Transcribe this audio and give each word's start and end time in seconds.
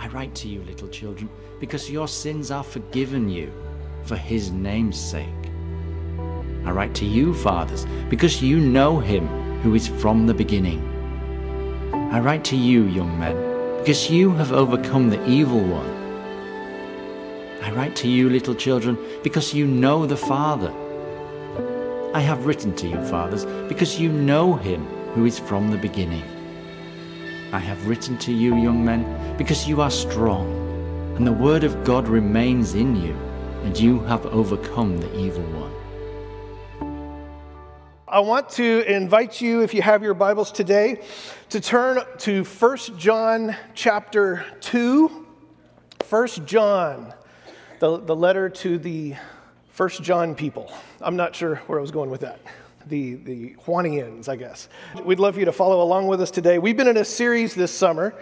I 0.00 0.08
write 0.08 0.34
to 0.36 0.48
you, 0.48 0.62
little 0.62 0.88
children, 0.88 1.28
because 1.60 1.90
your 1.90 2.08
sins 2.08 2.50
are 2.50 2.64
forgiven 2.64 3.28
you 3.28 3.52
for 4.04 4.16
his 4.16 4.50
name's 4.50 4.98
sake. 4.98 5.28
I 6.64 6.70
write 6.70 6.94
to 6.94 7.04
you, 7.04 7.34
fathers, 7.34 7.84
because 8.08 8.40
you 8.40 8.60
know 8.60 8.98
him 8.98 9.28
who 9.60 9.74
is 9.74 9.88
from 9.88 10.26
the 10.26 10.32
beginning. 10.32 10.80
I 11.92 12.18
write 12.18 12.44
to 12.44 12.56
you, 12.56 12.84
young 12.84 13.18
men, 13.20 13.36
because 13.76 14.10
you 14.10 14.30
have 14.36 14.52
overcome 14.52 15.10
the 15.10 15.22
evil 15.28 15.62
one. 15.62 15.90
I 17.62 17.70
write 17.72 17.94
to 17.96 18.08
you, 18.08 18.30
little 18.30 18.54
children, 18.54 18.96
because 19.22 19.52
you 19.52 19.66
know 19.66 20.06
the 20.06 20.16
Father. 20.16 20.72
I 22.14 22.20
have 22.20 22.46
written 22.46 22.74
to 22.76 22.88
you, 22.88 22.96
fathers, 23.04 23.44
because 23.68 24.00
you 24.00 24.10
know 24.10 24.54
him 24.54 24.86
who 25.14 25.26
is 25.26 25.38
from 25.38 25.70
the 25.70 25.76
beginning. 25.76 26.24
I 27.52 27.58
have 27.58 27.86
written 27.86 28.16
to 28.18 28.32
you, 28.32 28.56
young 28.56 28.82
men, 28.82 29.04
because 29.40 29.66
you 29.66 29.80
are 29.80 29.90
strong, 29.90 30.44
and 31.16 31.26
the 31.26 31.32
word 31.32 31.64
of 31.64 31.82
God 31.82 32.06
remains 32.06 32.74
in 32.74 32.94
you, 32.94 33.14
and 33.64 33.80
you 33.80 34.00
have 34.00 34.26
overcome 34.26 34.98
the 34.98 35.18
evil 35.18 35.42
one. 35.58 35.72
I 38.06 38.20
want 38.20 38.50
to 38.50 38.84
invite 38.86 39.40
you, 39.40 39.62
if 39.62 39.72
you 39.72 39.80
have 39.80 40.02
your 40.02 40.12
Bibles 40.12 40.52
today, 40.52 41.00
to 41.48 41.58
turn 41.58 42.02
to 42.18 42.44
1 42.44 42.76
John 42.98 43.56
chapter 43.72 44.44
2. 44.60 45.26
1 46.06 46.28
John, 46.44 47.14
the, 47.78 47.96
the 47.96 48.14
letter 48.14 48.50
to 48.50 48.76
the 48.76 49.14
1 49.74 49.88
John 50.02 50.34
people. 50.34 50.70
I'm 51.00 51.16
not 51.16 51.34
sure 51.34 51.56
where 51.66 51.78
I 51.78 51.80
was 51.80 51.92
going 51.92 52.10
with 52.10 52.20
that. 52.20 52.40
The, 52.88 53.14
the 53.14 53.56
Juanians, 53.66 54.28
I 54.28 54.36
guess. 54.36 54.68
We'd 55.02 55.18
love 55.18 55.32
for 55.32 55.40
you 55.40 55.46
to 55.46 55.52
follow 55.52 55.82
along 55.82 56.08
with 56.08 56.20
us 56.20 56.30
today. 56.30 56.58
We've 56.58 56.76
been 56.76 56.88
in 56.88 56.98
a 56.98 57.06
series 57.06 57.54
this 57.54 57.72
summer 57.72 58.14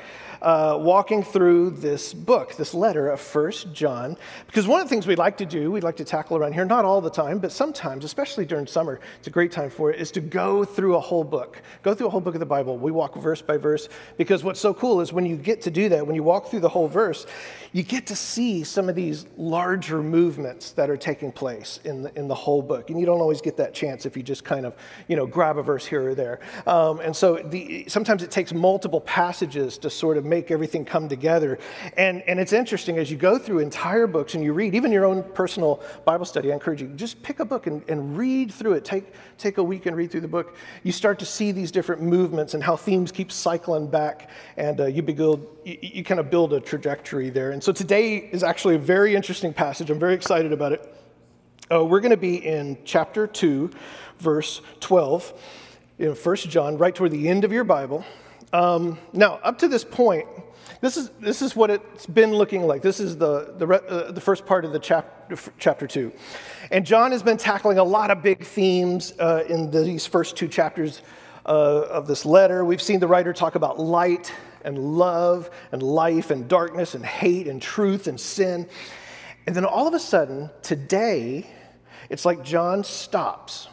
uh, 0.43 0.77
walking 0.81 1.23
through 1.23 1.71
this 1.71 2.15
book, 2.15 2.57
this 2.57 2.75
letter 2.75 3.09
of 3.09 3.21
First 3.21 3.73
John, 3.73 4.17
because 4.47 4.67
one 4.67 4.81
of 4.81 4.87
the 4.87 4.91
things 4.91 5.07
we'd 5.07 5.19
like 5.19 5.37
to 5.39 5.47
do, 5.47 5.71
we'd 5.71 5.85
like 5.85 5.97
to 5.97 6.05
tackle 6.05 6.37
around 6.37 6.53
here, 6.53 6.65
not 6.65 6.85
all 6.85 7.01
the 7.01 7.11
time, 7.11 7.39
but 7.39 7.53
sometimes, 7.53 8.05
especially 8.05 8.45
during 8.45 8.67
summer, 8.67 9.01
it's 9.19 9.27
a 9.27 9.31
great 9.31 9.53
time 9.53 9.71
for 9.71 9.91
it, 9.91 10.01
is 10.01 10.11
to 10.13 10.21
go 10.21 10.65
through 10.65 10.97
a 10.97 11.01
whole 11.01 11.25
book. 11.25 11.63
Go 11.83 11.95
through 11.95 12.09
a 12.09 12.11
whole 12.11 12.21
book 12.21 12.35
of 12.35 12.41
the 12.41 12.47
Bible. 12.47 12.79
We 12.79 12.91
walk 12.91 13.15
verse 13.17 13.43
by 13.43 13.57
verse, 13.57 13.89
because 14.17 14.45
what's 14.45 14.61
so 14.61 14.73
cool 14.75 15.01
is 15.01 15.13
when 15.13 15.27
you 15.27 15.37
get 15.37 15.63
to 15.63 15.71
do 15.71 15.89
that, 15.91 16.07
when 16.07 16.15
you 16.17 16.23
walk 16.23 16.49
through 16.49 16.61
the 16.61 16.69
whole 16.69 16.89
verse, 16.89 17.27
you 17.73 17.83
get 17.83 18.07
to 18.07 18.17
see 18.17 18.65
some 18.65 18.89
of 18.89 18.95
these 18.95 19.27
larger 19.37 20.03
movements 20.03 20.73
that 20.73 20.89
are 20.89 20.97
taking 20.97 21.31
place 21.31 21.81
in 21.85 22.03
the, 22.03 22.19
in 22.19 22.29
the 22.29 22.35
whole 22.35 22.63
book. 22.63 22.91
And 22.91 22.99
you 22.99 23.05
don't 23.05 23.21
always 23.21 23.43
get 23.43 23.57
that 23.59 23.75
chance 23.75 24.07
if 24.07 24.17
you 24.17 24.23
just 24.23 24.45
kind 24.45 24.65
of, 24.65 24.75
you 25.07 25.17
know, 25.17 25.27
grab 25.27 25.59
a 25.59 25.63
verse 25.63 25.85
here 25.85 26.11
or 26.11 26.15
there. 26.15 26.41
Um, 26.67 27.01
and 27.01 27.15
so 27.15 27.37
the, 27.37 27.85
sometimes 27.89 28.23
it 28.23 28.31
takes 28.31 28.55
multiple 28.55 29.03
passages 29.03 29.77
to 29.79 29.91
sort 29.91 30.17
of 30.17 30.25
make 30.29 30.51
everything 30.51 30.85
come 30.85 31.09
together. 31.09 31.59
And, 31.97 32.23
and 32.23 32.39
it's 32.39 32.53
interesting 32.53 32.99
as 32.99 33.11
you 33.11 33.17
go 33.17 33.39
through 33.39 33.61
entire 33.61 34.07
books 34.07 34.35
and 34.35 34.45
you 34.45 34.53
read, 34.53 34.75
even 34.75 34.93
your 34.93 35.05
own 35.05 35.23
personal 35.35 35.83
Bible 36.05 36.25
study, 36.25 36.51
I 36.51 36.55
encourage 36.55 36.83
you, 36.83 36.89
just 36.89 37.23
pick 37.23 37.41
a 37.41 37.45
book 37.45 37.67
and, 37.67 37.83
and 37.89 38.17
read 38.17 38.53
through 38.53 38.75
it. 38.75 38.85
Take, 38.85 39.13
take 39.39 39.59
a 39.59 39.63
week 39.63 39.87
and 39.87 39.97
read 39.97 40.11
through 40.11 40.23
the 40.23 40.29
book. 40.29 40.57
You 40.83 40.93
start 40.93 41.19
to 41.21 41.27
see 41.27 41.53
these 41.53 41.71
different 41.71 42.03
movements 42.03 42.55
and 42.55 42.63
how 42.63 42.77
themes 42.77 43.13
keep 43.13 43.33
cycling 43.33 43.89
back, 43.89 44.31
and 44.57 44.81
uh, 44.81 44.87
you, 44.87 45.03
build, 45.03 45.47
you, 45.65 45.79
you 45.81 46.05
kind 46.05 46.21
of 46.21 46.31
build 46.31 46.53
a 46.53 46.61
trajectory 46.61 47.31
there. 47.31 47.53
And 47.53 47.63
so 47.63 47.73
today 47.73 48.17
is 48.17 48.43
actually 48.43 48.75
a 48.75 48.79
very 48.79 49.15
interesting 49.15 49.53
passage. 49.53 49.91
I'm 49.91 49.99
very 49.99 50.15
excited 50.15 50.53
about 50.53 50.73
it. 50.73 50.95
Uh, 51.71 51.85
we're 51.85 52.01
going 52.01 52.11
to 52.11 52.17
be 52.17 52.37
in 52.37 52.79
chapter 52.85 53.27
2, 53.27 53.71
verse 54.21 54.63
12, 54.81 55.35
in 55.99 56.11
1 56.13 56.37
John, 56.37 56.79
right 56.79 56.95
toward 56.95 57.11
the 57.11 57.29
end 57.29 57.45
of 57.45 57.53
your 57.53 57.65
Bible. 57.65 58.05
Um, 58.53 58.99
now, 59.13 59.35
up 59.43 59.59
to 59.59 59.69
this 59.69 59.85
point, 59.85 60.27
this 60.81 60.97
is, 60.97 61.11
this 61.21 61.43
is 61.43 61.55
what 61.55 61.71
it's 61.71 62.07
been 62.07 62.33
looking 62.33 62.63
like. 62.63 62.83
This 62.83 63.01
is 63.01 63.17
the, 63.17 63.55
the, 63.59 63.67
uh, 63.67 64.13
the 64.13 64.21
first 64.21 64.47
part 64.47 64.65
of 64.65 64.73
the 64.73 64.79
chap, 64.79 65.31
chapter 65.59 65.87
2. 65.87 66.13
And 66.71 66.87
John 66.87 67.13
has 67.13 67.23
been 67.23 67.37
tackling 67.37 67.79
a 67.79 67.85
lot 67.85 68.11
of 68.11 68.23
big 68.23 68.45
themes 68.45 69.13
uh, 69.19 69.45
in 69.49 69.71
these 69.71 70.07
first 70.07 70.37
two 70.37 70.49
chapters 70.49 71.03
uh, 71.45 71.49
of 71.51 72.07
this 72.07 72.25
letter. 72.25 72.65
We've 72.65 72.83
seen 72.83 73.01
the 73.01 73.09
writer 73.09 73.33
talk 73.33 73.55
about 73.55 73.79
light 73.79 74.33
and 74.65 74.79
love 74.79 75.51
and 75.73 75.83
life 75.83 76.31
and 76.31 76.49
darkness 76.49 76.95
and 76.95 77.05
hate 77.05 77.49
and 77.49 77.61
truth 77.61 78.07
and 78.07 78.19
sin. 78.19 78.69
And 79.47 79.57
then 79.57 79.65
all 79.65 79.87
of 79.87 79.95
a 79.95 80.01
sudden, 80.01 80.51
today, 80.63 81.47
it's 82.09 82.25
like 82.25 82.45
John 82.45 82.85
stops 82.85 83.69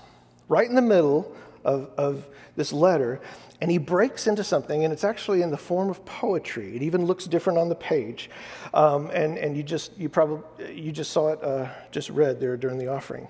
right 0.48 0.68
in 0.68 0.76
the 0.76 0.82
middle 0.82 1.36
of, 1.64 1.92
of 1.98 2.28
this 2.56 2.72
letter 2.72 3.22
and 3.62 3.72
he 3.72 3.78
breaks 3.78 4.28
into 4.28 4.44
something, 4.44 4.84
and 4.84 4.92
it's 4.92 5.04
actually 5.04 5.42
in 5.42 5.50
the 5.50 5.58
form 5.58 5.90
of 5.90 6.04
poetry. 6.06 6.76
It 6.76 6.82
even 6.82 7.06
looks 7.06 7.26
different 7.26 7.58
on 7.58 7.70
the 7.70 7.76
page, 7.76 8.30
um, 8.74 9.10
and 9.14 9.38
and 9.38 9.56
you 9.56 9.64
just 9.64 9.98
you 9.98 10.10
probably 10.10 10.74
you 10.74 10.92
just 10.92 11.12
saw 11.12 11.30
it 11.30 11.44
uh, 11.44 11.70
just 11.92 12.10
read 12.10 12.40
there 12.40 12.58
during 12.58 12.78
the 12.78 12.88
offering, 12.88 13.28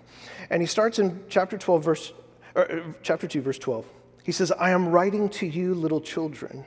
and 0.49 0.61
he 0.61 0.65
starts 0.67 0.99
in 0.99 1.23
chapter 1.29 1.57
twelve, 1.57 1.83
verse 1.83 2.13
or, 2.55 2.71
uh, 2.71 2.81
chapter 3.03 3.27
two, 3.27 3.41
verse 3.41 3.59
twelve. 3.59 3.85
He 4.23 4.31
says, 4.31 4.51
"I 4.51 4.71
am 4.71 4.89
writing 4.89 5.29
to 5.29 5.45
you, 5.45 5.75
little 5.75 6.01
children, 6.01 6.65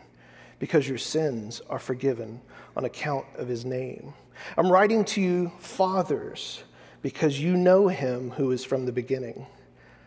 because 0.60 0.88
your 0.88 0.98
sins 0.98 1.60
are 1.68 1.80
forgiven 1.80 2.40
on 2.76 2.84
account 2.84 3.26
of 3.36 3.48
His 3.48 3.64
name. 3.64 4.14
I'm 4.56 4.70
writing 4.70 5.04
to 5.06 5.20
you, 5.20 5.50
fathers, 5.58 6.62
because 7.02 7.40
you 7.40 7.56
know 7.56 7.88
Him 7.88 8.30
who 8.30 8.52
is 8.52 8.64
from 8.64 8.86
the 8.86 8.92
beginning. 8.92 9.46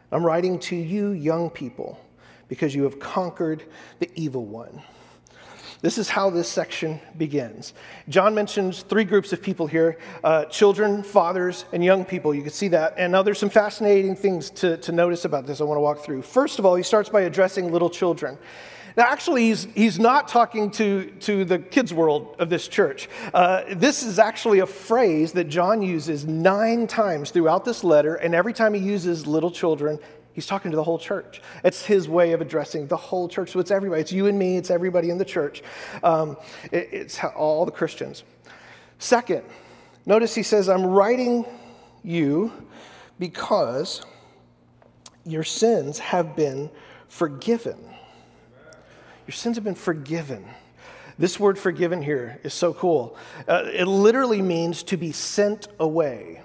I'm 0.10 0.26
writing 0.26 0.58
to 0.60 0.76
you, 0.76 1.12
young 1.12 1.50
people." 1.50 2.00
Because 2.52 2.76
you 2.76 2.84
have 2.84 3.00
conquered 3.00 3.64
the 4.00 4.12
evil 4.14 4.46
one. 4.46 4.82
This 5.80 5.98
is 5.98 6.10
how 6.10 6.30
this 6.30 6.50
section 6.50 7.00
begins. 7.18 7.74
John 8.10 8.36
mentions 8.36 8.82
three 8.84 9.06
groups 9.06 9.32
of 9.32 9.42
people 9.42 9.68
here 9.68 9.98
uh, 10.22 10.44
children, 10.46 11.02
fathers, 11.02 11.64
and 11.72 11.82
young 11.82 12.04
people. 12.04 12.36
You 12.36 12.42
can 12.42 12.52
see 12.52 12.68
that. 12.68 12.96
And 12.98 13.14
now 13.14 13.24
there's 13.24 13.40
some 13.40 13.50
fascinating 13.50 14.18
things 14.18 14.50
to, 14.50 14.76
to 14.80 14.92
notice 14.92 15.24
about 15.24 15.48
this 15.48 15.62
I 15.62 15.64
want 15.64 15.78
to 15.78 15.82
walk 15.82 16.00
through. 16.00 16.24
First 16.24 16.60
of 16.60 16.66
all, 16.66 16.76
he 16.76 16.84
starts 16.84 17.08
by 17.08 17.22
addressing 17.22 17.72
little 17.72 17.90
children. 17.90 18.38
Now, 18.98 19.06
actually, 19.06 19.46
he's, 19.46 19.70
he's 19.74 19.98
not 19.98 20.28
talking 20.28 20.72
to, 20.72 21.10
to 21.22 21.46
the 21.46 21.58
kids' 21.58 21.94
world 21.94 22.36
of 22.38 22.50
this 22.50 22.68
church. 22.68 23.08
Uh, 23.34 23.64
this 23.76 24.04
is 24.04 24.20
actually 24.20 24.60
a 24.60 24.66
phrase 24.66 25.32
that 25.32 25.46
John 25.46 25.82
uses 25.82 26.26
nine 26.26 26.86
times 26.86 27.32
throughout 27.32 27.64
this 27.64 27.86
letter, 27.86 28.16
and 28.16 28.36
every 28.36 28.52
time 28.52 28.74
he 28.74 28.82
uses 28.82 29.26
little 29.26 29.52
children, 29.52 29.98
He's 30.34 30.46
talking 30.46 30.72
to 30.72 30.78
the 30.78 30.84
whole 30.84 31.00
church. 31.00 31.42
It's 31.64 31.86
his 31.86 32.08
way 32.08 32.32
of 32.32 32.42
addressing 32.42 32.88
the 32.88 32.98
whole 32.98 33.28
church. 33.28 33.52
So 33.52 33.60
it's 33.60 33.72
everybody. 33.72 34.02
It's 34.02 34.12
you 34.12 34.28
and 34.28 34.40
me. 34.40 34.58
It's 34.58 34.72
everybody 34.72 35.10
in 35.10 35.18
the 35.18 35.26
church. 35.26 35.62
Um, 36.04 36.38
it, 36.72 36.90
it's 36.92 37.24
all 37.24 37.66
the 37.66 37.72
Christians. 37.72 38.24
Second, 39.00 39.44
notice 40.06 40.34
he 40.34 40.44
says, 40.44 40.70
I'm 40.70 40.86
writing 40.86 41.46
you 42.04 42.52
because 43.20 44.04
your 45.26 45.44
sins 45.44 46.00
have 46.00 46.36
been 46.36 46.70
forgiven. 47.08 47.78
Your 49.28 49.34
sins 49.34 49.58
have 49.58 49.64
been 49.64 49.76
forgiven. 49.76 50.46
This 51.20 51.40
word 51.40 51.60
forgiven 51.60 52.02
here 52.02 52.40
is 52.44 52.54
so 52.54 52.74
cool. 52.74 53.18
Uh, 53.48 53.64
it 53.66 53.86
literally 53.86 54.42
means 54.42 54.82
to 54.84 54.98
be 54.98 55.12
sent 55.12 55.68
away 55.80 56.42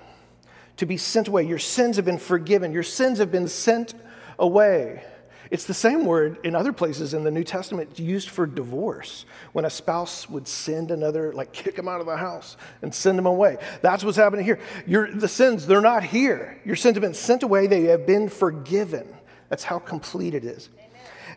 to 0.77 0.87
be 0.87 0.97
sent 0.97 1.29
away. 1.29 1.45
Your 1.45 1.59
sins 1.59 1.97
have 1.97 2.05
been 2.05 2.19
forgiven. 2.19 2.73
Your 2.73 2.83
sins 2.83 3.19
have 3.19 3.33
been 3.33 3.49
sent 3.49 3.95
away. 4.39 5.03
It's 5.51 5.65
the 5.65 5.75
same 5.75 6.05
word 6.05 6.39
in 6.45 6.57
other 6.57 6.73
places 6.73 7.15
in 7.15 7.23
the 7.23 7.31
New 7.31 7.45
Testament 7.45 7.99
used 7.99 8.29
for 8.29 8.47
divorce. 8.47 9.25
When 9.53 9.65
a 9.65 9.71
spouse 9.71 10.29
would 10.29 10.49
send 10.49 10.91
another, 10.91 11.33
like 11.33 11.53
kick 11.53 11.79
him 11.79 11.89
out 11.89 12.01
of 12.01 12.07
the 12.07 12.17
house 12.17 12.57
and 12.83 12.95
send 12.95 13.19
him 13.19 13.27
away. 13.27 13.59
That's 13.81 14.03
what's 14.03 14.17
happening 14.17 14.45
here. 14.45 14.59
Your, 14.87 15.11
the 15.11 15.29
sins, 15.29 15.67
they're 15.67 15.81
not 15.81 16.03
here. 16.03 16.61
Your 16.65 16.77
sins 16.77 16.97
have 16.97 17.03
been 17.03 17.15
sent 17.15 17.43
away, 17.43 17.67
they 17.69 17.85
have 17.85 18.07
been 18.07 18.29
forgiven. 18.29 19.07
That's 19.49 19.65
how 19.65 19.79
complete 19.79 20.35
it 20.35 20.45
is. 20.45 20.69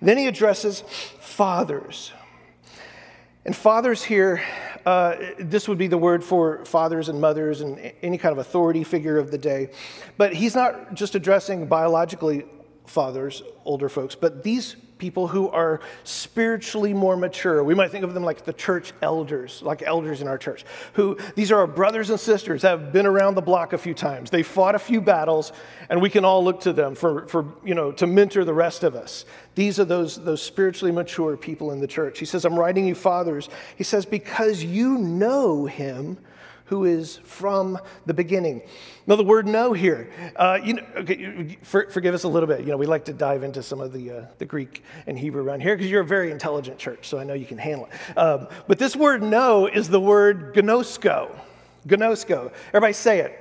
Then 0.02 0.18
he 0.18 0.28
addresses 0.28 0.82
fathers. 1.20 2.12
And 3.46 3.56
fathers 3.56 4.04
here, 4.04 4.42
uh, 4.86 5.16
this 5.40 5.68
would 5.68 5.78
be 5.78 5.88
the 5.88 5.98
word 5.98 6.24
for 6.24 6.66
fathers 6.66 7.10
and 7.10 7.20
mothers 7.22 7.62
and 7.62 7.94
any 8.02 8.18
kind 8.18 8.32
of 8.32 8.38
authority 8.38 8.84
figure 8.84 9.18
of 9.18 9.32
the 9.32 9.38
day. 9.38 9.72
But 10.18 10.34
he's 10.34 10.56
not 10.56 10.94
just 10.94 11.16
addressing 11.16 11.68
biologically 11.68 12.46
fathers, 12.86 13.42
older 13.66 13.88
folks, 13.88 14.16
but 14.16 14.44
these 14.44 14.76
people 15.00 15.28
who 15.28 15.50
are 15.50 15.80
spiritually 16.04 16.94
more 16.94 17.18
mature. 17.18 17.64
We 17.64 17.74
might 17.74 17.90
think 17.90 18.04
of 18.04 18.14
them 18.14 18.24
like 18.24 18.46
the 18.46 18.54
church 18.54 18.94
elders, 19.02 19.64
like 19.64 19.82
elders 19.82 20.22
in 20.22 20.28
our 20.28 20.38
church, 20.38 20.66
who 20.94 21.18
these 21.36 21.52
are 21.52 21.60
our 21.60 21.68
brothers 21.68 22.12
and 22.12 22.20
sisters 22.20 22.62
that 22.62 22.70
have 22.70 22.94
been 22.94 23.08
around 23.08 23.36
the 23.36 23.42
block 23.42 23.74
a 23.74 23.78
few 23.78 23.94
times. 23.94 24.30
They 24.30 24.44
fought 24.44 24.76
a 24.76 24.80
few 24.80 25.02
battles, 25.02 25.52
and 25.90 26.02
we 26.02 26.10
can 26.10 26.24
all 26.24 26.44
look 26.44 26.62
to 26.62 26.74
them 26.74 26.94
for, 26.94 27.28
for 27.28 27.46
you 27.64 27.74
know, 27.74 27.92
to 27.94 28.06
mentor 28.06 28.46
the 28.46 28.54
rest 28.54 28.84
of 28.84 28.94
us. 28.94 29.26
These 29.56 29.80
are 29.80 29.86
those, 29.86 30.24
those 30.24 30.42
spiritually 30.42 30.92
mature 30.92 31.36
people 31.36 31.72
in 31.72 31.80
the 31.80 31.88
church. 31.88 32.20
He 32.20 32.26
says, 32.26 32.46
I'm 32.46 32.60
writing 32.60 32.86
you 32.86 32.96
fathers. 32.96 33.50
He 33.78 33.84
says, 33.84 34.06
because 34.06 34.64
you 34.64 34.98
know 34.98 35.66
him 35.66 36.18
who 36.70 36.86
is 36.86 37.18
from 37.18 37.80
the 38.06 38.14
beginning. 38.14 38.62
Now, 39.08 39.16
the 39.16 39.24
word 39.24 39.48
know 39.48 39.74
here, 39.74 40.12
uh, 40.36 40.60
you 40.64 40.76
know, 40.76 40.84
okay, 40.98 41.58
for, 41.64 41.90
forgive 41.90 42.14
us 42.14 42.24
a 42.24 42.28
little 42.28 42.46
bit. 42.46 42.60
You 42.60 42.68
know, 42.68 42.78
we 42.78 42.86
like 42.86 43.06
to 43.06 43.14
dive 43.14 43.42
into 43.42 43.64
some 43.64 43.82
of 43.82 43.92
the, 43.92 44.12
uh, 44.12 44.26
the 44.38 44.46
Greek 44.46 44.84
and 45.08 45.18
Hebrew 45.18 45.44
around 45.44 45.62
here 45.62 45.76
because 45.76 45.90
you're 45.90 46.04
a 46.04 46.06
very 46.06 46.30
intelligent 46.30 46.78
church, 46.78 47.08
so 47.08 47.18
I 47.18 47.24
know 47.24 47.34
you 47.34 47.48
can 47.48 47.58
handle 47.58 47.88
it. 47.88 48.18
Um, 48.18 48.48
but 48.68 48.78
this 48.78 48.96
word 48.96 49.24
know 49.24 49.66
is 49.66 49.90
the 49.90 50.00
word 50.00 50.54
gnosko. 50.54 51.36
Gnosko. 51.88 52.52
Everybody 52.68 52.94
say 52.94 53.20
it. 53.22 53.40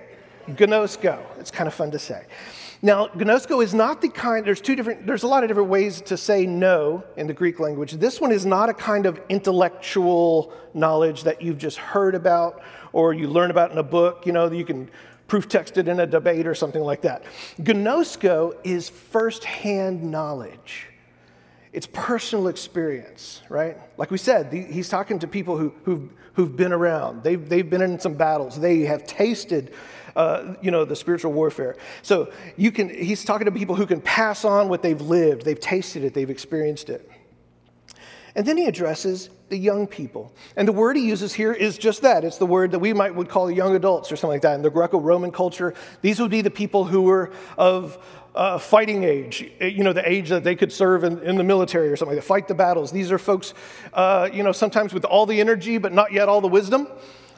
Gnosko. 0.48 1.20
It's 1.38 1.50
kind 1.50 1.69
of 1.69 1.75
fun 1.75 1.90
to 1.90 1.98
say. 1.98 2.25
Now, 2.80 3.08
gnosko 3.08 3.62
is 3.62 3.75
not 3.75 4.00
the 4.00 4.08
kind, 4.08 4.46
there's 4.46 4.60
two 4.60 4.76
different, 4.76 5.04
there's 5.04 5.25
a 5.25 5.26
lot 5.26 5.42
of 5.42 5.48
different 5.48 5.69
ways 5.69 6.00
to 6.02 6.16
say 6.16 6.46
no 6.46 7.02
in 7.16 7.26
the 7.26 7.34
Greek 7.34 7.58
language. 7.58 7.92
This 7.92 8.20
one 8.20 8.30
is 8.30 8.46
not 8.46 8.69
a 8.69 8.75
kind 8.75 9.04
of 9.04 9.20
intellectual 9.28 10.52
knowledge 10.75 11.25
that 11.25 11.42
you've 11.42 11.58
just 11.58 11.76
heard 11.76 12.14
about 12.14 12.62
or 12.93 13.12
you 13.12 13.29
learn 13.29 13.50
about 13.50 13.70
in 13.70 13.79
a 13.79 13.82
book, 13.82 14.26
you 14.26 14.32
know, 14.32 14.50
you 14.50 14.64
can 14.64 14.90
proof 15.26 15.49
text 15.49 15.76
it 15.76 15.88
in 15.88 16.00
a 16.00 16.06
debate 16.06 16.46
or 16.46 16.55
something 16.55 16.82
like 16.82 17.02
that. 17.02 17.23
Gnosko 17.61 18.56
is 18.64 18.88
firsthand 18.88 20.02
knowledge. 20.02 20.87
It's 21.73 21.87
personal 21.87 22.49
experience, 22.49 23.43
right? 23.50 23.76
Like 23.99 24.11
we 24.11 24.19
said, 24.19 24.52
he's 24.52 24.88
talking 24.88 25.19
to 25.19 25.29
people 25.29 25.58
who, 25.58 25.75
who've, 25.85 26.11
who've 26.32 26.56
been 26.56 26.73
around. 26.73 27.23
They've, 27.23 27.46
they've 27.46 27.69
been 27.69 27.82
in 27.82 28.00
some 28.00 28.14
battles. 28.14 28.58
They 28.58 28.81
have 28.81 29.06
tasted 29.06 29.75
uh, 30.17 30.55
you 30.61 30.73
know, 30.73 30.85
the 30.85 30.96
spiritual 30.96 31.32
warfare. 31.32 31.76
So 32.02 32.32
you 32.56 32.73
can, 32.73 32.88
he's 32.88 33.25
talking 33.25 33.44
to 33.44 33.52
people 33.52 33.76
who 33.76 33.87
can 33.87 34.00
pass 34.00 34.44
on 34.44 34.69
what 34.69 34.82
they've 34.82 35.00
lived, 35.00 35.44
they've 35.44 35.61
tasted 35.61 36.02
it, 36.02 36.12
they've 36.12 36.29
experienced 36.29 36.90
it. 36.90 37.08
And 38.35 38.44
then 38.44 38.56
he 38.56 38.67
addresses 38.67 39.31
the 39.48 39.56
young 39.56 39.86
people. 39.86 40.32
And 40.56 40.66
the 40.66 40.72
word 40.72 40.96
he 40.96 41.06
uses 41.06 41.32
here 41.32 41.52
is 41.52 41.78
just 41.78 42.02
that. 42.02 42.24
It's 42.24 42.38
the 42.38 42.46
word 42.46 42.72
that 42.72 42.78
we 42.78 42.92
might 42.92 43.14
would 43.14 43.28
call 43.28 43.50
young 43.50 43.74
adults 43.74 44.12
or 44.12 44.16
something 44.16 44.34
like 44.34 44.42
that. 44.42 44.54
In 44.54 44.62
the 44.62 44.70
Greco-Roman 44.70 45.30
culture, 45.30 45.74
these 46.02 46.20
would 46.20 46.30
be 46.30 46.42
the 46.42 46.50
people 46.50 46.84
who 46.84 47.02
were 47.02 47.32
of 47.56 47.98
uh, 48.34 48.58
fighting 48.58 49.04
age, 49.04 49.50
you 49.60 49.82
know, 49.82 49.92
the 49.92 50.08
age 50.08 50.28
that 50.28 50.44
they 50.44 50.54
could 50.54 50.72
serve 50.72 51.02
in, 51.02 51.20
in 51.22 51.36
the 51.36 51.44
military 51.44 51.88
or 51.88 51.96
something, 51.96 52.16
to 52.16 52.22
fight 52.22 52.46
the 52.46 52.54
battles. 52.54 52.92
These 52.92 53.10
are 53.10 53.18
folks, 53.18 53.52
uh, 53.92 54.28
you 54.32 54.42
know, 54.42 54.52
sometimes 54.52 54.94
with 54.94 55.04
all 55.04 55.26
the 55.26 55.40
energy, 55.40 55.78
but 55.78 55.92
not 55.92 56.12
yet 56.12 56.28
all 56.28 56.40
the 56.40 56.48
wisdom. 56.48 56.86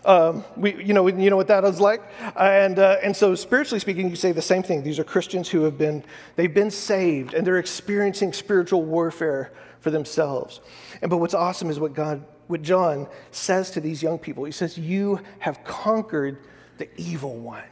Um, 0.04 0.44
we, 0.56 0.82
you, 0.82 0.94
know, 0.94 1.06
you 1.08 1.30
know 1.30 1.36
what 1.36 1.48
that 1.48 1.64
is 1.64 1.80
like? 1.80 2.02
And, 2.36 2.78
uh, 2.78 2.98
and 3.02 3.14
so, 3.14 3.34
spiritually 3.34 3.80
speaking, 3.80 4.08
you 4.08 4.16
say 4.16 4.32
the 4.32 4.42
same 4.42 4.62
thing. 4.62 4.82
These 4.82 4.98
are 4.98 5.04
Christians 5.04 5.48
who 5.48 5.62
have 5.62 5.76
been, 5.76 6.04
they've 6.36 6.52
been 6.52 6.70
saved 6.70 7.34
and 7.34 7.46
they're 7.46 7.58
experiencing 7.58 8.32
spiritual 8.32 8.82
warfare 8.82 9.52
for 9.80 9.90
themselves. 9.90 10.60
And, 11.02 11.10
but 11.10 11.18
what's 11.18 11.34
awesome 11.34 11.70
is 11.70 11.80
what 11.80 11.94
God, 11.94 12.24
what 12.46 12.62
John 12.62 13.08
says 13.30 13.70
to 13.72 13.80
these 13.80 14.02
young 14.02 14.18
people. 14.18 14.44
He 14.44 14.52
says, 14.52 14.76
You 14.78 15.20
have 15.38 15.64
conquered 15.64 16.38
the 16.78 16.88
evil 16.96 17.36
one. 17.36 17.62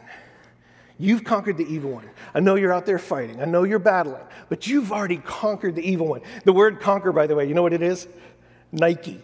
You've 0.98 1.22
conquered 1.22 1.56
the 1.56 1.66
evil 1.72 1.92
one. 1.92 2.08
I 2.34 2.40
know 2.40 2.56
you're 2.56 2.72
out 2.72 2.84
there 2.84 2.98
fighting. 2.98 3.40
I 3.40 3.44
know 3.44 3.62
you're 3.62 3.78
battling, 3.78 4.22
but 4.48 4.66
you've 4.66 4.90
already 4.90 5.18
conquered 5.18 5.76
the 5.76 5.88
evil 5.88 6.08
one. 6.08 6.22
The 6.44 6.52
word 6.52 6.80
conquer, 6.80 7.12
by 7.12 7.28
the 7.28 7.36
way, 7.36 7.46
you 7.46 7.54
know 7.54 7.62
what 7.62 7.72
it 7.72 7.82
is? 7.82 8.08
Nike. 8.72 9.20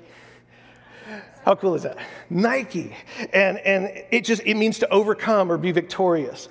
How 1.44 1.56
cool 1.56 1.74
is 1.74 1.82
that? 1.82 1.98
Nike. 2.30 2.94
And, 3.32 3.58
and 3.58 4.04
it 4.10 4.24
just, 4.24 4.42
it 4.44 4.54
means 4.54 4.78
to 4.78 4.90
overcome 4.90 5.50
or 5.50 5.58
be 5.58 5.72
victorious. 5.72 6.48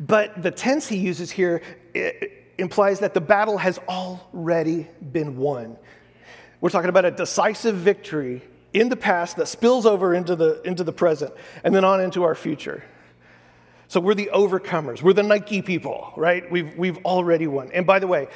But 0.00 0.42
the 0.42 0.50
tense 0.50 0.88
he 0.88 0.96
uses 0.96 1.30
here 1.30 1.62
implies 2.58 3.00
that 3.00 3.14
the 3.14 3.20
battle 3.20 3.58
has 3.58 3.78
already 3.88 4.88
been 5.12 5.36
won. 5.36 5.76
We're 6.60 6.70
talking 6.70 6.88
about 6.88 7.04
a 7.04 7.10
decisive 7.10 7.76
victory 7.76 8.42
in 8.72 8.88
the 8.88 8.96
past 8.96 9.36
that 9.36 9.46
spills 9.46 9.86
over 9.86 10.14
into 10.14 10.34
the, 10.34 10.60
into 10.62 10.84
the 10.84 10.92
present 10.92 11.32
and 11.62 11.74
then 11.74 11.84
on 11.84 12.00
into 12.00 12.24
our 12.24 12.34
future. 12.34 12.82
So 13.88 14.00
we're 14.00 14.14
the 14.14 14.30
overcomers. 14.32 15.02
We're 15.02 15.12
the 15.12 15.22
Nike 15.22 15.62
people, 15.62 16.12
right? 16.16 16.50
We've, 16.50 16.76
we've 16.76 16.98
already 17.04 17.46
won. 17.46 17.70
And 17.72 17.86
by 17.86 17.98
the 17.98 18.06
way, 18.06 18.28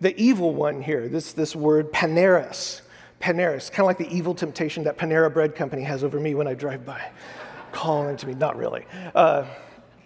the 0.00 0.14
evil 0.20 0.52
one 0.54 0.82
here, 0.82 1.08
this, 1.08 1.32
this 1.32 1.56
word, 1.56 1.92
paneras, 1.92 2.82
Paneras, 3.18 3.70
kind 3.70 3.80
of 3.80 3.86
like 3.86 3.98
the 3.98 4.14
evil 4.14 4.34
temptation 4.34 4.84
that 4.84 4.98
Panera 4.98 5.32
Bread 5.32 5.54
Company 5.54 5.82
has 5.82 6.04
over 6.04 6.20
me 6.20 6.34
when 6.34 6.46
I 6.46 6.54
drive 6.54 6.84
by, 6.84 7.10
calling 7.72 8.16
to 8.18 8.26
me. 8.26 8.34
Not 8.34 8.56
really. 8.56 8.84
Uh, 9.14 9.46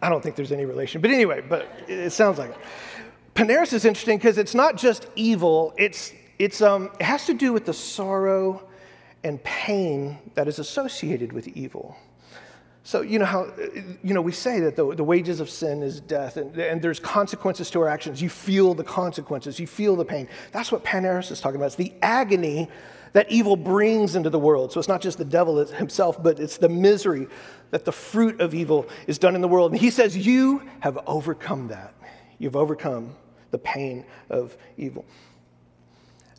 I 0.00 0.08
don't 0.08 0.22
think 0.22 0.36
there's 0.36 0.52
any 0.52 0.64
relation. 0.64 1.00
But 1.00 1.10
anyway, 1.10 1.42
but 1.46 1.68
it 1.88 2.10
sounds 2.10 2.38
like 2.38 2.50
it. 2.50 2.56
Paneras 3.34 3.72
is 3.72 3.84
interesting 3.84 4.16
because 4.16 4.38
it's 4.38 4.54
not 4.54 4.76
just 4.76 5.08
evil, 5.16 5.74
it's, 5.76 6.12
it's, 6.40 6.62
um, 6.62 6.90
it 6.98 7.04
has 7.04 7.26
to 7.26 7.34
do 7.34 7.52
with 7.52 7.66
the 7.66 7.74
sorrow 7.74 8.66
and 9.22 9.42
pain 9.44 10.18
that 10.34 10.48
is 10.48 10.58
associated 10.58 11.34
with 11.34 11.46
evil. 11.48 11.98
So, 12.82 13.02
you 13.02 13.18
know 13.18 13.26
how, 13.26 13.52
you 14.02 14.14
know, 14.14 14.22
we 14.22 14.32
say 14.32 14.58
that 14.60 14.74
the, 14.74 14.94
the 14.94 15.04
wages 15.04 15.40
of 15.40 15.50
sin 15.50 15.82
is 15.82 16.00
death, 16.00 16.38
and, 16.38 16.56
and 16.56 16.80
there's 16.80 16.98
consequences 16.98 17.70
to 17.72 17.80
our 17.82 17.88
actions. 17.88 18.22
You 18.22 18.30
feel 18.30 18.72
the 18.72 18.82
consequences, 18.82 19.60
you 19.60 19.66
feel 19.66 19.96
the 19.96 20.04
pain. 20.04 20.28
That's 20.50 20.72
what 20.72 20.82
Paneras 20.82 21.30
is 21.30 21.42
talking 21.42 21.56
about. 21.56 21.66
It's 21.66 21.74
the 21.76 21.92
agony 22.00 22.70
that 23.12 23.30
evil 23.30 23.54
brings 23.54 24.16
into 24.16 24.30
the 24.30 24.38
world. 24.38 24.72
So 24.72 24.80
it's 24.80 24.88
not 24.88 25.02
just 25.02 25.18
the 25.18 25.26
devil 25.26 25.62
himself, 25.66 26.22
but 26.22 26.40
it's 26.40 26.56
the 26.56 26.70
misery 26.70 27.26
that 27.70 27.84
the 27.84 27.92
fruit 27.92 28.40
of 28.40 28.54
evil 28.54 28.88
is 29.06 29.18
done 29.18 29.34
in 29.34 29.42
the 29.42 29.48
world. 29.48 29.72
And 29.72 29.80
he 29.80 29.90
says, 29.90 30.16
You 30.16 30.62
have 30.80 30.98
overcome 31.06 31.68
that. 31.68 31.92
You've 32.38 32.56
overcome 32.56 33.14
the 33.50 33.58
pain 33.58 34.06
of 34.30 34.56
evil. 34.78 35.04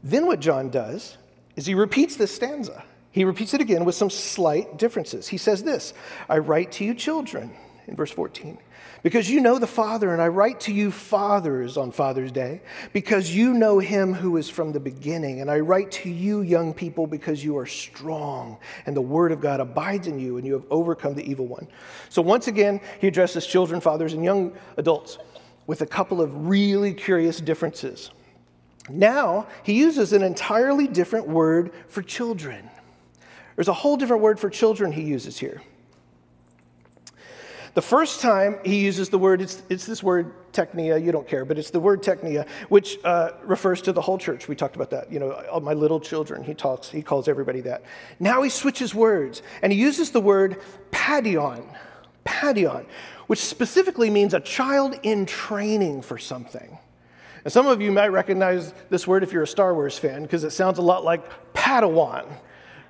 Then 0.04 0.26
what 0.26 0.40
John 0.40 0.70
does 0.70 1.18
is 1.56 1.66
he 1.66 1.76
repeats 1.76 2.16
this 2.16 2.34
stanza. 2.34 2.84
He 3.12 3.26
repeats 3.26 3.54
it 3.54 3.62
again 3.62 3.86
with 3.86 3.96
some 3.96 4.10
slight 4.10 4.78
differences. 4.78 5.28
He 5.28 5.38
says 5.38 5.64
this 5.64 5.94
I 6.30 6.38
write 6.40 6.72
to 6.74 6.86
you, 6.86 6.94
children, 6.94 7.52
in 7.88 7.96
verse 7.96 8.12
14 8.12 8.58
because 9.04 9.30
you 9.30 9.42
know 9.42 9.58
the 9.58 9.68
Father, 9.68 10.14
and 10.14 10.22
I 10.22 10.28
write 10.28 10.60
to 10.62 10.74
you, 10.74 10.92
fathers, 10.92 11.76
on 11.76 11.92
Father's 11.92 12.32
Day, 12.32 12.62
because 12.94 13.36
you 13.36 13.54
know 13.54 13.80
him 13.80 14.14
who 14.14 14.38
is 14.38 14.48
from 14.48 14.72
the 14.72 14.80
beginning. 14.80 15.42
And 15.42 15.50
I 15.50 15.60
write 15.60 15.92
to 15.92 16.10
you, 16.10 16.42
young 16.42 16.74
people, 16.74 17.08
because 17.08 17.44
you 17.44 17.58
are 17.58 17.66
strong, 17.66 18.58
and 18.86 18.96
the 18.96 19.02
word 19.02 19.32
of 19.32 19.42
God 19.42 19.60
abides 19.60 20.08
in 20.08 20.20
you, 20.20 20.38
and 20.38 20.46
you 20.46 20.54
have 20.54 20.66
overcome 20.70 21.16
the 21.16 21.28
evil 21.30 21.48
one. 21.48 21.68
So 22.10 22.22
once 22.22 22.48
again, 22.48 22.80
he 23.00 23.08
addresses 23.08 23.48
children, 23.48 23.82
fathers, 23.82 24.14
and 24.14 24.24
young 24.24 24.54
adults 24.78 25.18
with 25.66 25.82
a 25.82 25.88
couple 25.88 26.22
of 26.22 26.48
really 26.48 26.94
curious 26.94 27.42
differences. 27.42 28.12
Now, 28.90 29.48
he 29.64 29.74
uses 29.74 30.14
an 30.14 30.24
entirely 30.24 30.88
different 30.88 31.28
word 31.28 31.72
for 31.88 32.02
children. 32.02 32.70
There's 33.56 33.68
a 33.68 33.74
whole 33.74 33.98
different 33.98 34.22
word 34.24 34.40
for 34.40 34.50
children 34.50 34.92
he 34.92 35.04
uses 35.04 35.38
here. 35.38 35.62
The 37.74 37.82
first 37.82 38.20
time 38.20 38.60
he 38.66 38.84
uses 38.84 39.10
the 39.10 39.18
word, 39.18 39.42
it's, 39.42 39.64
it's 39.70 39.86
this 39.86 40.04
word 40.04 40.34
technia, 40.52 41.02
you 41.02 41.14
don't 41.14 41.28
care, 41.28 41.46
but 41.46 41.58
it's 41.58 41.70
the 41.70 41.80
word 41.80 42.04
technia, 42.04 42.46
which 42.68 42.98
uh, 43.06 43.32
refers 43.44 43.82
to 43.84 43.94
the 43.94 44.02
whole 44.02 44.18
church. 44.18 44.50
We 44.50 44.56
talked 44.56 44.76
about 44.76 44.90
that. 44.90 45.12
You 45.12 45.20
know, 45.20 45.62
my 45.62 45.74
little 45.74 46.00
children, 46.00 46.44
he 46.44 46.54
talks, 46.54 46.90
he 46.90 47.02
calls 47.02 47.30
everybody 47.30 47.62
that. 47.62 47.84
Now 48.20 48.42
he 48.42 48.50
switches 48.50 48.94
words, 48.94 49.42
and 49.62 49.72
he 49.72 49.80
uses 49.80 50.12
the 50.12 50.20
word 50.20 50.62
padion, 50.92 51.64
padion, 52.26 52.86
which 53.28 53.40
specifically 53.40 54.10
means 54.10 54.34
a 54.34 54.42
child 54.42 55.00
in 55.04 55.26
training 55.26 56.02
for 56.02 56.18
something. 56.18 56.78
And 57.44 57.52
some 57.52 57.68
of 57.68 57.82
you 57.82 57.92
might 57.92 58.10
recognize 58.10 58.74
this 58.90 59.08
word 59.08 59.24
if 59.24 59.32
you're 59.32 59.44
a 59.44 59.48
Star 59.48 59.74
Wars 59.74 59.98
fan, 59.98 60.24
because 60.24 60.44
it 60.44 60.52
sounds 60.52 60.78
a 60.78 60.82
lot 60.82 61.04
like 61.04 61.54
Padawan 61.54 62.28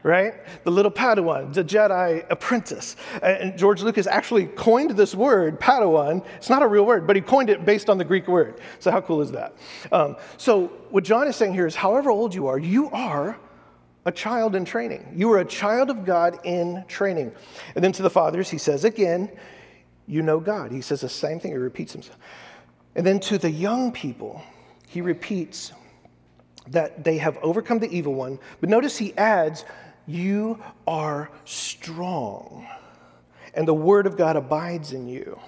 right? 0.03 0.33
The 0.63 0.71
little 0.71 0.91
Padawan, 0.91 1.53
the 1.53 1.63
Jedi 1.63 2.25
apprentice. 2.29 2.95
And 3.21 3.57
George 3.57 3.81
Lucas 3.81 4.07
actually 4.07 4.47
coined 4.47 4.91
this 4.91 5.13
word, 5.13 5.59
Padawan. 5.59 6.25
It's 6.37 6.49
not 6.49 6.63
a 6.63 6.67
real 6.67 6.85
word, 6.85 7.05
but 7.05 7.15
he 7.15 7.21
coined 7.21 7.49
it 7.49 7.65
based 7.65 7.89
on 7.89 7.97
the 7.97 8.05
Greek 8.05 8.27
word. 8.27 8.59
So, 8.79 8.91
how 8.91 9.01
cool 9.01 9.21
is 9.21 9.31
that? 9.31 9.55
Um, 9.91 10.15
so, 10.37 10.67
what 10.89 11.03
John 11.03 11.27
is 11.27 11.35
saying 11.35 11.53
here 11.53 11.67
is 11.67 11.75
however 11.75 12.09
old 12.09 12.33
you 12.33 12.47
are, 12.47 12.57
you 12.57 12.89
are 12.89 13.37
a 14.05 14.11
child 14.11 14.55
in 14.55 14.65
training. 14.65 15.13
You 15.15 15.31
are 15.33 15.39
a 15.39 15.45
child 15.45 15.89
of 15.89 16.05
God 16.05 16.39
in 16.43 16.83
training. 16.87 17.31
And 17.75 17.83
then 17.83 17.91
to 17.93 18.01
the 18.01 18.09
fathers, 18.09 18.49
he 18.49 18.57
says 18.57 18.83
again, 18.83 19.31
you 20.07 20.23
know 20.23 20.39
God. 20.39 20.71
He 20.71 20.81
says 20.81 21.01
the 21.01 21.09
same 21.09 21.39
thing, 21.39 21.51
he 21.51 21.57
repeats 21.57 21.93
himself. 21.93 22.17
And 22.95 23.05
then 23.05 23.19
to 23.21 23.37
the 23.37 23.49
young 23.49 23.91
people, 23.91 24.41
he 24.87 25.01
repeats 25.01 25.71
that 26.67 27.03
they 27.03 27.17
have 27.17 27.37
overcome 27.41 27.79
the 27.79 27.89
evil 27.89 28.13
one. 28.13 28.39
But 28.59 28.69
notice 28.69 28.97
he 28.97 29.15
adds, 29.17 29.65
you 30.07 30.61
are 30.87 31.31
strong, 31.45 32.67
and 33.53 33.67
the 33.67 33.73
word 33.73 34.07
of 34.07 34.17
God 34.17 34.35
abides 34.35 34.93
in 34.93 35.07
you. 35.07 35.39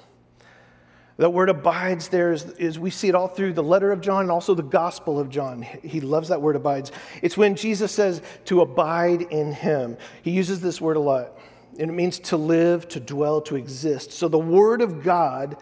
That 1.17 1.31
word 1.31 1.49
abides 1.49 2.07
there 2.07 2.31
is, 2.31 2.45
is, 2.53 2.79
we 2.79 2.89
see 2.89 3.07
it 3.07 3.15
all 3.15 3.27
through 3.27 3.53
the 3.53 3.63
letter 3.63 3.91
of 3.91 4.01
John 4.01 4.21
and 4.21 4.31
also 4.31 4.55
the 4.55 4.63
gospel 4.63 5.19
of 5.19 5.29
John. 5.29 5.61
He 5.61 6.01
loves 6.01 6.29
that 6.29 6.41
word 6.41 6.55
abides. 6.55 6.91
It's 7.21 7.37
when 7.37 7.55
Jesus 7.55 7.91
says 7.91 8.21
to 8.45 8.61
abide 8.61 9.21
in 9.21 9.53
him. 9.53 9.97
He 10.23 10.31
uses 10.31 10.59
this 10.59 10.81
word 10.81 10.97
a 10.97 10.99
lot. 10.99 11.37
And 11.77 11.89
it 11.89 11.93
means 11.93 12.19
to 12.19 12.37
live, 12.37 12.87
to 12.89 12.99
dwell, 12.99 13.41
to 13.41 13.55
exist. 13.55 14.11
So 14.11 14.27
the 14.27 14.39
word 14.39 14.81
of 14.81 15.03
God 15.03 15.57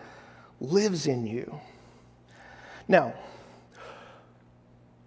lives 0.62 1.06
in 1.06 1.26
you. 1.28 1.60
Now, 2.92 3.14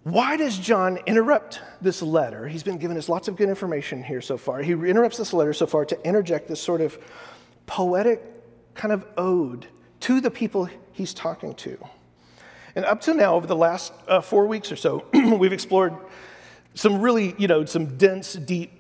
why 0.05 0.39
does 0.39 0.57
John 0.57 0.99
interrupt 1.05 1.61
this 1.83 2.01
letter? 2.01 2.49
He's 2.49 2.63
been 2.63 2.79
giving 2.79 2.97
us 2.97 3.11
lots 3.11 3.29
of 3.29 3.37
good 3.37 3.51
information 3.51 4.03
here 4.03 4.23
so 4.23 4.39
far. 4.39 4.63
He 4.63 4.73
interrupts 4.73 5.19
this 5.19 5.35
letter 5.35 5.53
so 5.53 5.67
far 5.67 5.85
to 5.85 6.07
interject 6.07 6.49
this 6.49 6.63
sort 6.63 6.81
of 6.81 6.97
poetic 7.67 8.23
kind 8.75 8.91
of 8.91 9.07
ode 9.19 9.67
to 10.01 10.23
the 10.23 10.31
people 10.31 10.67
he's 10.93 11.13
talking 11.13 11.55
to. 11.57 11.79
And 12.75 12.87
up 12.87 13.03
to 13.03 13.13
now, 13.13 13.35
over 13.35 13.47
the 13.47 13.55
last 13.55 13.93
uh, 14.09 14.23
four 14.23 14.47
weeks 14.47 14.73
or 14.73 14.77
so, 14.77 15.05
we've 15.13 15.53
explored 15.53 15.95
some 16.73 17.03
really, 17.03 17.35
you 17.37 17.49
know, 17.49 17.67
some 17.67 17.99
dense, 17.99 18.33
deep 18.33 18.73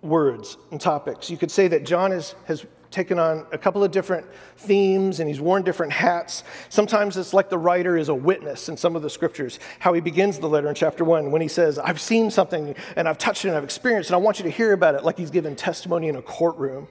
words 0.00 0.56
and 0.70 0.80
topics. 0.80 1.28
You 1.28 1.36
could 1.36 1.50
say 1.50 1.66
that 1.68 1.84
John 1.84 2.12
is, 2.12 2.36
has 2.44 2.64
taken 2.92 3.18
on 3.18 3.46
a 3.50 3.58
couple 3.58 3.82
of 3.82 3.90
different 3.90 4.26
themes 4.56 5.18
and 5.18 5.28
he's 5.28 5.40
worn 5.40 5.62
different 5.62 5.92
hats. 5.92 6.44
Sometimes 6.68 7.16
it's 7.16 7.34
like 7.34 7.50
the 7.50 7.58
writer 7.58 7.96
is 7.96 8.08
a 8.08 8.14
witness 8.14 8.68
in 8.68 8.76
some 8.76 8.94
of 8.94 9.02
the 9.02 9.10
scriptures, 9.10 9.58
how 9.78 9.92
he 9.92 10.00
begins 10.00 10.38
the 10.38 10.48
letter 10.48 10.68
in 10.68 10.74
chapter 10.74 11.04
one 11.04 11.30
when 11.30 11.42
he 11.42 11.48
says, 11.48 11.78
I've 11.78 12.00
seen 12.00 12.30
something 12.30 12.74
and 12.94 13.08
I've 13.08 13.18
touched 13.18 13.44
it 13.44 13.48
and 13.48 13.56
I've 13.56 13.64
experienced 13.64 14.10
it 14.10 14.14
and 14.14 14.22
I 14.22 14.24
want 14.24 14.38
you 14.38 14.44
to 14.44 14.50
hear 14.50 14.72
about 14.72 14.94
it, 14.94 15.04
like 15.04 15.18
he's 15.18 15.30
given 15.30 15.56
testimony 15.56 16.08
in 16.08 16.16
a 16.16 16.22
courtroom. 16.22 16.86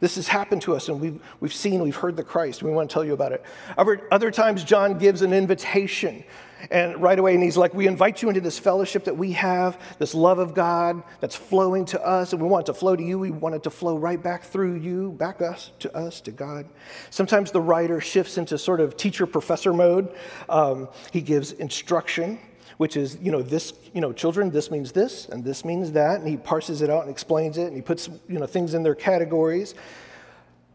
This 0.00 0.16
has 0.16 0.28
happened 0.28 0.60
to 0.62 0.74
us, 0.74 0.88
and 0.88 1.00
we've, 1.00 1.22
we've 1.40 1.54
seen, 1.54 1.80
we've 1.80 1.96
heard 1.96 2.16
the 2.16 2.24
Christ. 2.24 2.60
And 2.60 2.68
we 2.68 2.76
want 2.76 2.90
to 2.90 2.92
tell 2.92 3.04
you 3.04 3.14
about 3.14 3.32
it. 3.32 3.44
Other, 3.78 4.06
other 4.10 4.30
times, 4.30 4.64
John 4.64 4.98
gives 4.98 5.22
an 5.22 5.32
invitation, 5.32 6.24
and 6.70 7.00
right 7.00 7.18
away, 7.18 7.34
and 7.34 7.42
he's 7.42 7.56
like, 7.56 7.74
We 7.74 7.86
invite 7.86 8.22
you 8.22 8.28
into 8.28 8.40
this 8.40 8.58
fellowship 8.58 9.04
that 9.04 9.16
we 9.16 9.32
have, 9.32 9.78
this 9.98 10.14
love 10.14 10.38
of 10.38 10.54
God 10.54 11.02
that's 11.20 11.36
flowing 11.36 11.84
to 11.86 12.04
us, 12.04 12.32
and 12.32 12.42
we 12.42 12.48
want 12.48 12.68
it 12.68 12.72
to 12.72 12.78
flow 12.78 12.96
to 12.96 13.02
you. 13.02 13.18
We 13.18 13.30
want 13.30 13.54
it 13.54 13.62
to 13.64 13.70
flow 13.70 13.96
right 13.96 14.22
back 14.22 14.44
through 14.44 14.76
you, 14.76 15.12
back 15.12 15.40
us 15.40 15.72
to 15.80 15.96
us, 15.96 16.20
to 16.22 16.30
God. 16.30 16.66
Sometimes 17.10 17.50
the 17.50 17.60
writer 17.60 18.00
shifts 18.00 18.38
into 18.38 18.58
sort 18.58 18.80
of 18.80 18.96
teacher 18.96 19.26
professor 19.26 19.72
mode. 19.72 20.14
Um, 20.48 20.88
he 21.12 21.20
gives 21.20 21.52
instruction 21.52 22.38
which 22.76 22.96
is, 22.96 23.16
you 23.20 23.30
know, 23.30 23.42
this, 23.42 23.72
you 23.92 24.00
know, 24.00 24.12
children, 24.12 24.50
this 24.50 24.70
means 24.70 24.92
this 24.92 25.28
and 25.28 25.44
this 25.44 25.64
means 25.64 25.92
that. 25.92 26.18
And 26.18 26.28
he 26.28 26.36
parses 26.36 26.82
it 26.82 26.90
out 26.90 27.02
and 27.02 27.10
explains 27.10 27.58
it 27.58 27.66
and 27.66 27.76
he 27.76 27.82
puts, 27.82 28.08
you 28.28 28.38
know, 28.38 28.46
things 28.46 28.74
in 28.74 28.82
their 28.82 28.94
categories. 28.94 29.74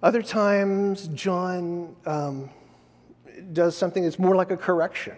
Other 0.02 0.22
times, 0.22 1.08
John 1.10 1.96
um, 2.06 2.50
does 3.52 3.76
something 3.76 4.04
that's 4.04 4.20
more 4.20 4.36
like 4.36 4.52
a 4.52 4.58
correction. 4.58 5.16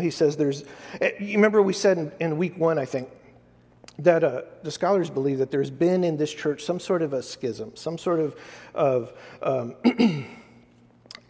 He 0.00 0.10
says 0.10 0.36
there's, 0.36 0.64
eh, 1.00 1.12
you 1.20 1.36
remember 1.36 1.62
we 1.62 1.72
said 1.72 1.98
in, 1.98 2.12
in 2.20 2.38
week 2.38 2.56
one, 2.58 2.78
I 2.78 2.84
think, 2.84 3.08
that 3.98 4.22
uh, 4.22 4.42
the 4.62 4.70
scholars 4.70 5.10
believe 5.10 5.38
that 5.38 5.50
there's 5.50 5.70
been 5.70 6.04
in 6.04 6.16
this 6.16 6.32
church 6.32 6.64
some 6.64 6.78
sort 6.78 7.02
of 7.02 7.12
a 7.12 7.22
schism, 7.22 7.74
some 7.74 7.98
sort 7.98 8.20
of, 8.20 8.36
of 8.74 9.12
um, 9.42 9.74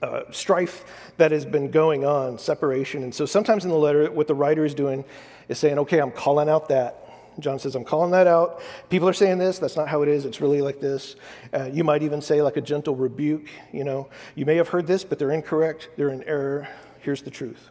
uh, 0.03 0.23
strife 0.31 0.85
that 1.17 1.33
has 1.33 1.47
been 1.47 1.71
going 1.71 2.05
on, 2.05 2.39
separation. 2.39 3.03
And 3.03 3.15
so 3.15 3.27
sometimes 3.27 3.65
in 3.65 3.71
the 3.71 3.77
letter, 3.77 4.11
what 4.11 4.27
the 4.27 4.35
writer 4.35 4.65
is 4.65 4.75
doing 4.75 5.05
is 5.49 5.59
saying, 5.59 5.79
okay, 5.79 5.99
I'm 5.99 6.13
calling 6.13 6.49
out 6.49 6.69
that. 6.69 7.05
John 7.41 7.59
says, 7.59 7.77
I'm 7.77 7.85
calling 7.85 8.11
that 8.11 8.27
out. 8.27 8.61
People 8.91 9.09
are 9.09 9.13
saying 9.13 9.39
this. 9.39 9.59
That's 9.59 9.77
not 9.77 9.89
how 9.89 10.03
it 10.03 10.09
is. 10.09 10.25
It's 10.25 10.41
really 10.41 10.61
like 10.61 10.81
this. 10.81 11.15
Uh, 11.55 11.71
you 11.73 11.85
might 11.85 12.03
even 12.03 12.21
say, 12.21 12.43
like 12.43 12.57
a 12.57 12.61
gentle 12.61 12.97
rebuke. 12.97 13.49
You 13.73 13.85
know, 13.85 14.09
you 14.35 14.45
may 14.45 14.57
have 14.57 14.69
heard 14.69 14.89
this, 14.89 15.05
but 15.05 15.21
they're 15.21 15.31
incorrect. 15.31 15.91
They're 15.97 16.11
in 16.11 16.25
error. 16.25 16.69
Here's 16.99 17.23
the 17.23 17.31
truth. 17.31 17.71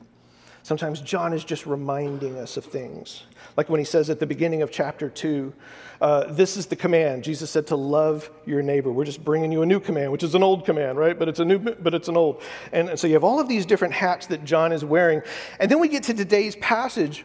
Sometimes 0.67 0.99
John 0.99 1.31
is 1.31 1.45
just 1.45 1.65
reminding 1.65 2.37
us 2.37 2.57
of 2.57 2.65
things. 2.65 3.23
Like 3.55 3.69
when 3.69 3.79
he 3.79 3.85
says 3.85 4.09
at 4.09 4.19
the 4.19 4.25
beginning 4.25 4.63
of 4.63 4.69
chapter 4.69 5.07
2, 5.07 5.53
uh, 6.01 6.25
this 6.33 6.57
is 6.57 6.65
the 6.65 6.75
command. 6.75 7.23
Jesus 7.23 7.49
said 7.49 7.67
to 7.67 7.77
love 7.77 8.29
your 8.45 8.61
neighbor. 8.61 8.91
We're 8.91 9.05
just 9.05 9.23
bringing 9.23 9.49
you 9.49 9.61
a 9.61 9.65
new 9.65 9.79
command, 9.79 10.11
which 10.11 10.23
is 10.23 10.35
an 10.35 10.43
old 10.43 10.65
command, 10.65 10.97
right? 10.97 11.17
But 11.17 11.29
it's 11.29 11.39
a 11.39 11.45
new, 11.45 11.57
but 11.57 11.93
it's 11.93 12.09
an 12.09 12.17
old. 12.17 12.41
And, 12.73 12.89
and 12.89 12.99
so 12.99 13.07
you 13.07 13.13
have 13.13 13.23
all 13.23 13.39
of 13.39 13.47
these 13.47 13.65
different 13.65 13.93
hats 13.93 14.27
that 14.27 14.43
John 14.43 14.73
is 14.73 14.83
wearing. 14.83 15.21
And 15.61 15.71
then 15.71 15.79
we 15.79 15.87
get 15.87 16.03
to 16.03 16.13
today's 16.13 16.57
passage, 16.57 17.23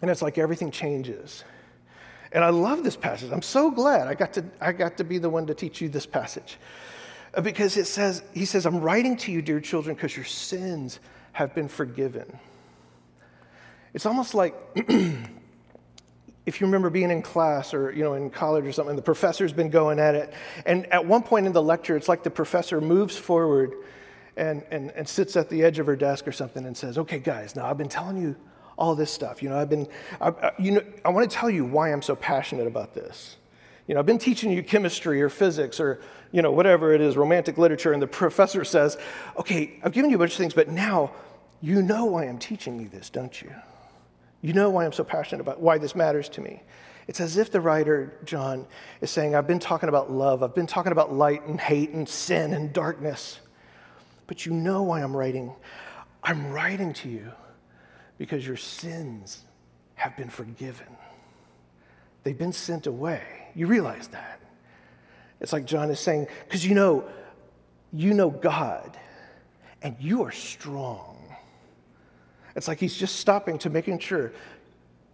and 0.00 0.10
it's 0.10 0.22
like 0.22 0.38
everything 0.38 0.70
changes. 0.70 1.44
And 2.32 2.42
I 2.42 2.48
love 2.48 2.82
this 2.82 2.96
passage. 2.96 3.30
I'm 3.30 3.42
so 3.42 3.70
glad 3.70 4.08
I 4.08 4.14
got 4.14 4.32
to, 4.32 4.44
I 4.58 4.72
got 4.72 4.96
to 4.96 5.04
be 5.04 5.18
the 5.18 5.28
one 5.28 5.46
to 5.48 5.54
teach 5.54 5.82
you 5.82 5.90
this 5.90 6.06
passage. 6.06 6.56
Uh, 7.34 7.42
because 7.42 7.76
it 7.76 7.86
says, 7.86 8.22
he 8.32 8.46
says, 8.46 8.64
I'm 8.64 8.80
writing 8.80 9.18
to 9.18 9.32
you, 9.32 9.42
dear 9.42 9.60
children, 9.60 9.94
because 9.94 10.16
your 10.16 10.24
sins 10.24 10.98
have 11.38 11.54
been 11.54 11.68
forgiven. 11.68 12.36
It's 13.94 14.06
almost 14.06 14.34
like 14.34 14.56
if 14.74 16.60
you 16.60 16.66
remember 16.66 16.90
being 16.90 17.12
in 17.12 17.22
class 17.22 17.72
or 17.72 17.92
you 17.92 18.02
know 18.02 18.14
in 18.14 18.28
college 18.28 18.64
or 18.64 18.72
something, 18.72 18.96
the 18.96 19.02
professor's 19.02 19.52
been 19.52 19.70
going 19.70 20.00
at 20.00 20.16
it, 20.16 20.34
and 20.66 20.92
at 20.92 21.06
one 21.06 21.22
point 21.22 21.46
in 21.46 21.52
the 21.52 21.62
lecture, 21.62 21.96
it's 21.96 22.08
like 22.08 22.24
the 22.24 22.30
professor 22.30 22.80
moves 22.80 23.16
forward 23.16 23.72
and, 24.36 24.64
and, 24.72 24.90
and 24.90 25.08
sits 25.08 25.36
at 25.36 25.48
the 25.48 25.62
edge 25.62 25.78
of 25.78 25.86
her 25.86 25.94
desk 25.94 26.26
or 26.26 26.32
something 26.32 26.66
and 26.66 26.76
says, 26.76 26.98
"Okay, 26.98 27.20
guys, 27.20 27.54
now 27.54 27.70
I've 27.70 27.78
been 27.78 27.88
telling 27.88 28.20
you 28.20 28.34
all 28.76 28.96
this 28.96 29.12
stuff. 29.12 29.40
You 29.40 29.50
know, 29.50 29.58
I've 29.58 29.70
been, 29.70 29.86
I, 30.20 30.30
I, 30.30 30.52
you 30.58 30.72
know, 30.72 30.82
I 31.04 31.10
want 31.10 31.30
to 31.30 31.36
tell 31.36 31.50
you 31.50 31.64
why 31.64 31.92
I'm 31.92 32.02
so 32.02 32.16
passionate 32.16 32.66
about 32.66 32.94
this. 32.94 33.36
You 33.86 33.94
know, 33.94 34.00
I've 34.00 34.06
been 34.06 34.18
teaching 34.18 34.50
you 34.50 34.64
chemistry 34.64 35.22
or 35.22 35.28
physics 35.28 35.78
or 35.78 36.00
you 36.32 36.42
know 36.42 36.50
whatever 36.50 36.92
it 36.92 37.00
is, 37.00 37.16
romantic 37.16 37.58
literature, 37.58 37.92
and 37.92 38.02
the 38.02 38.08
professor 38.08 38.64
says, 38.64 38.98
"Okay, 39.38 39.78
I've 39.84 39.92
given 39.92 40.10
you 40.10 40.16
a 40.16 40.18
bunch 40.18 40.32
of 40.32 40.38
things, 40.38 40.52
but 40.52 40.68
now." 40.68 41.12
You 41.60 41.82
know 41.82 42.04
why 42.04 42.24
I'm 42.24 42.38
teaching 42.38 42.80
you 42.80 42.88
this, 42.88 43.10
don't 43.10 43.40
you? 43.42 43.52
You 44.42 44.52
know 44.52 44.70
why 44.70 44.84
I'm 44.84 44.92
so 44.92 45.02
passionate 45.04 45.40
about 45.40 45.60
why 45.60 45.78
this 45.78 45.96
matters 45.96 46.28
to 46.30 46.40
me. 46.40 46.62
It's 47.08 47.20
as 47.20 47.36
if 47.36 47.50
the 47.50 47.60
writer, 47.60 48.12
John, 48.24 48.66
is 49.00 49.10
saying, 49.10 49.34
I've 49.34 49.46
been 49.46 49.58
talking 49.58 49.88
about 49.88 50.10
love, 50.12 50.42
I've 50.42 50.54
been 50.54 50.66
talking 50.66 50.92
about 50.92 51.12
light 51.12 51.44
and 51.46 51.60
hate 51.60 51.90
and 51.90 52.08
sin 52.08 52.52
and 52.52 52.72
darkness. 52.72 53.40
But 54.26 54.44
you 54.46 54.52
know 54.52 54.82
why 54.82 55.02
I'm 55.02 55.16
writing. 55.16 55.52
I'm 56.22 56.52
writing 56.52 56.92
to 56.94 57.08
you 57.08 57.32
because 58.18 58.46
your 58.46 58.56
sins 58.56 59.42
have 59.94 60.16
been 60.16 60.28
forgiven. 60.28 60.86
They've 62.22 62.38
been 62.38 62.52
sent 62.52 62.86
away. 62.86 63.22
You 63.54 63.66
realize 63.66 64.08
that. 64.08 64.38
It's 65.40 65.52
like 65.52 65.64
John 65.64 65.90
is 65.90 65.98
saying, 65.98 66.26
because 66.44 66.64
you 66.66 66.74
know, 66.74 67.08
you 67.92 68.12
know 68.12 68.30
God 68.30 68.96
and 69.82 69.96
you 69.98 70.22
are 70.24 70.32
strong. 70.32 71.17
It's 72.58 72.66
like 72.66 72.80
he's 72.80 72.96
just 72.96 73.16
stopping 73.16 73.56
to 73.58 73.70
making 73.70 74.00
sure 74.00 74.32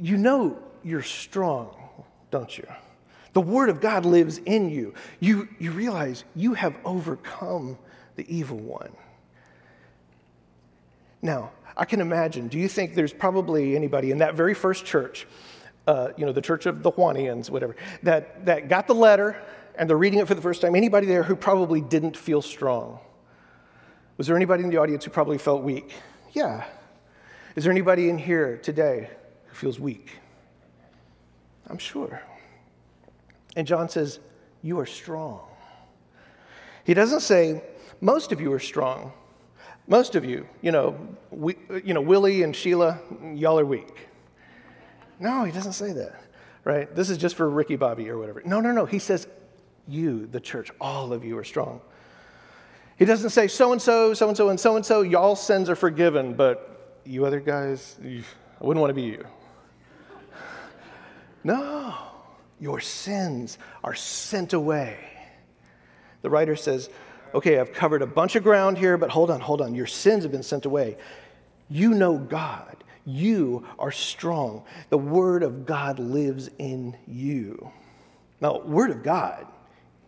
you 0.01 0.17
know 0.17 0.59
you're 0.83 1.03
strong, 1.03 1.77
don't 2.31 2.57
you? 2.57 2.67
The 3.35 3.43
Word 3.43 3.69
of 3.69 3.83
God 3.83 4.07
lives 4.07 4.39
in 4.39 4.71
you. 4.71 4.95
You, 5.21 5.49
you 5.59 5.71
realize 5.71 6.25
you 6.35 6.55
have 6.55 6.75
overcome 6.87 7.77
the 8.17 8.25
evil 8.35 8.57
one. 8.57 8.93
Now, 11.21 11.51
I 11.77 11.85
can 11.85 12.01
imagine, 12.01 12.49
do 12.49 12.59
you 12.59 12.67
think 12.67 12.95
there's 12.95 13.13
probably 13.13 13.77
anybody 13.77 14.11
in 14.11 14.19
that 14.19 14.35
very 14.35 14.55
first 14.55 14.87
church, 14.87 15.27
uh, 15.87 16.13
you 16.17 16.25
know, 16.25 16.33
the 16.33 16.41
church 16.41 16.65
of 16.65 16.83
the 16.83 16.93
Juanians, 16.93 17.51
whatever, 17.51 17.77
that, 18.05 18.47
that 18.47 18.69
got 18.71 18.87
the 18.87 18.95
letter 18.95 19.37
and 19.75 19.91
they're 19.91 19.99
reading 19.99 20.21
it 20.21 20.27
for 20.27 20.35
the 20.35 20.43
first 20.43 20.63
time? 20.63 20.75
Anybody 20.75 21.07
there 21.07 21.23
who 21.23 21.37
probably 21.37 21.83
didn't 21.83 22.17
feel 22.17 22.41
strong? 22.41 23.01
Was 24.17 24.29
there 24.29 24.37
anybody 24.37 24.65
in 24.65 24.71
the 24.71 24.79
audience 24.79 25.05
who 25.05 25.11
probably 25.11 25.37
felt 25.37 25.63
weak? 25.63 25.93
Yeah. 26.33 26.65
Is 27.57 27.63
there 27.63 27.71
anybody 27.71 28.09
in 28.09 28.19
here 28.19 28.57
today 28.57 29.09
who 29.47 29.55
feels 29.55 29.79
weak? 29.79 30.11
I'm 31.69 31.79
sure. 31.79 32.21
And 33.55 33.67
John 33.67 33.89
says, 33.89 34.19
You 34.63 34.81
are 34.81 34.87
strong. 34.87 35.41
He 36.83 36.95
doesn't 36.95 37.21
say, 37.21 37.63
Most 38.01 38.33
of 38.33 38.41
you 38.41 38.53
are 38.53 38.59
strong. 38.59 39.13
Most 39.87 40.17
of 40.17 40.25
you, 40.25 40.49
you 40.63 40.73
know, 40.73 40.97
we, 41.31 41.57
you 41.85 41.95
know, 41.95 42.01
Willie 42.01 42.43
and 42.43 42.57
Sheila, 42.57 42.99
y'all 43.35 43.59
are 43.59 43.67
weak. 43.67 44.09
No, 45.21 45.45
he 45.45 45.53
doesn't 45.53 45.75
say 45.75 45.93
that, 45.93 46.23
right? 46.65 46.93
This 46.95 47.09
is 47.09 47.19
just 47.19 47.37
for 47.37 47.49
Ricky 47.49 47.77
Bobby 47.77 48.09
or 48.09 48.19
whatever. 48.19 48.43
No, 48.45 48.61
no, 48.61 48.73
no. 48.73 48.85
He 48.85 48.99
says, 48.99 49.29
You, 49.87 50.27
the 50.27 50.41
church, 50.41 50.73
all 50.81 51.13
of 51.13 51.25
you 51.25 51.39
are 51.39 51.45
strong. 51.45 51.81
He 52.99 53.05
doesn't 53.05 53.31
say 53.31 53.47
so 53.47 53.71
and 53.71 53.81
so, 53.81 54.13
so 54.13 54.27
and 54.27 54.37
so, 54.37 54.49
and 54.49 54.59
so 54.59 54.75
and 54.75 54.85
so, 54.85 55.03
y'all 55.03 55.37
sins 55.37 55.71
are 55.71 55.77
forgiven, 55.77 56.35
but 56.35 56.74
you 57.05 57.25
other 57.27 57.41
guys, 57.41 57.97
you, 58.03 58.23
I 58.61 58.65
wouldn't 58.65 58.81
want 58.81 58.91
to 58.91 58.95
be 58.95 59.03
you. 59.03 59.25
No, 61.43 61.95
your 62.59 62.81
sins 62.81 63.59
are 63.83 63.95
sent 63.95 64.55
away. 64.55 64.97
The 66.23 66.31
writer 66.31 66.57
says, 66.57 66.89
okay, 67.35 67.59
I've 67.59 67.73
covered 67.73 68.01
a 68.01 68.07
bunch 68.07 68.35
of 68.37 68.43
ground 68.43 68.79
here, 68.79 68.97
but 68.97 69.11
hold 69.11 69.31
on, 69.31 69.41
hold 69.41 69.61
on. 69.61 69.75
Your 69.75 69.87
sins 69.87 70.23
have 70.23 70.33
been 70.33 70.43
sent 70.43 70.65
away. 70.65 70.97
You 71.69 71.91
know 71.91 72.17
God. 72.17 72.77
You 73.05 73.67
are 73.79 73.93
strong. 73.93 74.65
The 74.89 74.97
Word 74.97 75.43
of 75.43 75.67
God 75.67 75.99
lives 75.99 76.49
in 76.59 76.97
you. 77.07 77.71
Now, 78.41 78.61
Word 78.61 78.91
of 78.91 79.03
God, 79.03 79.47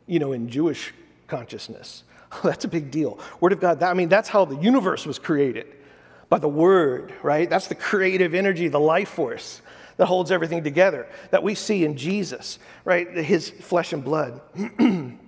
you 0.07 0.19
know, 0.19 0.33
in 0.33 0.49
Jewish 0.49 0.95
consciousness, 1.27 2.05
that's 2.43 2.65
a 2.65 2.69
big 2.69 2.91
deal. 2.91 3.19
Word 3.41 3.53
of 3.53 3.61
God, 3.61 3.81
that, 3.81 3.91
I 3.91 3.95
mean, 3.95 4.09
that's 4.09 4.31
how 4.31 4.47
the 4.47 4.57
universe 4.57 5.05
was 5.05 5.19
created 5.19 5.76
by 6.29 6.39
the 6.39 6.49
Word, 6.49 7.13
right? 7.23 7.49
That's 7.49 7.69
the 7.69 7.75
creative 7.75 8.35
energy, 8.35 8.69
the 8.69 8.81
life 8.81 9.11
force 9.11 9.63
that 9.97 10.07
holds 10.07 10.31
everything 10.31 10.63
together 10.63 11.07
that 11.31 11.43
we 11.43 11.55
see 11.55 11.85
in 11.85 11.97
Jesus, 11.97 12.59
right? 12.85 13.09
His 13.17 13.51
flesh 13.51 13.93
and 13.93 14.05
blood. 14.05 14.41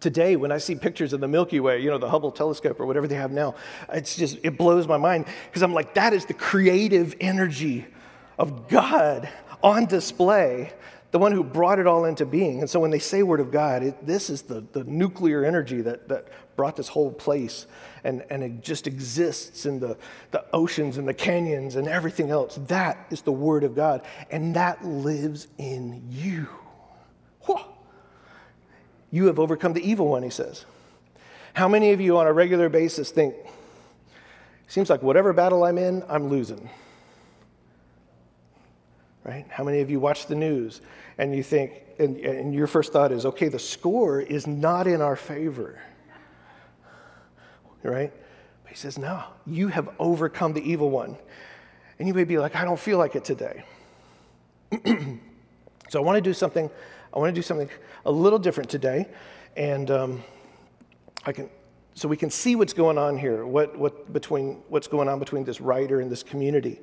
Today, 0.00 0.36
when 0.36 0.52
I 0.52 0.58
see 0.58 0.74
pictures 0.74 1.12
of 1.14 1.20
the 1.20 1.28
Milky 1.28 1.60
Way, 1.60 1.80
you 1.80 1.90
know, 1.90 1.98
the 1.98 2.10
Hubble 2.10 2.30
telescope 2.30 2.78
or 2.78 2.86
whatever 2.86 3.08
they 3.08 3.14
have 3.14 3.32
now, 3.32 3.54
it's 3.90 4.16
just, 4.16 4.38
it 4.42 4.58
blows 4.58 4.86
my 4.86 4.98
mind 4.98 5.26
because 5.46 5.62
I'm 5.62 5.72
like, 5.72 5.94
that 5.94 6.12
is 6.12 6.26
the 6.26 6.34
creative 6.34 7.14
energy 7.20 7.86
of 8.38 8.68
God 8.68 9.28
on 9.62 9.86
display 9.86 10.72
the 11.14 11.18
one 11.20 11.30
who 11.30 11.44
brought 11.44 11.78
it 11.78 11.86
all 11.86 12.06
into 12.06 12.26
being. 12.26 12.58
And 12.58 12.68
so 12.68 12.80
when 12.80 12.90
they 12.90 12.98
say 12.98 13.22
Word 13.22 13.38
of 13.38 13.52
God, 13.52 13.84
it, 13.84 14.04
this 14.04 14.28
is 14.28 14.42
the, 14.42 14.64
the 14.72 14.82
nuclear 14.82 15.44
energy 15.44 15.80
that, 15.80 16.08
that 16.08 16.26
brought 16.56 16.74
this 16.74 16.88
whole 16.88 17.12
place. 17.12 17.68
And, 18.04 18.22
and 18.28 18.42
it 18.44 18.62
just 18.62 18.86
exists 18.86 19.64
in 19.64 19.80
the, 19.80 19.96
the 20.30 20.44
oceans 20.52 20.98
and 20.98 21.08
the 21.08 21.14
canyons 21.14 21.76
and 21.76 21.88
everything 21.88 22.30
else. 22.30 22.60
That 22.68 23.06
is 23.10 23.22
the 23.22 23.32
Word 23.32 23.64
of 23.64 23.74
God. 23.74 24.02
And 24.30 24.54
that 24.56 24.84
lives 24.84 25.48
in 25.56 26.02
you. 26.10 26.46
Whoa. 27.42 27.64
You 29.10 29.26
have 29.26 29.38
overcome 29.38 29.72
the 29.72 29.82
evil 29.82 30.08
one, 30.08 30.22
he 30.22 30.28
says. 30.28 30.66
How 31.54 31.66
many 31.66 31.92
of 31.92 32.00
you 32.00 32.18
on 32.18 32.26
a 32.26 32.32
regular 32.32 32.68
basis 32.68 33.10
think, 33.10 33.34
seems 34.68 34.90
like 34.90 35.02
whatever 35.02 35.32
battle 35.32 35.64
I'm 35.64 35.78
in, 35.78 36.04
I'm 36.08 36.28
losing? 36.28 36.68
Right? 39.22 39.46
How 39.48 39.64
many 39.64 39.80
of 39.80 39.88
you 39.88 39.98
watch 39.98 40.26
the 40.26 40.34
news 40.34 40.82
and 41.16 41.34
you 41.34 41.42
think, 41.42 41.72
and, 41.98 42.18
and 42.18 42.52
your 42.52 42.66
first 42.66 42.92
thought 42.92 43.12
is, 43.12 43.24
okay, 43.24 43.48
the 43.48 43.58
score 43.58 44.20
is 44.20 44.46
not 44.46 44.86
in 44.86 45.00
our 45.00 45.16
favor. 45.16 45.78
Right? 47.84 48.12
But 48.62 48.72
he 48.72 48.76
says, 48.76 48.98
no, 48.98 49.22
you 49.46 49.68
have 49.68 49.88
overcome 49.98 50.54
the 50.54 50.68
evil 50.68 50.90
one. 50.90 51.16
And 51.98 52.08
you 52.08 52.14
may 52.14 52.24
be 52.24 52.38
like, 52.38 52.56
I 52.56 52.64
don't 52.64 52.80
feel 52.80 52.98
like 52.98 53.14
it 53.14 53.24
today. 53.24 53.64
so 55.88 56.00
I 56.00 56.02
want 56.02 56.16
to 56.16 56.22
do 56.22 56.32
something, 56.32 56.68
I 57.12 57.18
want 57.18 57.32
to 57.32 57.38
do 57.38 57.42
something 57.42 57.68
a 58.04 58.10
little 58.10 58.38
different 58.38 58.70
today. 58.70 59.06
And 59.56 59.90
um, 59.90 60.24
I 61.24 61.32
can, 61.32 61.48
so 61.94 62.08
we 62.08 62.16
can 62.16 62.30
see 62.30 62.56
what's 62.56 62.72
going 62.72 62.98
on 62.98 63.16
here, 63.16 63.46
what, 63.46 63.78
what 63.78 64.12
between, 64.12 64.62
what's 64.68 64.88
going 64.88 65.08
on 65.08 65.20
between 65.20 65.44
this 65.44 65.60
writer 65.60 66.00
and 66.00 66.10
this 66.10 66.24
community 66.24 66.80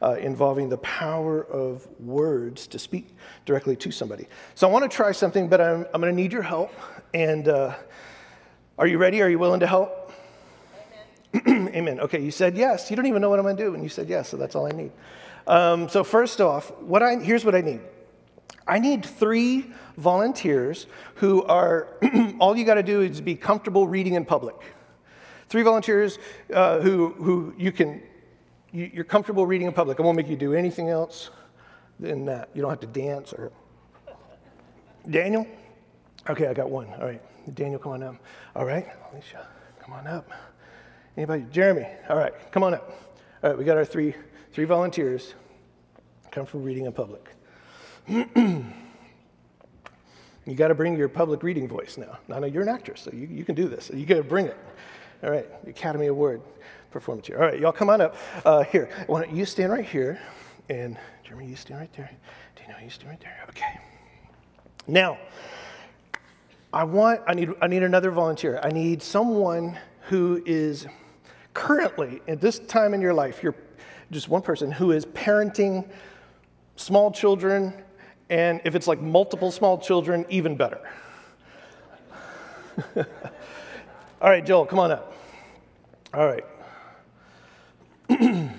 uh, 0.00 0.14
involving 0.14 0.70
the 0.70 0.78
power 0.78 1.44
of 1.44 1.86
words 2.00 2.66
to 2.68 2.78
speak 2.78 3.14
directly 3.44 3.76
to 3.76 3.90
somebody. 3.90 4.26
So 4.54 4.66
I 4.66 4.72
want 4.72 4.90
to 4.90 4.96
try 4.96 5.12
something, 5.12 5.48
but 5.48 5.60
I'm, 5.60 5.84
I'm 5.92 6.00
going 6.00 6.14
to 6.14 6.22
need 6.22 6.32
your 6.32 6.42
help. 6.42 6.72
And 7.12 7.48
uh, 7.48 7.74
are 8.78 8.86
you 8.86 8.96
ready? 8.96 9.20
Are 9.20 9.28
you 9.28 9.38
willing 9.38 9.60
to 9.60 9.66
help? 9.66 10.03
Okay, 11.88 12.22
you 12.22 12.30
said 12.30 12.56
yes. 12.56 12.90
You 12.90 12.96
don't 12.96 13.06
even 13.06 13.22
know 13.22 13.30
what 13.30 13.38
I'm 13.38 13.44
going 13.44 13.56
to 13.56 13.62
do, 13.62 13.74
and 13.74 13.82
you 13.82 13.88
said 13.88 14.08
yes, 14.08 14.28
so 14.28 14.36
that's 14.36 14.54
all 14.54 14.66
I 14.66 14.70
need. 14.70 14.92
Um, 15.46 15.88
so 15.88 16.04
first 16.04 16.40
off, 16.40 16.70
what 16.80 17.02
I, 17.02 17.16
here's 17.16 17.44
what 17.44 17.54
I 17.54 17.60
need. 17.60 17.80
I 18.66 18.78
need 18.78 19.04
three 19.04 19.72
volunteers 19.96 20.86
who 21.16 21.42
are, 21.44 21.88
all 22.38 22.56
you 22.56 22.64
got 22.64 22.74
to 22.74 22.82
do 22.82 23.02
is 23.02 23.20
be 23.20 23.34
comfortable 23.34 23.86
reading 23.86 24.14
in 24.14 24.24
public. 24.24 24.56
Three 25.48 25.62
volunteers 25.62 26.18
uh, 26.52 26.80
who, 26.80 27.10
who 27.12 27.54
you 27.58 27.72
can, 27.72 28.02
you, 28.72 28.90
you're 28.92 29.04
comfortable 29.04 29.46
reading 29.46 29.66
in 29.66 29.72
public. 29.72 30.00
I 30.00 30.02
won't 30.02 30.16
make 30.16 30.28
you 30.28 30.36
do 30.36 30.54
anything 30.54 30.88
else 30.88 31.30
than 32.00 32.24
that. 32.24 32.48
You 32.54 32.62
don't 32.62 32.70
have 32.70 32.80
to 32.80 32.86
dance 32.86 33.32
or. 33.32 33.52
Daniel? 35.10 35.46
Okay, 36.28 36.46
I 36.46 36.54
got 36.54 36.70
one. 36.70 36.88
All 36.94 37.04
right. 37.04 37.20
Daniel, 37.54 37.78
come 37.78 37.92
on 37.92 38.02
up. 38.02 38.16
All 38.56 38.64
right. 38.64 38.86
Alicia, 39.12 39.46
come 39.78 39.92
on 39.92 40.06
up. 40.06 40.30
Anybody? 41.16 41.46
Jeremy? 41.52 41.86
All 42.08 42.16
right, 42.16 42.32
come 42.50 42.64
on 42.64 42.74
up. 42.74 42.90
All 43.42 43.50
right, 43.50 43.58
we 43.58 43.64
got 43.64 43.76
our 43.76 43.84
three, 43.84 44.14
three 44.52 44.64
volunteers 44.64 45.34
comfortable 46.32 46.64
reading 46.64 46.86
in 46.86 46.92
public. 46.92 47.28
you 48.08 48.64
got 50.56 50.68
to 50.68 50.74
bring 50.74 50.96
your 50.96 51.08
public 51.08 51.42
reading 51.44 51.68
voice 51.68 51.96
now. 51.96 52.18
I 52.34 52.40
know 52.40 52.46
you're 52.46 52.62
an 52.62 52.68
actress, 52.68 53.02
so 53.02 53.12
you, 53.12 53.28
you 53.28 53.44
can 53.44 53.54
do 53.54 53.68
this. 53.68 53.90
You 53.94 54.04
got 54.04 54.16
to 54.16 54.24
bring 54.24 54.46
it. 54.46 54.56
All 55.22 55.30
right, 55.30 55.46
Academy 55.66 56.08
Award 56.08 56.42
performance 56.90 57.28
here. 57.28 57.38
All 57.38 57.44
right, 57.44 57.60
y'all 57.60 57.72
come 57.72 57.90
on 57.90 58.00
up 58.00 58.16
uh, 58.44 58.64
here. 58.64 58.88
Why 59.06 59.24
don't 59.24 59.34
you 59.34 59.44
stand 59.44 59.72
right 59.72 59.84
here, 59.84 60.18
and 60.68 60.98
Jeremy, 61.22 61.46
you 61.46 61.56
stand 61.56 61.80
right 61.80 61.92
there. 61.92 62.10
Dino, 62.56 62.68
you 62.68 62.74
know 62.74 62.84
you 62.84 62.90
stand 62.90 63.10
right 63.10 63.20
there. 63.20 63.44
Okay. 63.50 63.80
Now, 64.88 65.18
I 66.72 66.82
want, 66.82 67.20
I 67.26 67.34
need, 67.34 67.50
I 67.62 67.68
need 67.68 67.84
another 67.84 68.10
volunteer. 68.10 68.58
I 68.62 68.70
need 68.70 69.00
someone 69.00 69.78
who 70.08 70.42
is 70.44 70.86
currently, 71.54 72.20
at 72.28 72.40
this 72.40 72.58
time 72.58 72.92
in 72.92 73.00
your 73.00 73.14
life, 73.14 73.42
you're 73.42 73.54
just 74.10 74.28
one 74.28 74.42
person 74.42 74.70
who 74.70 74.92
is 74.92 75.06
parenting 75.06 75.88
small 76.76 77.10
children 77.10 77.72
and 78.30 78.60
if 78.64 78.74
it's 78.74 78.86
like 78.86 79.00
multiple 79.00 79.50
small 79.50 79.78
children, 79.78 80.24
even 80.28 80.56
better. 80.56 80.80
all 82.96 84.30
right, 84.30 84.44
Joel, 84.44 84.66
come 84.66 84.78
on 84.78 84.90
up. 84.90 85.14
All 86.12 86.26
right. 86.26 86.44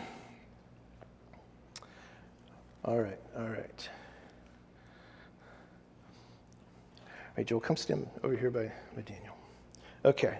all 2.85 2.99
right, 2.99 3.19
all 3.37 3.47
right. 3.47 3.89
All 7.01 7.37
right, 7.37 7.47
Joel, 7.47 7.59
come 7.59 7.75
stand 7.75 8.07
over 8.23 8.35
here 8.35 8.51
by, 8.51 8.71
by 8.95 9.01
Daniel. 9.01 9.35
Okay. 10.05 10.39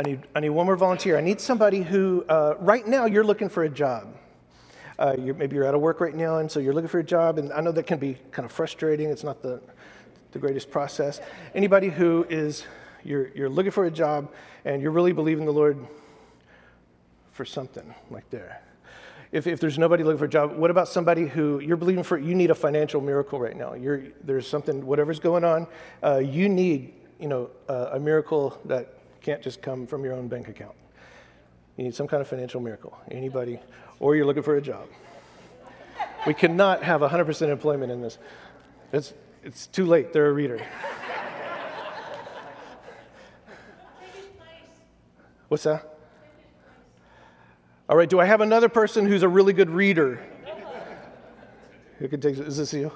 I 0.00 0.02
need, 0.02 0.20
I 0.34 0.40
need 0.40 0.48
one 0.48 0.64
more 0.64 0.76
volunteer. 0.76 1.18
I 1.18 1.20
need 1.20 1.42
somebody 1.42 1.82
who, 1.82 2.24
uh, 2.26 2.54
right 2.58 2.88
now, 2.88 3.04
you're 3.04 3.22
looking 3.22 3.50
for 3.50 3.64
a 3.64 3.68
job. 3.68 4.16
Uh, 4.98 5.14
you're, 5.18 5.34
maybe 5.34 5.56
you're 5.56 5.66
out 5.66 5.74
of 5.74 5.82
work 5.82 6.00
right 6.00 6.14
now, 6.14 6.38
and 6.38 6.50
so 6.50 6.58
you're 6.58 6.72
looking 6.72 6.88
for 6.88 7.00
a 7.00 7.04
job, 7.04 7.36
and 7.36 7.52
I 7.52 7.60
know 7.60 7.70
that 7.72 7.86
can 7.86 7.98
be 7.98 8.16
kind 8.30 8.46
of 8.46 8.50
frustrating. 8.50 9.10
It's 9.10 9.24
not 9.24 9.42
the, 9.42 9.60
the 10.32 10.38
greatest 10.38 10.70
process. 10.70 11.20
Anybody 11.54 11.90
who 11.90 12.26
is, 12.30 12.64
you're, 13.04 13.28
you're 13.34 13.50
looking 13.50 13.72
for 13.72 13.84
a 13.84 13.90
job, 13.90 14.32
and 14.64 14.80
you're 14.80 14.90
really 14.90 15.12
believing 15.12 15.44
the 15.44 15.52
Lord 15.52 15.76
for 17.32 17.44
something 17.44 17.94
like 18.10 18.30
there. 18.30 18.62
If, 19.32 19.46
if 19.46 19.60
there's 19.60 19.78
nobody 19.78 20.02
looking 20.02 20.18
for 20.18 20.24
a 20.24 20.30
job, 20.30 20.56
what 20.56 20.70
about 20.70 20.88
somebody 20.88 21.26
who 21.26 21.58
you're 21.58 21.76
believing 21.76 22.04
for, 22.04 22.16
you 22.16 22.34
need 22.34 22.50
a 22.50 22.54
financial 22.54 23.02
miracle 23.02 23.38
right 23.38 23.54
now. 23.54 23.74
You're, 23.74 24.04
there's 24.24 24.48
something, 24.48 24.86
whatever's 24.86 25.20
going 25.20 25.44
on, 25.44 25.66
uh, 26.02 26.22
you 26.24 26.48
need, 26.48 26.94
you 27.18 27.28
know, 27.28 27.50
uh, 27.68 27.90
a 27.92 28.00
miracle 28.00 28.58
that 28.64 28.94
can't 29.20 29.42
just 29.42 29.62
come 29.62 29.86
from 29.86 30.04
your 30.04 30.14
own 30.14 30.28
bank 30.28 30.48
account. 30.48 30.74
You 31.76 31.84
need 31.84 31.94
some 31.94 32.06
kind 32.06 32.20
of 32.20 32.28
financial 32.28 32.60
miracle. 32.60 32.96
Anybody? 33.10 33.58
Or 34.00 34.16
you're 34.16 34.26
looking 34.26 34.42
for 34.42 34.56
a 34.56 34.60
job. 34.60 34.88
We 36.26 36.34
cannot 36.34 36.82
have 36.82 37.00
100% 37.00 37.48
employment 37.48 37.90
in 37.90 38.02
this. 38.02 38.18
It's, 38.92 39.14
it's 39.42 39.66
too 39.66 39.86
late. 39.86 40.12
They're 40.12 40.28
a 40.28 40.32
reader. 40.32 40.60
What's 45.48 45.64
that? 45.64 45.98
All 47.88 47.96
right, 47.96 48.08
do 48.08 48.20
I 48.20 48.24
have 48.24 48.40
another 48.40 48.68
person 48.68 49.06
who's 49.06 49.22
a 49.22 49.28
really 49.28 49.52
good 49.52 49.70
reader? 49.70 50.24
Who 51.98 52.08
can 52.08 52.20
take, 52.20 52.38
is 52.38 52.56
this 52.56 52.72
you? 52.72 52.92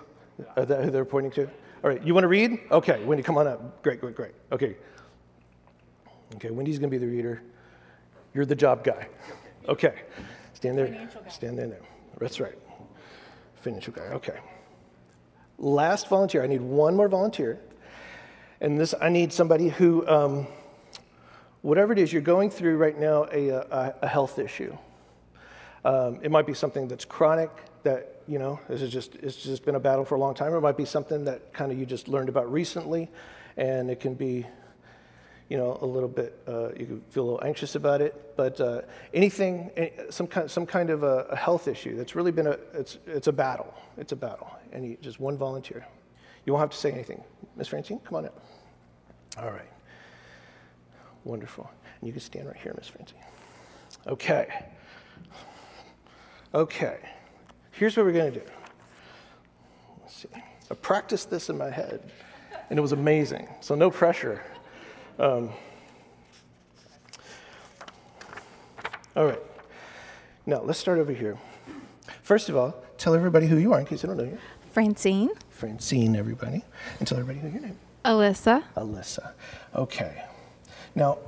Are 0.56 0.64
that 0.64 0.84
who 0.84 0.90
they're 0.90 1.04
pointing 1.04 1.32
to? 1.32 1.46
All 1.82 1.90
right, 1.90 2.02
you 2.02 2.14
want 2.14 2.24
to 2.24 2.28
read? 2.28 2.58
Okay, 2.70 3.02
Wendy, 3.04 3.22
come 3.22 3.36
on 3.36 3.46
up. 3.46 3.82
Great, 3.82 4.00
great, 4.00 4.14
great. 4.14 4.32
Okay. 4.52 4.76
Okay, 6.36 6.50
Wendy's 6.50 6.78
going 6.78 6.90
to 6.90 6.98
be 6.98 7.04
the 7.04 7.10
reader. 7.10 7.42
You're 8.34 8.46
the 8.46 8.56
job 8.56 8.82
guy. 8.84 9.08
Okay. 9.68 9.94
Stand 10.54 10.76
there. 10.76 11.08
Stand 11.28 11.58
there. 11.58 11.78
That's 12.18 12.40
right. 12.40 12.58
Financial 13.56 13.92
guy. 13.92 14.02
Okay. 14.02 14.38
Last 15.58 16.08
volunteer. 16.08 16.42
I 16.42 16.46
need 16.46 16.60
one 16.60 16.96
more 16.96 17.08
volunteer. 17.08 17.60
And 18.60 18.78
this, 18.78 18.94
I 19.00 19.08
need 19.08 19.32
somebody 19.32 19.68
who, 19.68 20.06
um, 20.08 20.46
whatever 21.62 21.92
it 21.92 21.98
is 21.98 22.12
you're 22.12 22.22
going 22.22 22.50
through 22.50 22.76
right 22.76 22.98
now, 22.98 23.26
a, 23.32 23.48
a, 23.50 23.94
a 24.02 24.08
health 24.08 24.38
issue. 24.38 24.76
Um, 25.84 26.18
it 26.22 26.30
might 26.30 26.46
be 26.46 26.54
something 26.54 26.88
that's 26.88 27.04
chronic 27.04 27.50
that, 27.82 28.22
you 28.26 28.38
know, 28.38 28.58
this 28.68 28.80
is 28.80 28.90
just, 28.90 29.14
it's 29.16 29.36
just 29.36 29.64
been 29.64 29.74
a 29.74 29.80
battle 29.80 30.04
for 30.04 30.14
a 30.14 30.18
long 30.18 30.34
time. 30.34 30.52
Or 30.52 30.56
it 30.56 30.62
might 30.62 30.76
be 30.76 30.86
something 30.86 31.24
that 31.26 31.52
kind 31.52 31.70
of 31.70 31.78
you 31.78 31.86
just 31.86 32.08
learned 32.08 32.28
about 32.28 32.50
recently. 32.50 33.10
And 33.56 33.90
it 33.90 34.00
can 34.00 34.14
be 34.14 34.46
you 35.48 35.56
know, 35.56 35.78
a 35.82 35.86
little 35.86 36.08
bit, 36.08 36.38
uh, 36.48 36.68
you 36.76 37.02
feel 37.10 37.24
a 37.24 37.26
little 37.26 37.44
anxious 37.44 37.74
about 37.74 38.00
it, 38.00 38.34
but 38.36 38.60
uh, 38.60 38.82
anything, 39.12 39.70
some 40.10 40.26
kind, 40.26 40.50
some 40.50 40.64
kind 40.64 40.90
of 40.90 41.02
a, 41.02 41.26
a, 41.30 41.36
health 41.36 41.68
issue 41.68 41.96
that's 41.96 42.14
really 42.14 42.32
been 42.32 42.46
a, 42.46 42.58
it's, 42.72 42.98
it's 43.06 43.26
a 43.26 43.32
battle. 43.32 43.72
It's 43.98 44.12
a 44.12 44.16
battle. 44.16 44.50
And 44.72 44.86
you, 44.86 44.96
just 45.00 45.20
one 45.20 45.36
volunteer. 45.36 45.86
You 46.46 46.52
won't 46.52 46.62
have 46.62 46.70
to 46.70 46.76
say 46.76 46.90
anything. 46.90 47.22
Miss 47.56 47.68
Francine, 47.68 48.00
come 48.00 48.16
on 48.16 48.26
up. 48.26 48.42
All 49.38 49.50
right. 49.50 49.70
Wonderful. 51.24 51.70
And 52.00 52.06
you 52.06 52.12
can 52.12 52.20
stand 52.20 52.46
right 52.46 52.56
here, 52.56 52.74
Miss 52.76 52.88
Francine. 52.88 53.18
Okay. 54.06 54.48
Okay. 56.54 56.98
Here's 57.72 57.96
what 57.96 58.06
we're 58.06 58.12
going 58.12 58.32
to 58.32 58.40
do. 58.40 58.46
Let's 60.02 60.14
see. 60.14 60.28
I 60.70 60.74
practiced 60.74 61.30
this 61.30 61.50
in 61.50 61.58
my 61.58 61.70
head, 61.70 62.10
and 62.70 62.78
it 62.78 62.82
was 62.82 62.92
amazing. 62.92 63.48
So 63.60 63.74
no 63.74 63.90
pressure. 63.90 64.42
Um, 65.18 65.50
all 69.16 69.26
right. 69.26 69.40
Now, 70.46 70.62
let's 70.62 70.78
start 70.78 70.98
over 70.98 71.12
here. 71.12 71.38
First 72.22 72.48
of 72.48 72.56
all, 72.56 72.74
tell 72.98 73.14
everybody 73.14 73.46
who 73.46 73.56
you 73.56 73.72
are 73.72 73.80
in 73.80 73.86
case 73.86 74.02
they 74.02 74.08
don't 74.08 74.16
know 74.16 74.24
you. 74.24 74.38
Francine. 74.72 75.30
Francine, 75.50 76.16
everybody. 76.16 76.64
And 76.98 77.06
tell 77.06 77.18
everybody 77.18 77.38
who 77.40 77.48
your 77.48 77.62
name 77.62 77.78
Alyssa. 78.04 78.64
Alyssa. 78.76 79.32
Okay. 79.74 80.24
Now, 80.94 81.18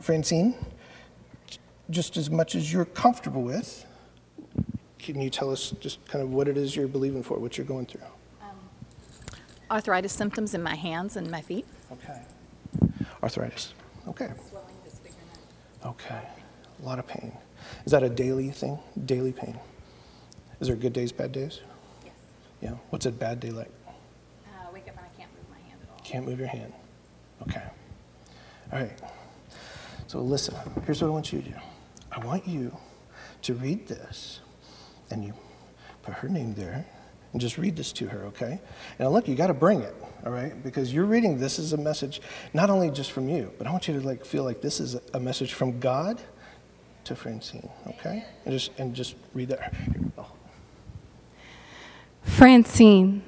Francine, 0.00 0.54
just 1.88 2.16
as 2.16 2.30
much 2.30 2.54
as 2.54 2.72
you're 2.72 2.84
comfortable 2.84 3.42
with, 3.42 3.84
can 4.98 5.20
you 5.20 5.30
tell 5.30 5.50
us 5.50 5.72
just 5.80 6.06
kind 6.06 6.22
of 6.22 6.32
what 6.32 6.46
it 6.46 6.56
is 6.56 6.76
you're 6.76 6.86
believing 6.86 7.22
for, 7.22 7.38
what 7.38 7.58
you're 7.58 7.66
going 7.66 7.86
through? 7.86 8.02
Arthritis 9.70 10.12
symptoms 10.12 10.54
in 10.54 10.62
my 10.62 10.74
hands 10.74 11.16
and 11.16 11.30
my 11.30 11.40
feet. 11.40 11.64
Okay. 11.92 12.20
Arthritis. 13.22 13.74
Okay. 14.08 14.30
Okay. 15.84 16.20
A 16.82 16.86
lot 16.86 16.98
of 16.98 17.06
pain. 17.06 17.32
Is 17.84 17.92
that 17.92 18.02
a 18.02 18.08
daily 18.08 18.50
thing? 18.50 18.78
Daily 19.04 19.32
pain? 19.32 19.58
Is 20.60 20.68
there 20.68 20.76
good 20.76 20.92
days, 20.92 21.12
bad 21.12 21.32
days? 21.32 21.60
Yes. 22.04 22.14
Yeah. 22.60 22.74
What's 22.90 23.06
a 23.06 23.12
bad 23.12 23.40
day 23.40 23.50
like? 23.50 23.70
Uh, 24.46 24.50
wake 24.72 24.88
up 24.88 24.96
and 24.96 25.06
I 25.06 25.18
can't 25.18 25.30
move 25.34 25.50
my 25.50 25.68
hand 25.68 25.80
at 25.82 25.90
all. 25.90 26.00
Can't 26.04 26.26
move 26.26 26.38
your 26.38 26.48
hand. 26.48 26.72
Okay. 27.42 27.62
All 28.72 28.78
right. 28.80 28.98
So 30.06 30.20
listen, 30.20 30.54
here's 30.84 31.00
what 31.00 31.08
I 31.08 31.10
want 31.10 31.32
you 31.32 31.40
to 31.42 31.48
do. 31.50 31.54
I 32.12 32.24
want 32.24 32.46
you 32.46 32.76
to 33.42 33.54
read 33.54 33.86
this, 33.86 34.40
and 35.10 35.24
you 35.24 35.32
put 36.02 36.14
her 36.14 36.28
name 36.28 36.54
there, 36.54 36.84
and 37.32 37.40
just 37.40 37.58
read 37.58 37.76
this 37.76 37.92
to 37.92 38.06
her, 38.08 38.24
okay? 38.26 38.60
And 38.98 39.10
look, 39.10 39.28
you 39.28 39.34
got 39.34 39.48
to 39.48 39.54
bring 39.54 39.82
it, 39.82 39.94
all 40.24 40.32
right? 40.32 40.60
Because 40.62 40.92
you're 40.92 41.04
reading 41.04 41.38
this 41.38 41.58
as 41.58 41.72
a 41.72 41.76
message, 41.76 42.20
not 42.52 42.70
only 42.70 42.90
just 42.90 43.12
from 43.12 43.28
you, 43.28 43.52
but 43.58 43.66
I 43.66 43.70
want 43.70 43.88
you 43.88 43.98
to 44.00 44.06
like 44.06 44.24
feel 44.24 44.44
like 44.44 44.60
this 44.60 44.80
is 44.80 44.96
a 45.14 45.20
message 45.20 45.54
from 45.54 45.78
God 45.80 46.20
to 47.04 47.14
Francine, 47.14 47.68
okay? 47.86 48.24
And 48.44 48.52
just 48.52 48.70
and 48.78 48.94
just 48.94 49.14
read 49.34 49.48
that. 49.48 49.74
Oh. 50.18 50.26
Francine, 52.22 53.22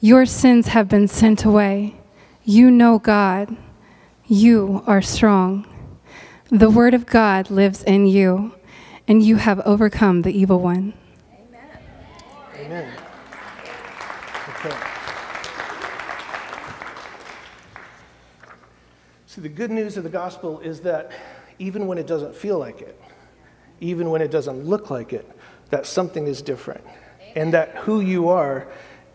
your 0.00 0.26
sins 0.26 0.68
have 0.68 0.88
been 0.88 1.08
sent 1.08 1.44
away. 1.44 1.96
You 2.44 2.70
know 2.70 2.98
God. 2.98 3.56
You 4.26 4.82
are 4.86 5.02
strong. 5.02 5.66
The 6.50 6.70
word 6.70 6.94
of 6.94 7.06
God 7.06 7.50
lives 7.50 7.82
in 7.82 8.06
you, 8.06 8.54
and 9.06 9.22
you 9.22 9.36
have 9.36 9.60
overcome 9.60 10.22
the 10.22 10.36
evil 10.36 10.60
one. 10.60 10.94
Amen. 12.56 12.92
Okay. 14.64 14.76
See, 19.26 19.40
the 19.40 19.48
good 19.48 19.70
news 19.70 19.96
of 19.96 20.04
the 20.04 20.10
gospel 20.10 20.60
is 20.60 20.80
that 20.82 21.12
even 21.58 21.86
when 21.86 21.98
it 21.98 22.06
doesn't 22.06 22.34
feel 22.34 22.58
like 22.58 22.80
it, 22.80 22.98
even 23.80 24.10
when 24.10 24.22
it 24.22 24.30
doesn't 24.30 24.64
look 24.64 24.90
like 24.90 25.12
it, 25.12 25.28
that 25.70 25.86
something 25.86 26.26
is 26.26 26.40
different. 26.40 26.84
And 27.34 27.52
that 27.52 27.74
who 27.76 28.00
you 28.00 28.28
are 28.28 28.68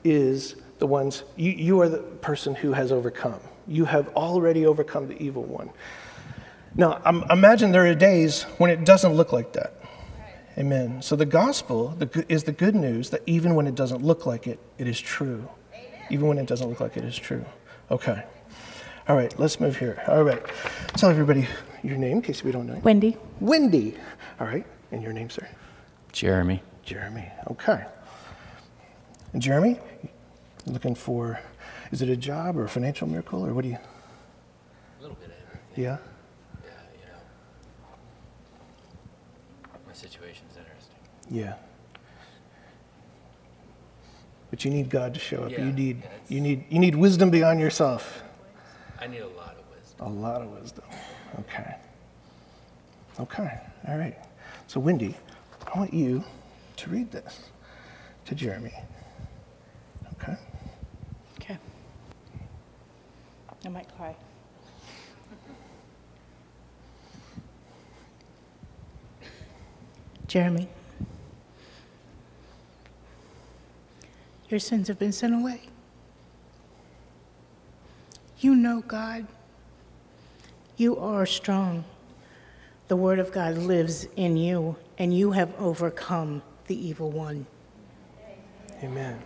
is 0.04 0.56
the 0.78 0.88
ones, 0.88 1.24
you, 1.36 1.52
you 1.52 1.82
are 1.82 1.90
the 1.90 2.00
person 2.00 2.54
who 2.54 2.74
has 2.74 2.92
overcome. 2.92 3.40
You 3.68 3.86
have 3.86 4.10
already 4.10 4.66
overcome 4.66 5.08
the 5.08 5.18
evil 5.22 5.44
one. 5.44 5.70
Now, 6.76 7.02
imagine 7.30 7.72
there 7.72 7.88
are 7.88 7.96
days 7.96 8.44
when 8.58 8.70
it 8.70 8.86
doesn't 8.86 9.14
look 9.14 9.32
like 9.34 9.54
that. 9.54 9.79
Amen. 10.58 11.02
So 11.02 11.16
the 11.16 11.26
gospel 11.26 11.98
is 12.28 12.44
the 12.44 12.52
good 12.52 12.76
news 12.76 13.12
that 13.12 13.22
even 13.26 13.56
when 13.56 13.68
it 13.68 13.76
doesn't 13.76 14.04
look 14.04 14.26
like 14.26 14.48
it, 14.48 14.60
it 14.78 14.88
is 14.88 15.00
true. 15.00 15.48
Even 16.10 16.28
when 16.28 16.38
it 16.38 16.48
doesn't 16.48 16.68
look 16.68 16.80
like 16.80 16.98
it 16.98 17.04
is 17.06 17.18
true. 17.18 17.46
Okay. 17.92 18.24
All 19.08 19.16
right, 19.16 19.38
let's 19.40 19.60
move 19.60 19.78
here. 19.78 20.04
All 20.08 20.24
right. 20.24 20.42
Tell 20.98 21.10
everybody 21.10 21.48
your 21.84 21.98
name 21.98 22.18
in 22.18 22.22
case 22.22 22.44
we 22.44 22.52
don't 22.52 22.68
know. 22.68 22.76
you. 22.76 22.82
Wendy. 22.82 23.18
Wendy. 23.40 23.96
All 24.40 24.48
right. 24.48 24.66
And 24.92 25.02
your 25.02 25.14
name, 25.14 25.30
sir? 25.30 25.48
Jeremy. 26.12 26.62
Jeremy. 26.84 27.28
Okay. 27.50 27.86
And 29.34 29.42
Jeremy, 29.42 29.80
looking 30.66 30.96
for, 30.96 31.40
is 31.92 32.02
it 32.02 32.10
a 32.10 32.16
job 32.18 32.58
or 32.58 32.66
a 32.66 32.70
financial 32.70 33.08
miracle 33.08 33.46
or 33.46 33.54
what 33.54 33.64
do 33.64 33.70
you? 33.70 33.78
A 33.78 35.02
little 35.02 35.16
bit 35.18 35.30
of 35.30 35.34
everything. 35.48 35.84
Yeah. 35.84 35.98
Yeah, 36.64 36.70
you 36.94 37.06
know. 37.08 37.20
My 39.88 39.94
situation's 39.94 40.56
interesting. 40.58 40.96
Yeah. 41.30 41.56
But 44.50 44.65
you 44.65 44.72
need 44.72 44.89
God 44.89 45.13
to 45.13 45.20
show 45.20 45.44
up. 45.44 45.52
Yeah, 45.52 45.65
you 45.65 45.72
need 45.72 46.02
yeah, 46.02 46.10
you 46.28 46.42
need 46.42 46.65
you 46.70 46.80
need 46.80 46.96
wisdom 46.96 47.30
beyond 47.30 47.60
yourself. 47.60 48.24
I 49.00 49.08
need 49.08 49.22
a 49.22 49.28
lot 49.28 49.56
of 49.58 49.63
wisdom. 49.76 50.08
A 50.08 50.10
lot 50.10 50.42
of 50.42 50.50
wisdom. 50.50 50.86
Okay. 51.39 51.76
Okay. 53.20 53.60
All 53.88 53.98
right. 53.98 54.18
So 54.68 54.80
Wendy, 54.80 55.15
I 55.74 55.78
want 55.78 55.94
you 55.94 56.24
to 56.78 56.89
read 56.89 57.12
this 57.12 57.50
to 58.26 58.36
Jeremy. 58.36 58.74
Okay. 60.13 60.36
Okay. 61.39 61.58
I 63.65 63.70
might 63.70 63.96
cry. 63.96 64.15
Jeremy, 70.28 70.70
your 74.50 74.60
sins 74.60 74.88
have 74.88 75.00
been 75.00 75.12
sent 75.12 75.34
away. 75.34 75.62
You 78.40 78.56
know 78.56 78.82
God. 78.82 79.28
You 80.78 80.98
are 80.98 81.26
strong. 81.26 81.84
The 82.88 82.96
Word 82.96 83.20
of 83.20 83.32
God 83.32 83.58
lives 83.58 84.08
in 84.16 84.38
you, 84.38 84.76
and 84.98 85.14
you 85.14 85.32
have 85.32 85.54
overcome 85.60 86.42
the 86.68 86.88
evil 86.88 87.12
one. 87.12 87.46
Amen. 88.82 89.22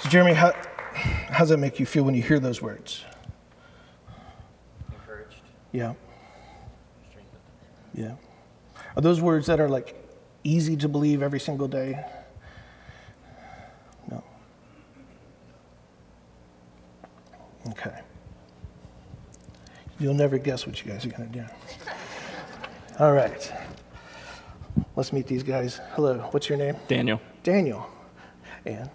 So 0.00 0.08
Jeremy, 0.08 0.32
how, 0.32 0.52
how 0.92 1.38
does 1.40 1.50
that 1.50 1.58
make 1.58 1.78
you 1.78 1.86
feel 1.86 2.04
when 2.04 2.14
you 2.14 2.22
hear 2.22 2.40
those 2.40 2.60
words? 2.60 3.04
Encouraged, 4.92 5.40
Yeah. 5.72 5.94
Strengthened. 7.94 8.18
Yeah. 8.18 8.82
Are 8.96 9.02
those 9.02 9.20
words 9.20 9.46
that 9.46 9.60
are 9.60 9.68
like 9.68 9.94
easy 10.44 10.76
to 10.76 10.88
believe 10.88 11.22
every 11.22 11.40
single 11.40 11.68
day? 11.68 11.98
No. 14.10 14.22
Okay. 17.70 18.00
You'll 19.98 20.14
never 20.14 20.38
guess 20.38 20.66
what 20.66 20.84
you 20.84 20.90
guys 20.90 21.06
are 21.06 21.10
going 21.10 21.30
to 21.30 21.38
do. 21.40 21.44
All 22.98 23.12
right. 23.12 23.52
Let's 24.96 25.12
meet 25.12 25.26
these 25.26 25.42
guys. 25.42 25.80
Hello. 25.92 26.18
What's 26.32 26.48
your 26.48 26.58
name? 26.58 26.76
Daniel. 26.88 27.20
Daniel. 27.42 27.88
And 28.66 28.90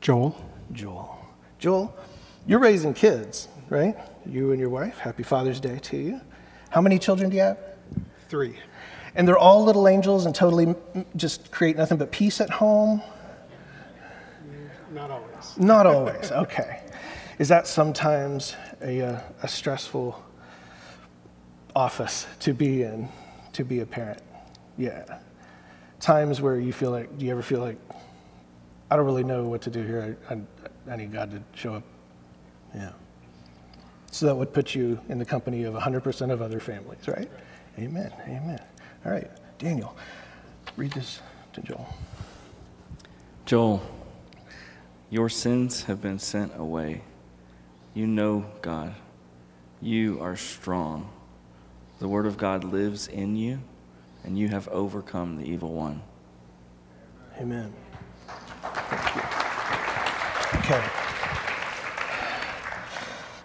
Joel. 0.00 0.36
Joel. 0.72 1.18
Joel, 1.58 1.94
you're 2.46 2.58
raising 2.58 2.94
kids, 2.94 3.48
right? 3.68 3.96
You 4.26 4.50
and 4.52 4.60
your 4.60 4.68
wife. 4.68 4.98
Happy 4.98 5.22
Father's 5.22 5.60
Day 5.60 5.78
to 5.78 5.96
you. 5.96 6.20
How 6.70 6.80
many 6.80 6.98
children 6.98 7.30
do 7.30 7.36
you 7.36 7.42
have? 7.42 7.58
Three. 8.32 8.56
And 9.14 9.28
they're 9.28 9.36
all 9.36 9.62
little 9.62 9.86
angels 9.86 10.24
and 10.24 10.34
totally 10.34 10.74
just 11.16 11.50
create 11.50 11.76
nothing 11.76 11.98
but 11.98 12.10
peace 12.10 12.40
at 12.40 12.48
home? 12.48 13.02
Not 14.90 15.10
always. 15.10 15.58
Not 15.58 15.86
always. 15.86 16.32
Okay. 16.32 16.80
Is 17.38 17.48
that 17.48 17.66
sometimes 17.66 18.56
a, 18.80 19.02
uh, 19.02 19.20
a 19.42 19.48
stressful 19.48 20.24
office 21.76 22.26
to 22.40 22.54
be 22.54 22.84
in, 22.84 23.10
to 23.52 23.64
be 23.64 23.80
a 23.80 23.86
parent? 23.86 24.22
Yeah. 24.78 25.18
Times 26.00 26.40
where 26.40 26.58
you 26.58 26.72
feel 26.72 26.90
like, 26.90 27.18
do 27.18 27.26
you 27.26 27.32
ever 27.32 27.42
feel 27.42 27.60
like, 27.60 27.76
I 28.90 28.96
don't 28.96 29.04
really 29.04 29.24
know 29.24 29.44
what 29.44 29.60
to 29.60 29.70
do 29.70 29.82
here. 29.82 30.16
I, 30.30 30.32
I, 30.32 30.92
I 30.94 30.96
need 30.96 31.12
God 31.12 31.32
to 31.32 31.42
show 31.54 31.74
up. 31.74 31.82
Yeah. 32.74 32.92
So 34.10 34.24
that 34.24 34.34
would 34.34 34.54
put 34.54 34.74
you 34.74 34.98
in 35.10 35.18
the 35.18 35.26
company 35.26 35.64
of 35.64 35.74
100% 35.74 36.30
of 36.30 36.40
other 36.40 36.60
families, 36.60 37.06
right? 37.06 37.30
Amen. 37.78 38.12
Amen. 38.26 38.60
All 39.04 39.12
right. 39.12 39.30
Daniel, 39.58 39.96
read 40.76 40.92
this 40.92 41.20
to 41.52 41.60
Joel. 41.60 41.86
Joel, 43.46 43.82
your 45.10 45.28
sins 45.28 45.84
have 45.84 46.00
been 46.00 46.18
sent 46.18 46.52
away. 46.56 47.02
You 47.94 48.06
know 48.06 48.46
God. 48.60 48.94
You 49.80 50.20
are 50.20 50.36
strong. 50.36 51.10
The 51.98 52.08
word 52.08 52.26
of 52.26 52.36
God 52.36 52.64
lives 52.64 53.08
in 53.08 53.36
you, 53.36 53.60
and 54.24 54.38
you 54.38 54.48
have 54.48 54.68
overcome 54.68 55.36
the 55.36 55.44
evil 55.44 55.72
one. 55.72 56.02
Amen. 57.38 57.72
Thank 58.26 59.16
you. 59.16 59.22
Okay. 60.60 61.01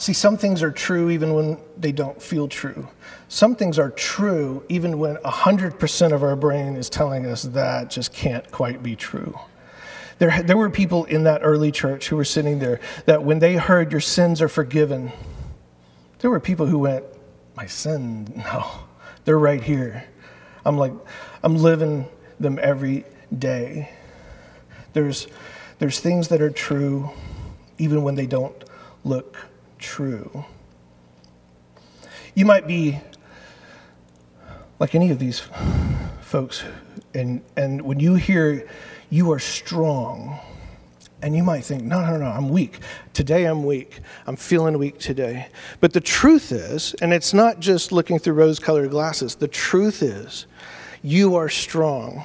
See, 0.07 0.13
some 0.13 0.37
things 0.37 0.63
are 0.63 0.71
true 0.71 1.09
even 1.09 1.33
when 1.33 1.57
they 1.77 1.91
don't 1.91 2.21
feel 2.21 2.47
true. 2.47 2.87
Some 3.27 3.57
things 3.57 3.77
are 3.77 3.89
true 3.89 4.63
even 4.69 4.99
when 4.99 5.17
100% 5.17 6.11
of 6.13 6.23
our 6.23 6.37
brain 6.37 6.77
is 6.77 6.89
telling 6.89 7.25
us 7.25 7.43
that 7.43 7.89
just 7.89 8.13
can't 8.13 8.49
quite 8.49 8.81
be 8.81 8.95
true. 8.95 9.37
There, 10.17 10.41
there 10.43 10.55
were 10.55 10.69
people 10.69 11.03
in 11.03 11.23
that 11.23 11.41
early 11.43 11.73
church 11.73 12.07
who 12.07 12.15
were 12.15 12.23
sitting 12.23 12.59
there 12.59 12.79
that 13.05 13.25
when 13.25 13.39
they 13.39 13.57
heard 13.57 13.91
your 13.91 13.99
sins 13.99 14.41
are 14.41 14.47
forgiven, 14.47 15.11
there 16.19 16.31
were 16.31 16.39
people 16.39 16.67
who 16.67 16.79
went, 16.79 17.03
My 17.57 17.65
sin, 17.65 18.31
no, 18.37 18.65
they're 19.25 19.37
right 19.37 19.61
here. 19.61 20.05
I'm 20.63 20.77
like, 20.77 20.93
I'm 21.43 21.57
living 21.57 22.07
them 22.39 22.59
every 22.61 23.03
day. 23.37 23.89
There's, 24.93 25.27
there's 25.79 25.99
things 25.99 26.29
that 26.29 26.41
are 26.41 26.49
true 26.49 27.09
even 27.77 28.03
when 28.03 28.15
they 28.15 28.25
don't 28.25 28.63
look 29.03 29.35
true. 29.77 30.45
You 32.35 32.45
might 32.45 32.67
be 32.67 32.99
like 34.79 34.93
any 34.93 35.11
of 35.11 35.19
these 35.19 35.41
folks, 36.21 36.63
and, 37.13 37.41
and 37.55 37.81
when 37.81 37.99
you 37.99 38.15
hear 38.15 38.67
you 39.09 39.31
are 39.31 39.39
strong, 39.39 40.39
and 41.21 41.35
you 41.35 41.43
might 41.43 41.63
think, 41.63 41.83
no, 41.83 42.05
no, 42.05 42.17
no, 42.17 42.25
I'm 42.25 42.49
weak. 42.49 42.79
Today 43.13 43.45
I'm 43.45 43.63
weak. 43.63 44.01
I'm 44.27 44.35
feeling 44.35 44.77
weak 44.77 44.99
today. 44.99 45.47
But 45.79 45.93
the 45.93 46.01
truth 46.01 46.51
is, 46.51 46.93
and 47.01 47.11
it's 47.11 47.33
not 47.33 47.59
just 47.59 47.91
looking 47.91 48.19
through 48.19 48.33
rose 48.33 48.59
colored 48.59 48.91
glasses, 48.91 49.35
the 49.35 49.47
truth 49.47 50.03
is, 50.03 50.45
you 51.01 51.35
are 51.35 51.49
strong. 51.49 52.23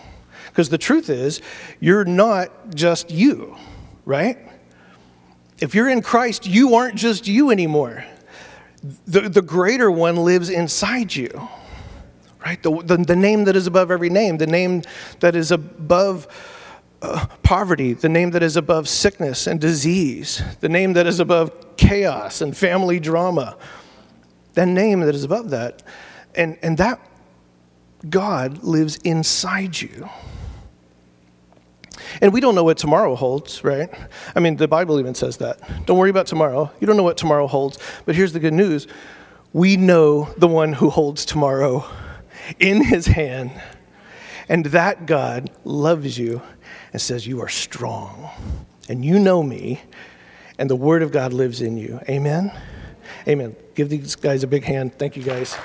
Because 0.49 0.69
the 0.69 0.79
truth 0.79 1.09
is, 1.09 1.41
you're 1.81 2.05
not 2.05 2.75
just 2.75 3.11
you, 3.11 3.57
right? 4.05 4.39
If 5.61 5.75
you're 5.75 5.89
in 5.89 6.03
Christ, 6.03 6.47
you 6.47 6.75
aren't 6.75 6.97
just 6.97 7.29
you 7.29 7.51
anymore. 7.51 8.05
The, 9.07 9.29
the 9.29 9.43
greater 9.43 9.91
one 9.91 10.17
lives 10.17 10.49
inside 10.49 11.15
you, 11.15 11.49
right? 12.45 12.61
The, 12.63 12.83
the, 12.83 12.97
the 12.97 13.17
name 13.17 13.45
that 13.45 13.55
is 13.55 13.67
above 13.67 13.91
every 13.91 14.11
name, 14.11 14.39
the 14.39 14.47
name 14.47 14.83
that 15.21 15.37
is 15.37 15.53
above 15.53 16.27
uh, 17.01 17.27
poverty, 17.43 17.93
the 17.93 18.09
name 18.09 18.31
that 18.33 18.43
is 18.43 18.57
above 18.57 18.89
sickness 18.89 19.47
and 19.47 19.61
disease, 19.61 20.43
the 20.61 20.69
name 20.69 20.95
that 20.95 21.07
is 21.07 21.21
above 21.21 21.77
chaos 21.77 22.41
and 22.41 22.57
family 22.57 22.99
drama, 22.99 23.57
the 24.55 24.67
name 24.67 25.01
that 25.01 25.15
is 25.15 25.25
above 25.25 25.51
that. 25.51 25.83
And, 26.35 26.59
and 26.63 26.79
that 26.79 27.01
God 28.09 28.65
lives 28.65 28.97
inside 28.99 29.81
you. 29.81 30.09
And 32.21 32.33
we 32.33 32.41
don't 32.41 32.55
know 32.55 32.65
what 32.65 32.79
tomorrow 32.79 33.15
holds, 33.15 33.65
right? 33.65 33.89
I 34.35 34.41
mean, 34.41 34.57
the 34.57 34.69
Bible 34.69 34.99
even 35.01 35.15
says 35.15 35.39
that. 35.39 35.59
Don't 35.87 35.99
worry 35.99 36.11
about 36.11 36.27
tomorrow. 36.27 36.71
You 36.81 36.87
don't 36.87 36.97
know 36.97 37.03
what 37.03 37.17
tomorrow 37.17 37.47
holds. 37.47 37.79
But 38.05 38.15
here's 38.15 38.33
the 38.33 38.41
good 38.41 38.55
news 38.55 38.87
we 39.53 39.77
know 39.77 40.33
the 40.39 40.49
one 40.49 40.73
who 40.73 40.89
holds 40.91 41.25
tomorrow 41.25 41.85
in 42.59 42.83
his 42.85 43.07
hand. 43.07 43.51
And 44.49 44.67
that 44.67 45.07
God 45.07 45.51
loves 45.65 46.19
you 46.19 46.43
and 46.93 47.01
says, 47.01 47.27
You 47.27 47.41
are 47.41 47.49
strong. 47.49 48.31
And 48.89 49.05
you 49.05 49.19
know 49.19 49.43
me, 49.43 49.81
and 50.59 50.69
the 50.69 50.77
word 50.77 51.03
of 51.03 51.13
God 51.13 51.33
lives 51.33 51.61
in 51.63 51.77
you. 51.77 52.01
Amen? 52.09 52.53
Amen. 53.29 53.55
Give 53.75 53.89
these 53.89 54.17
guys 54.17 54.43
a 54.43 54.47
big 54.47 54.65
hand. 54.65 54.99
Thank 54.99 55.17
you, 55.17 55.23
guys. 55.23 55.57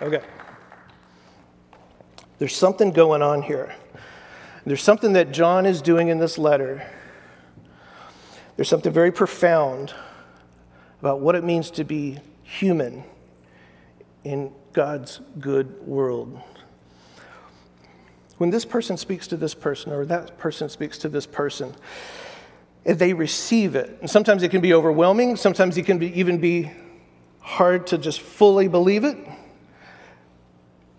Okay. 0.00 0.20
There's 2.42 2.56
something 2.56 2.90
going 2.90 3.22
on 3.22 3.42
here. 3.42 3.72
There's 4.66 4.82
something 4.82 5.12
that 5.12 5.30
John 5.30 5.64
is 5.64 5.80
doing 5.80 6.08
in 6.08 6.18
this 6.18 6.38
letter. 6.38 6.84
There's 8.56 8.68
something 8.68 8.92
very 8.92 9.12
profound 9.12 9.94
about 10.98 11.20
what 11.20 11.36
it 11.36 11.44
means 11.44 11.70
to 11.70 11.84
be 11.84 12.18
human 12.42 13.04
in 14.24 14.50
God's 14.72 15.20
good 15.38 15.86
world. 15.86 16.36
When 18.38 18.50
this 18.50 18.64
person 18.64 18.96
speaks 18.96 19.28
to 19.28 19.36
this 19.36 19.54
person, 19.54 19.92
or 19.92 20.04
that 20.06 20.36
person 20.36 20.68
speaks 20.68 20.98
to 20.98 21.08
this 21.08 21.26
person, 21.26 21.72
they 22.82 23.12
receive 23.12 23.76
it. 23.76 23.98
And 24.00 24.10
sometimes 24.10 24.42
it 24.42 24.48
can 24.48 24.60
be 24.60 24.74
overwhelming, 24.74 25.36
sometimes 25.36 25.76
it 25.78 25.84
can 25.84 25.98
be, 25.98 26.08
even 26.18 26.38
be 26.38 26.72
hard 27.38 27.86
to 27.86 27.98
just 27.98 28.20
fully 28.20 28.66
believe 28.66 29.04
it. 29.04 29.16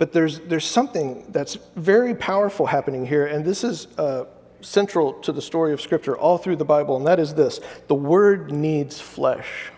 But 0.04 0.12
there's, 0.12 0.40
there's 0.40 0.66
something 0.66 1.24
that's 1.30 1.58
very 1.78 2.14
powerful 2.14 2.66
happening 2.66 3.06
here, 3.06 3.26
and 3.26 3.46
this 3.46 3.64
is 3.64 3.88
uh, 3.98 4.26
central 4.60 5.14
to 5.22 5.32
the 5.32 5.42
story 5.42 5.72
of 5.72 5.80
Scripture 5.80 6.18
all 6.18 6.38
through 6.38 6.58
the 6.58 6.66
Bible, 6.66 6.98
and 6.98 7.08
that 7.08 7.22
is 7.22 7.36
this 7.36 7.62
the 7.88 7.96
Word 7.96 8.52
needs 8.52 9.00
flesh. 9.00 9.72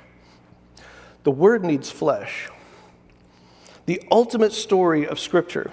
The 1.22 1.30
Word 1.30 1.64
needs 1.64 1.92
flesh. 1.92 2.50
The 3.86 4.02
ultimate 4.10 4.52
story 4.52 5.08
of 5.08 5.20
Scripture 5.20 5.70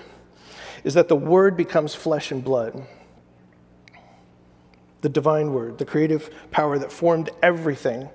is 0.84 0.92
that 0.92 1.08
the 1.08 1.16
Word 1.16 1.56
becomes 1.56 1.94
flesh 1.94 2.30
and 2.30 2.44
blood. 2.44 2.86
The 5.00 5.08
divine 5.08 5.54
Word, 5.54 5.78
the 5.78 5.86
creative 5.86 6.28
power 6.50 6.78
that 6.78 6.92
formed 6.92 7.30
everything, 7.42 8.10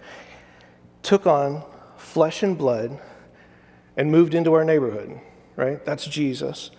took 1.02 1.26
on 1.26 1.64
flesh 1.98 2.44
and 2.44 2.56
blood 2.56 3.00
and 3.96 4.12
moved 4.12 4.36
into 4.36 4.54
our 4.54 4.64
neighborhood, 4.64 5.20
right? 5.58 5.84
That's 5.84 6.06
Jesus. 6.06 6.72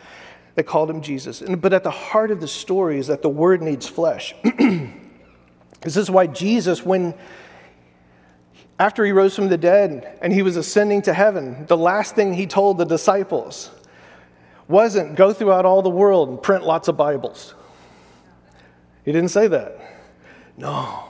They 0.55 0.63
called 0.63 0.89
him 0.89 1.03
Jesus. 1.03 1.43
But 1.43 1.75
at 1.75 1.85
the 1.85 1.91
heart 1.91 2.31
of 2.31 2.41
the 2.41 2.49
story 2.49 2.99
is 2.99 3.09
that 3.09 3.21
the 3.21 3.29
Word 3.29 3.61
needs 3.61 3.87
flesh. 3.87 4.35
this 5.83 5.97
is 5.97 6.11
why 6.11 6.27
Jesus, 6.27 6.85
when 6.85 7.15
after 8.79 9.05
he 9.05 9.13
rose 9.13 9.35
from 9.37 9.49
the 9.49 9.59
dead 9.59 10.19
and 10.23 10.33
he 10.33 10.43
was 10.43 10.57
ascending 10.57 11.03
to 11.03 11.13
heaven, 11.13 11.67
the 11.67 11.77
last 11.77 12.15
thing 12.15 12.33
he 12.33 12.47
told 12.47 12.79
the 12.79 12.85
disciples 12.85 13.71
wasn't 14.69 15.17
go 15.17 15.33
throughout 15.33 15.65
all 15.65 15.83
the 15.83 15.91
world 15.91 16.29
and 16.29 16.43
print 16.43 16.65
lots 16.65 16.89
of 16.89 16.97
Bibles. 16.97 17.55
He 19.05 19.13
didn't 19.13 19.31
say 19.31 19.49
that. 19.49 19.81
No. 20.57 21.05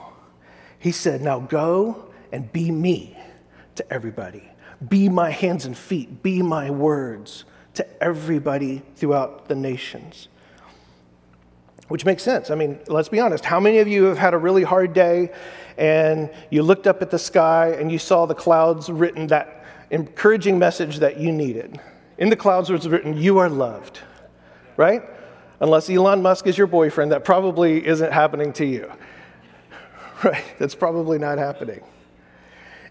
He 0.79 0.91
said, 0.91 1.21
now 1.21 1.39
go 1.39 2.11
and 2.31 2.51
be 2.51 2.71
me 2.71 3.17
to 3.75 3.93
everybody. 3.93 4.49
Be 4.87 5.09
my 5.09 5.29
hands 5.29 5.65
and 5.65 5.77
feet. 5.77 6.23
Be 6.23 6.41
my 6.41 6.71
words 6.71 7.45
to 7.79 8.03
everybody 8.03 8.81
throughout 8.95 9.47
the 9.47 9.55
nations. 9.55 10.27
Which 11.87 12.03
makes 12.03 12.23
sense. 12.23 12.51
I 12.51 12.55
mean, 12.55 12.77
let's 12.87 13.07
be 13.07 13.21
honest. 13.21 13.45
How 13.45 13.59
many 13.59 13.79
of 13.79 13.87
you 13.87 14.03
have 14.03 14.17
had 14.17 14.33
a 14.33 14.37
really 14.37 14.63
hard 14.63 14.91
day 14.91 15.31
and 15.77 16.29
you 16.49 16.61
looked 16.61 16.87
up 16.87 17.01
at 17.01 17.09
the 17.09 17.17
sky 17.17 17.69
and 17.79 17.89
you 17.89 17.97
saw 17.97 18.25
the 18.25 18.35
clouds 18.35 18.89
written 18.89 19.27
that 19.27 19.63
encouraging 19.91 20.59
message 20.59 20.99
that 20.99 21.21
you 21.21 21.31
needed. 21.31 21.79
In 22.17 22.29
the 22.29 22.35
clouds 22.35 22.69
was 22.69 22.85
written, 22.85 23.15
You 23.15 23.37
are 23.37 23.49
loved, 23.49 23.99
right? 24.75 25.01
Unless 25.61 25.89
Elon 25.89 26.21
Musk 26.21 26.47
is 26.47 26.57
your 26.57 26.67
boyfriend, 26.67 27.13
that 27.13 27.23
probably 27.23 27.87
isn't 27.87 28.11
happening 28.11 28.51
to 28.53 28.65
you, 28.65 28.91
right? 30.23 30.43
That's 30.59 30.75
probably 30.75 31.17
not 31.17 31.37
happening. 31.37 31.81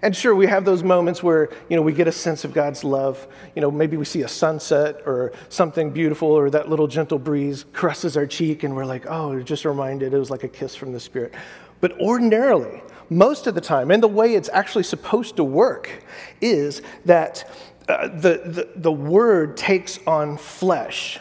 And 0.02 0.14
sure, 0.14 0.34
we 0.34 0.46
have 0.46 0.64
those 0.64 0.82
moments 0.84 1.22
where, 1.22 1.48
you 1.68 1.76
know, 1.76 1.82
we 1.82 1.92
get 1.92 2.06
a 2.06 2.12
sense 2.12 2.44
of 2.44 2.52
God's 2.52 2.84
love. 2.84 3.26
You 3.56 3.62
know, 3.62 3.70
maybe 3.70 3.96
we 3.96 4.04
see 4.04 4.22
a 4.22 4.28
sunset 4.28 5.02
or 5.06 5.32
something 5.48 5.90
beautiful 5.90 6.28
or 6.28 6.50
that 6.50 6.68
little 6.68 6.87
gentle 6.87 7.18
breeze 7.18 7.64
caresses 7.72 8.16
our 8.16 8.26
cheek 8.26 8.62
and 8.62 8.76
we're 8.76 8.84
like, 8.84 9.06
oh, 9.08 9.40
just 9.42 9.64
reminded 9.64 10.14
it 10.14 10.18
was 10.18 10.30
like 10.30 10.44
a 10.44 10.48
kiss 10.48 10.76
from 10.76 10.92
the 10.92 11.00
Spirit. 11.00 11.34
But 11.80 11.98
ordinarily, 12.00 12.82
most 13.11 13.46
of 13.46 13.54
the 13.54 13.61
time, 13.61 13.90
and 13.90 14.02
the 14.02 14.08
way 14.08 14.34
it's 14.34 14.50
actually 14.52 14.84
supposed 14.84 15.37
to 15.37 15.44
work 15.44 16.04
is 16.40 16.82
that 17.04 17.48
uh, 17.88 18.08
the, 18.08 18.42
the, 18.44 18.68
the 18.76 18.92
word 18.92 19.56
takes 19.56 19.98
on 20.06 20.37
flesh. 20.37 21.18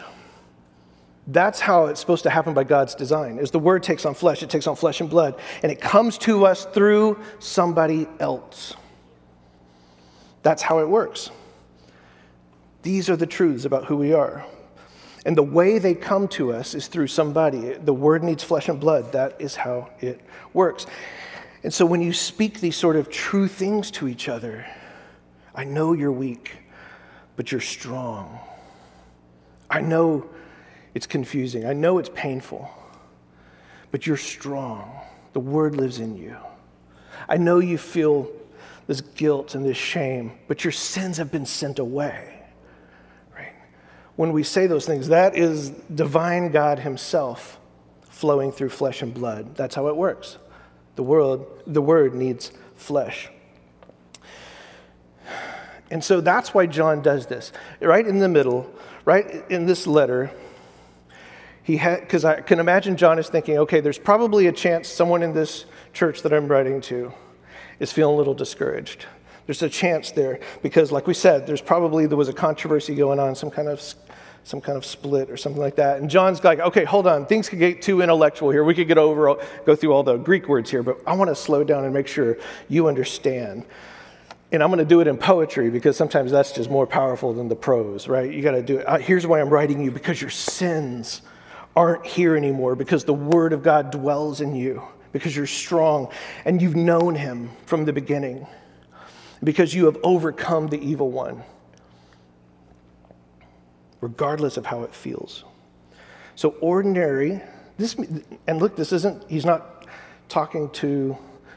That's 1.30 1.60
how 1.60 1.86
it's 1.86 2.00
supposed 2.00 2.22
to 2.22 2.30
happen 2.30 2.54
by 2.54 2.64
God's 2.64 2.94
design. 2.94 3.38
Is 3.38 3.50
the 3.50 3.58
word 3.58 3.82
takes 3.82 4.06
on 4.06 4.14
flesh, 4.14 4.42
it 4.42 4.48
takes 4.48 4.66
on 4.66 4.76
flesh 4.76 5.02
and 5.02 5.10
blood, 5.10 5.38
and 5.62 5.70
it 5.70 5.78
comes 5.78 6.16
to 6.18 6.46
us 6.46 6.64
through 6.64 7.18
somebody 7.38 8.08
else. 8.18 8.74
That's 10.42 10.62
how 10.62 10.78
it 10.78 10.88
works. 10.88 11.30
These 12.82 13.10
are 13.10 13.16
the 13.16 13.26
truths 13.26 13.66
about 13.66 13.84
who 13.84 13.98
we 13.98 14.14
are. 14.14 14.46
And 15.26 15.36
the 15.36 15.42
way 15.42 15.78
they 15.78 15.94
come 15.94 16.28
to 16.28 16.54
us 16.54 16.74
is 16.74 16.86
through 16.86 17.08
somebody. 17.08 17.74
The 17.74 17.92
word 17.92 18.24
needs 18.24 18.42
flesh 18.42 18.70
and 18.70 18.80
blood. 18.80 19.12
That 19.12 19.38
is 19.38 19.54
how 19.54 19.90
it 20.00 20.22
works. 20.54 20.86
And 21.62 21.74
so 21.74 21.84
when 21.84 22.00
you 22.00 22.14
speak 22.14 22.60
these 22.60 22.76
sort 22.76 22.96
of 22.96 23.10
true 23.10 23.48
things 23.48 23.90
to 23.90 24.08
each 24.08 24.30
other, 24.30 24.64
I 25.54 25.64
know 25.64 25.92
you're 25.92 26.12
weak, 26.12 26.52
but 27.36 27.52
you're 27.52 27.60
strong. 27.60 28.38
I 29.68 29.82
know 29.82 30.30
it's 30.94 31.06
confusing. 31.06 31.66
I 31.66 31.72
know 31.72 31.98
it's 31.98 32.10
painful, 32.14 32.68
but 33.90 34.06
you're 34.06 34.16
strong. 34.16 35.00
The 35.32 35.40
word 35.40 35.76
lives 35.76 35.98
in 36.00 36.16
you. 36.16 36.36
I 37.28 37.36
know 37.36 37.58
you 37.58 37.78
feel 37.78 38.30
this 38.86 39.00
guilt 39.00 39.54
and 39.54 39.64
this 39.64 39.76
shame, 39.76 40.32
but 40.48 40.64
your 40.64 40.72
sins 40.72 41.18
have 41.18 41.30
been 41.30 41.46
sent 41.46 41.78
away 41.78 42.42
Right? 43.34 43.52
when 44.16 44.32
we 44.32 44.42
say 44.42 44.66
those 44.66 44.86
things, 44.86 45.08
that 45.08 45.36
is 45.36 45.70
divine 45.70 46.50
God 46.50 46.78
Himself 46.78 47.58
flowing 48.02 48.50
through 48.50 48.70
flesh 48.70 49.02
and 49.02 49.12
blood. 49.14 49.54
That's 49.54 49.74
how 49.74 49.88
it 49.88 49.96
works. 49.96 50.38
The 50.96 51.02
world, 51.02 51.62
the 51.66 51.82
word 51.82 52.14
needs 52.14 52.50
flesh. 52.76 53.28
And 55.90 56.02
so 56.02 56.20
that's 56.20 56.52
why 56.52 56.66
John 56.66 57.02
does 57.02 57.26
this. 57.26 57.52
Right 57.80 58.06
in 58.06 58.18
the 58.18 58.28
middle, 58.28 58.70
right 59.04 59.44
in 59.48 59.66
this 59.66 59.86
letter, 59.86 60.30
he 61.68 61.76
had 61.76 62.00
because 62.00 62.24
I 62.24 62.40
can 62.40 62.60
imagine 62.60 62.96
John 62.96 63.18
is 63.18 63.28
thinking, 63.28 63.58
okay, 63.58 63.80
there's 63.80 63.98
probably 63.98 64.46
a 64.46 64.52
chance 64.52 64.88
someone 64.88 65.22
in 65.22 65.34
this 65.34 65.66
church 65.92 66.22
that 66.22 66.32
I'm 66.32 66.48
writing 66.48 66.80
to 66.92 67.12
is 67.78 67.92
feeling 67.92 68.14
a 68.14 68.16
little 68.16 68.32
discouraged. 68.32 69.04
There's 69.44 69.62
a 69.62 69.68
chance 69.68 70.10
there 70.12 70.40
because, 70.62 70.90
like 70.90 71.06
we 71.06 71.12
said, 71.12 71.46
there's 71.46 71.60
probably 71.60 72.06
there 72.06 72.16
was 72.16 72.30
a 72.30 72.32
controversy 72.32 72.94
going 72.94 73.18
on, 73.18 73.34
some 73.34 73.50
kind 73.50 73.68
of 73.68 73.82
some 74.44 74.62
kind 74.62 74.78
of 74.78 74.84
split 74.86 75.28
or 75.28 75.36
something 75.36 75.60
like 75.60 75.76
that. 75.76 76.00
And 76.00 76.08
John's 76.08 76.42
like, 76.42 76.58
okay, 76.58 76.84
hold 76.84 77.06
on. 77.06 77.26
Things 77.26 77.50
could 77.50 77.58
get 77.58 77.82
too 77.82 78.00
intellectual 78.00 78.50
here. 78.50 78.64
We 78.64 78.74
could 78.74 78.88
get 78.88 78.96
over, 78.96 79.36
go 79.66 79.76
through 79.76 79.92
all 79.92 80.02
the 80.02 80.16
Greek 80.16 80.48
words 80.48 80.70
here, 80.70 80.82
but 80.82 80.96
I 81.06 81.12
want 81.12 81.28
to 81.28 81.34
slow 81.34 81.64
down 81.64 81.84
and 81.84 81.92
make 81.92 82.08
sure 82.08 82.38
you 82.70 82.88
understand. 82.88 83.66
And 84.52 84.62
I'm 84.62 84.70
going 84.70 84.78
to 84.78 84.86
do 84.86 85.00
it 85.02 85.06
in 85.06 85.18
poetry 85.18 85.68
because 85.68 85.98
sometimes 85.98 86.30
that's 86.30 86.52
just 86.52 86.70
more 86.70 86.86
powerful 86.86 87.34
than 87.34 87.48
the 87.48 87.56
prose, 87.56 88.08
right? 88.08 88.32
You 88.32 88.40
got 88.40 88.52
to 88.52 88.62
do 88.62 88.78
it. 88.78 88.88
Uh, 88.88 88.96
here's 88.96 89.26
why 89.26 89.38
I'm 89.38 89.50
writing 89.50 89.84
you 89.84 89.90
because 89.90 90.18
your 90.18 90.30
sins 90.30 91.20
aren't 91.78 92.04
here 92.04 92.36
anymore, 92.36 92.74
because 92.74 93.04
the 93.04 93.14
Word 93.14 93.52
of 93.52 93.62
God 93.62 93.92
dwells 93.92 94.40
in 94.40 94.56
you, 94.56 94.82
because 95.12 95.36
you're 95.36 95.46
strong 95.46 96.08
and 96.44 96.60
you've 96.60 96.76
known 96.76 97.14
Him 97.14 97.50
from 97.66 97.84
the 97.84 97.92
beginning, 97.92 98.46
because 99.44 99.72
you 99.72 99.84
have 99.86 99.96
overcome 100.02 100.66
the 100.66 100.80
evil 100.80 101.10
one 101.10 101.44
regardless 104.00 104.56
of 104.56 104.66
how 104.66 104.82
it 104.82 104.94
feels. 104.94 105.44
So, 106.34 106.50
ordinary, 106.60 107.40
this, 107.78 107.96
and 108.46 108.60
look, 108.60 108.76
this 108.76 108.92
isn't, 108.92 109.28
he's 109.28 109.44
not 109.44 109.86
talking 110.28 110.70
to 110.70 111.16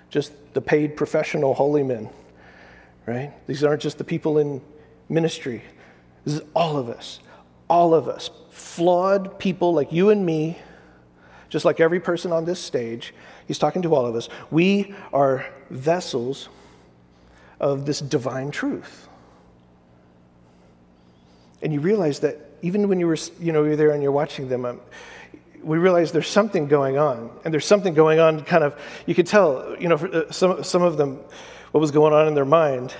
just 0.09 0.33
the 0.53 0.61
paid 0.61 0.97
professional 0.97 1.53
holy 1.53 1.83
men, 1.83 2.09
right? 3.05 3.31
These 3.47 3.63
aren't 3.63 3.81
just 3.81 3.97
the 3.97 4.03
people 4.03 4.39
in 4.39 4.61
ministry. 5.07 5.63
This 6.25 6.35
is 6.35 6.41
all 6.55 6.77
of 6.77 6.89
us, 6.89 7.19
all 7.71 7.93
of 7.93 8.09
us, 8.09 8.29
flawed 8.49 9.39
people 9.39 9.73
like 9.73 9.93
you 9.93 10.09
and 10.09 10.25
me, 10.25 10.57
just 11.47 11.63
like 11.63 11.79
every 11.79 12.01
person 12.01 12.33
on 12.33 12.43
this 12.43 12.59
stage. 12.59 13.13
He's 13.47 13.57
talking 13.57 13.81
to 13.83 13.95
all 13.95 14.05
of 14.05 14.13
us. 14.13 14.27
We 14.51 14.93
are 15.13 15.45
vessels 15.69 16.49
of 17.61 17.85
this 17.85 18.01
divine 18.01 18.51
truth. 18.51 19.07
And 21.61 21.71
you 21.71 21.79
realize 21.79 22.19
that 22.19 22.37
even 22.61 22.89
when 22.89 22.99
you 22.99 23.07
were, 23.07 23.17
you 23.39 23.53
know, 23.53 23.63
you're 23.63 23.77
there 23.77 23.91
and 23.91 24.03
you're 24.03 24.11
watching 24.11 24.49
them, 24.49 24.65
um, 24.65 24.81
we 25.63 25.77
realize 25.77 26.11
there's 26.11 26.27
something 26.27 26.67
going 26.67 26.97
on. 26.97 27.29
And 27.45 27.53
there's 27.53 27.65
something 27.65 27.93
going 27.93 28.19
on 28.19 28.43
kind 28.43 28.65
of, 28.65 28.77
you 29.05 29.15
could 29.15 29.27
tell, 29.27 29.77
you 29.79 29.87
know, 29.87 29.95
uh, 29.95 30.29
some, 30.29 30.61
some 30.65 30.81
of 30.81 30.97
them, 30.97 31.21
what 31.71 31.79
was 31.79 31.91
going 31.91 32.11
on 32.11 32.27
in 32.27 32.35
their 32.35 32.43
mind. 32.43 32.93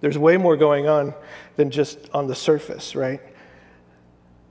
There's 0.00 0.18
way 0.18 0.38
more 0.38 0.56
going 0.56 0.88
on 0.88 1.14
than 1.54 1.70
just 1.70 2.10
on 2.12 2.26
the 2.26 2.34
surface, 2.34 2.96
right? 2.96 3.20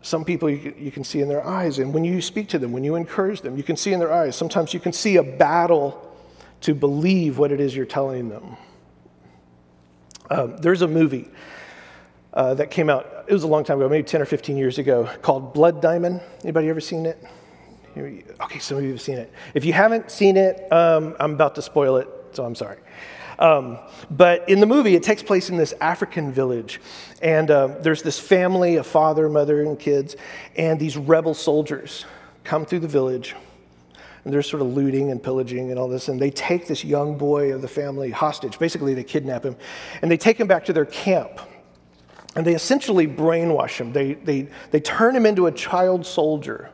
Some 0.05 0.23
people 0.23 0.51
you, 0.51 0.71
you 0.77 0.91
can 0.91 1.03
see 1.03 1.21
in 1.21 1.27
their 1.27 1.43
eyes, 1.43 1.79
and 1.79 1.91
when 1.91 2.05
you 2.05 2.21
speak 2.21 2.47
to 2.49 2.59
them, 2.59 2.71
when 2.71 2.83
you 2.83 2.93
encourage 2.93 3.41
them, 3.41 3.57
you 3.57 3.63
can 3.63 3.75
see 3.75 3.91
in 3.91 3.99
their 3.99 4.13
eyes. 4.13 4.35
Sometimes 4.35 4.71
you 4.71 4.79
can 4.79 4.93
see 4.93 5.15
a 5.15 5.23
battle 5.23 6.15
to 6.61 6.75
believe 6.75 7.39
what 7.39 7.51
it 7.51 7.59
is 7.59 7.75
you're 7.75 7.87
telling 7.87 8.29
them. 8.29 8.55
Um, 10.29 10.57
there's 10.57 10.83
a 10.83 10.87
movie 10.87 11.27
uh, 12.35 12.53
that 12.53 12.69
came 12.69 12.87
out. 12.87 13.25
It 13.27 13.33
was 13.33 13.41
a 13.41 13.47
long 13.47 13.63
time 13.63 13.79
ago, 13.79 13.89
maybe 13.89 14.03
10 14.03 14.21
or 14.21 14.25
15 14.25 14.55
years 14.57 14.77
ago, 14.77 15.09
called 15.23 15.55
Blood 15.55 15.81
Diamond. 15.81 16.21
Anybody 16.43 16.69
ever 16.69 16.81
seen 16.81 17.07
it? 17.07 17.17
Okay, 17.97 18.59
some 18.59 18.77
of 18.77 18.83
you 18.83 18.91
have 18.91 19.01
seen 19.01 19.17
it. 19.17 19.33
If 19.55 19.65
you 19.65 19.73
haven't 19.73 20.11
seen 20.11 20.37
it, 20.37 20.71
um, 20.71 21.15
I'm 21.19 21.33
about 21.33 21.55
to 21.55 21.63
spoil 21.63 21.97
it, 21.97 22.07
so 22.31 22.45
I'm 22.45 22.53
sorry. 22.53 22.77
Um, 23.39 23.79
but 24.09 24.47
in 24.49 24.59
the 24.59 24.65
movie, 24.65 24.95
it 24.95 25.03
takes 25.03 25.23
place 25.23 25.49
in 25.49 25.57
this 25.57 25.73
African 25.81 26.31
village. 26.31 26.79
And 27.21 27.51
uh, 27.51 27.67
there's 27.79 28.01
this 28.01 28.19
family, 28.19 28.77
a 28.77 28.83
father, 28.83 29.29
mother, 29.29 29.61
and 29.61 29.77
kids, 29.77 30.15
and 30.55 30.79
these 30.79 30.97
rebel 30.97 31.33
soldiers 31.33 32.05
come 32.43 32.65
through 32.65 32.79
the 32.79 32.87
village. 32.87 33.35
And 34.23 34.33
they're 34.33 34.41
sort 34.41 34.61
of 34.61 34.69
looting 34.69 35.11
and 35.11 35.21
pillaging 35.21 35.69
and 35.69 35.79
all 35.79 35.87
this. 35.87 36.07
And 36.07 36.19
they 36.19 36.31
take 36.31 36.67
this 36.67 36.83
young 36.83 37.17
boy 37.17 37.53
of 37.53 37.61
the 37.61 37.67
family 37.67 38.09
hostage. 38.09 38.57
Basically, 38.57 38.95
they 38.95 39.03
kidnap 39.03 39.45
him. 39.45 39.55
And 40.01 40.09
they 40.09 40.17
take 40.17 40.39
him 40.39 40.47
back 40.47 40.65
to 40.65 40.73
their 40.73 40.85
camp. 40.85 41.39
And 42.35 42.45
they 42.45 42.55
essentially 42.55 43.07
brainwash 43.07 43.77
him. 43.77 43.93
They, 43.93 44.13
they, 44.13 44.49
they 44.71 44.79
turn 44.79 45.15
him 45.15 45.25
into 45.25 45.45
a 45.45 45.51
child 45.51 46.05
soldier. 46.05 46.71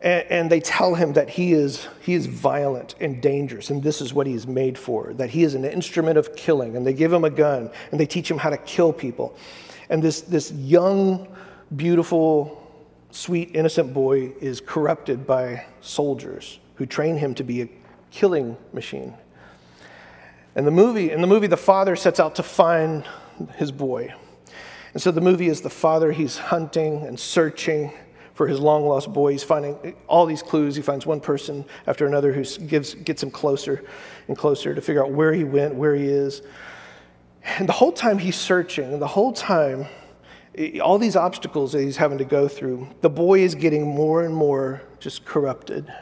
And, 0.00 0.24
and, 0.30 0.50
they 0.50 0.60
tell 0.60 0.94
him 0.94 1.14
that 1.14 1.28
he 1.28 1.52
is, 1.52 1.88
he 2.00 2.14
is 2.14 2.26
violent 2.26 2.94
and 3.00 3.20
dangerous, 3.20 3.70
and 3.70 3.82
this 3.82 4.00
is 4.00 4.14
what 4.14 4.28
he 4.28 4.32
is 4.32 4.46
made 4.46 4.78
for, 4.78 5.12
that 5.14 5.30
he 5.30 5.42
is 5.42 5.54
an 5.54 5.64
instrument 5.64 6.16
of 6.16 6.36
killing. 6.36 6.76
And 6.76 6.86
they 6.86 6.92
give 6.92 7.12
him 7.12 7.24
a 7.24 7.30
gun, 7.30 7.70
and 7.90 7.98
they 7.98 8.06
teach 8.06 8.30
him 8.30 8.38
how 8.38 8.50
to 8.50 8.58
kill 8.58 8.92
people. 8.92 9.36
And 9.90 10.00
this, 10.00 10.20
this 10.20 10.52
young, 10.52 11.26
beautiful, 11.74 12.62
sweet, 13.10 13.56
innocent 13.56 13.92
boy 13.92 14.32
is 14.40 14.60
corrupted 14.60 15.26
by 15.26 15.64
soldiers 15.80 16.60
who 16.76 16.86
train 16.86 17.16
him 17.16 17.34
to 17.34 17.42
be 17.42 17.62
a 17.62 17.68
killing 18.12 18.56
machine. 18.72 19.14
And 20.54 20.66
the 20.66 20.70
movie, 20.70 21.10
in 21.10 21.20
the 21.20 21.26
movie, 21.26 21.46
the 21.48 21.56
father 21.56 21.96
sets 21.96 22.20
out 22.20 22.36
to 22.36 22.42
find 22.42 23.04
his 23.56 23.72
boy. 23.72 24.14
And 24.92 25.02
so 25.02 25.10
the 25.10 25.20
movie 25.20 25.48
is 25.48 25.60
the 25.60 25.70
father, 25.70 26.12
he's 26.12 26.38
hunting 26.38 27.06
and 27.06 27.18
searching 27.18 27.92
for 28.38 28.46
his 28.46 28.60
long 28.60 28.86
lost 28.86 29.12
boy. 29.12 29.32
He's 29.32 29.42
finding 29.42 29.96
all 30.06 30.24
these 30.24 30.44
clues. 30.44 30.76
He 30.76 30.80
finds 30.80 31.04
one 31.04 31.18
person 31.18 31.64
after 31.88 32.06
another 32.06 32.32
who 32.32 32.44
gives, 32.44 32.94
gets 32.94 33.20
him 33.20 33.32
closer 33.32 33.84
and 34.28 34.38
closer 34.38 34.76
to 34.76 34.80
figure 34.80 35.04
out 35.04 35.10
where 35.10 35.32
he 35.32 35.42
went, 35.42 35.74
where 35.74 35.96
he 35.96 36.04
is. 36.04 36.42
And 37.42 37.68
the 37.68 37.72
whole 37.72 37.90
time 37.90 38.16
he's 38.16 38.36
searching, 38.36 39.00
the 39.00 39.08
whole 39.08 39.32
time, 39.32 39.86
all 40.80 40.98
these 40.98 41.16
obstacles 41.16 41.72
that 41.72 41.82
he's 41.82 41.96
having 41.96 42.18
to 42.18 42.24
go 42.24 42.46
through, 42.46 42.86
the 43.00 43.10
boy 43.10 43.40
is 43.40 43.56
getting 43.56 43.84
more 43.84 44.22
and 44.22 44.32
more 44.32 44.82
just 45.00 45.24
corrupted. 45.24 45.92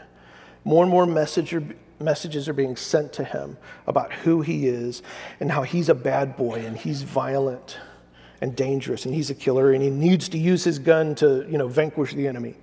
More 0.63 0.83
and 0.83 0.91
more 0.91 1.07
message 1.07 1.55
are, 1.55 1.67
messages 1.99 2.51
are 2.51 2.53
being 2.53 2.77
sent 2.77 3.15
to 3.15 3.25
him 3.25 3.57
about 3.87 4.13
who 4.13 4.43
he 4.43 4.69
is 4.69 5.03
and 5.41 5.51
how 5.51 5.63
he's 5.63 5.89
a 5.89 5.95
bad 5.95 6.37
boy 6.37 6.57
and 6.67 6.77
he's 6.77 7.01
violent 7.01 7.79
and 8.41 8.55
dangerous, 8.55 9.07
and 9.07 9.15
he's 9.15 9.31
a 9.31 9.35
killer, 9.35 9.73
and 9.73 9.83
he 9.83 9.91
needs 9.91 10.29
to 10.31 10.39
use 10.39 10.65
his 10.65 10.79
gun 10.79 11.15
to, 11.17 11.47
you 11.49 11.59
know, 11.59 11.69
vanquish 11.69 12.15
the 12.15 12.29
enemy. 12.29 12.55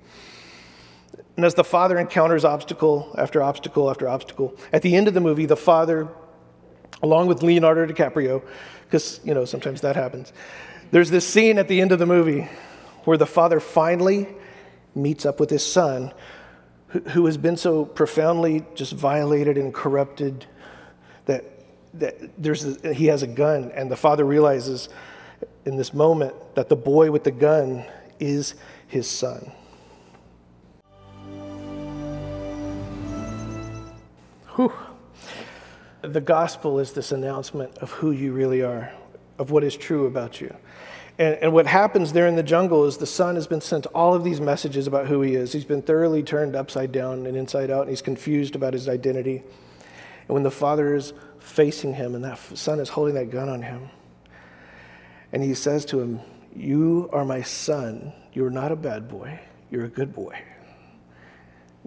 And 1.35 1.45
as 1.45 1.55
the 1.55 1.63
father 1.63 1.97
encounters 1.97 2.45
obstacle 2.45 3.13
after 3.17 3.41
obstacle 3.41 3.89
after 3.89 4.07
obstacle, 4.07 4.55
at 4.71 4.81
the 4.83 4.95
end 4.95 5.07
of 5.07 5.13
the 5.13 5.21
movie, 5.21 5.45
the 5.45 5.57
father, 5.57 6.07
along 7.01 7.27
with 7.27 7.41
Leonardo 7.41 7.87
DiCaprio, 7.87 8.43
because, 8.85 9.19
you 9.23 9.33
know, 9.33 9.45
sometimes 9.45 9.81
that 9.81 9.95
happens, 9.95 10.31
there's 10.91 11.09
this 11.09 11.27
scene 11.27 11.57
at 11.57 11.67
the 11.67 11.81
end 11.81 11.91
of 11.91 11.97
the 11.97 12.05
movie 12.05 12.47
where 13.05 13.17
the 13.17 13.25
father 13.25 13.59
finally 13.59 14.27
meets 14.93 15.25
up 15.25 15.39
with 15.39 15.49
his 15.49 15.65
son, 15.65 16.13
who, 17.09 17.25
has 17.25 17.37
been 17.37 17.57
so 17.57 17.85
profoundly 17.85 18.63
just 18.75 18.93
violated 18.93 19.57
and 19.57 19.73
corrupted 19.73 20.45
that, 21.25 21.43
that 21.95 22.15
there's 22.37 22.63
a, 22.63 22.93
he 22.93 23.07
has 23.07 23.23
a 23.23 23.27
gun, 23.27 23.71
and 23.73 23.89
the 23.89 23.95
father 23.95 24.23
realizes 24.23 24.89
in 25.65 25.77
this 25.77 25.93
moment 25.93 26.33
that 26.55 26.69
the 26.69 26.75
boy 26.75 27.11
with 27.11 27.23
the 27.23 27.31
gun 27.31 27.85
is 28.19 28.55
his 28.87 29.07
son. 29.07 29.51
Whew. 34.55 34.73
The 36.01 36.21
gospel 36.21 36.79
is 36.79 36.91
this 36.91 37.11
announcement 37.11 37.77
of 37.77 37.91
who 37.91 38.11
you 38.11 38.33
really 38.33 38.61
are, 38.61 38.91
of 39.39 39.51
what 39.51 39.63
is 39.63 39.75
true 39.75 40.05
about 40.05 40.41
you. 40.41 40.53
And, 41.17 41.35
and, 41.35 41.53
what 41.53 41.67
happens 41.67 42.11
there 42.11 42.27
in 42.27 42.35
the 42.35 42.43
jungle 42.43 42.85
is 42.85 42.97
the 42.97 43.05
son 43.05 43.35
has 43.35 43.47
been 43.47 43.61
sent 43.61 43.85
all 43.87 44.13
of 44.13 44.23
these 44.23 44.41
messages 44.41 44.87
about 44.87 45.07
who 45.07 45.21
he 45.21 45.35
is. 45.35 45.53
He's 45.53 45.63
been 45.63 45.81
thoroughly 45.81 46.23
turned 46.23 46.55
upside 46.55 46.91
down 46.91 47.25
and 47.25 47.37
inside 47.37 47.69
out, 47.69 47.81
and 47.81 47.89
he's 47.89 48.01
confused 48.01 48.55
about 48.55 48.73
his 48.73 48.89
identity. 48.89 49.43
And 50.27 50.29
when 50.29 50.43
the 50.43 50.51
father 50.51 50.95
is 50.95 51.13
facing 51.39 51.93
him 51.93 52.15
and 52.15 52.23
that 52.23 52.39
son 52.55 52.79
is 52.79 52.89
holding 52.89 53.15
that 53.15 53.29
gun 53.29 53.47
on 53.47 53.61
him, 53.61 53.89
and 55.33 55.43
he 55.43 55.55
says 55.55 55.83
to 55.85 55.99
him, 55.99 56.21
You 56.55 57.09
are 57.11 57.25
my 57.25 57.41
son. 57.41 58.13
You're 58.31 58.51
not 58.51 58.71
a 58.71 58.75
bad 58.75 59.09
boy. 59.09 59.39
You're 59.71 59.85
a 59.85 59.89
good 59.89 60.13
boy. 60.13 60.39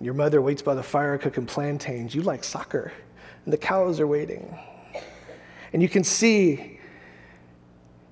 Your 0.03 0.15
mother 0.15 0.43
waits 0.43 0.63
by 0.63 0.75
the 0.75 0.83
fire 0.83 1.17
cooking 1.17 1.47
plantains. 1.47 2.15
You 2.15 2.23
like 2.23 2.45
soccer. 2.45 2.93
And 3.45 3.53
the 3.53 3.57
cows 3.57 4.01
are 4.01 4.07
waiting. 4.07 4.59
And 5.73 5.81
you 5.81 5.89
can 5.89 6.03
see, 6.03 6.81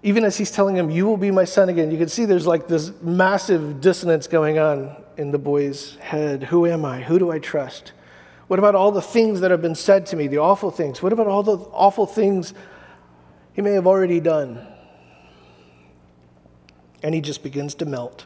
even 0.04 0.24
as 0.24 0.36
he's 0.36 0.52
telling 0.52 0.76
him, 0.76 0.88
You 0.88 1.04
will 1.04 1.16
be 1.16 1.32
my 1.32 1.44
son 1.44 1.68
again, 1.68 1.90
you 1.90 1.98
can 1.98 2.08
see 2.08 2.24
there's 2.24 2.46
like 2.46 2.68
this 2.68 2.92
massive 3.02 3.80
dissonance 3.80 4.28
going 4.28 4.60
on 4.60 4.96
in 5.16 5.32
the 5.32 5.38
boy's 5.38 5.96
head. 5.96 6.44
Who 6.44 6.64
am 6.66 6.84
I? 6.84 7.02
Who 7.02 7.18
do 7.18 7.32
I 7.32 7.40
trust? 7.40 7.92
What 8.46 8.60
about 8.60 8.76
all 8.76 8.92
the 8.92 9.02
things 9.02 9.40
that 9.40 9.50
have 9.50 9.62
been 9.62 9.74
said 9.74 10.06
to 10.06 10.16
me, 10.16 10.28
the 10.28 10.38
awful 10.38 10.70
things? 10.70 11.02
What 11.02 11.12
about 11.12 11.26
all 11.26 11.42
the 11.42 11.56
awful 11.56 12.06
things 12.06 12.54
he 13.52 13.62
may 13.62 13.72
have 13.72 13.86
already 13.86 14.20
done? 14.20 14.64
And 17.04 17.14
he 17.14 17.20
just 17.20 17.42
begins 17.42 17.74
to 17.74 17.84
melt 17.84 18.24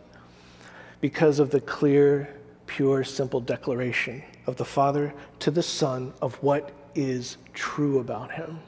because 1.00 1.40
of 1.40 1.50
the 1.50 1.60
clear, 1.60 2.32
pure, 2.66 3.02
simple 3.02 3.40
declaration 3.40 4.22
of 4.46 4.56
the 4.56 4.64
Father 4.64 5.12
to 5.40 5.50
the 5.50 5.64
Son 5.64 6.12
of 6.22 6.36
what 6.36 6.70
is 6.94 7.38
true 7.52 7.98
about 7.98 8.30
him. 8.30 8.60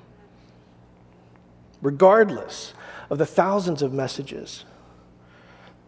Regardless 1.80 2.74
of 3.08 3.18
the 3.18 3.24
thousands 3.24 3.82
of 3.82 3.92
messages, 3.92 4.64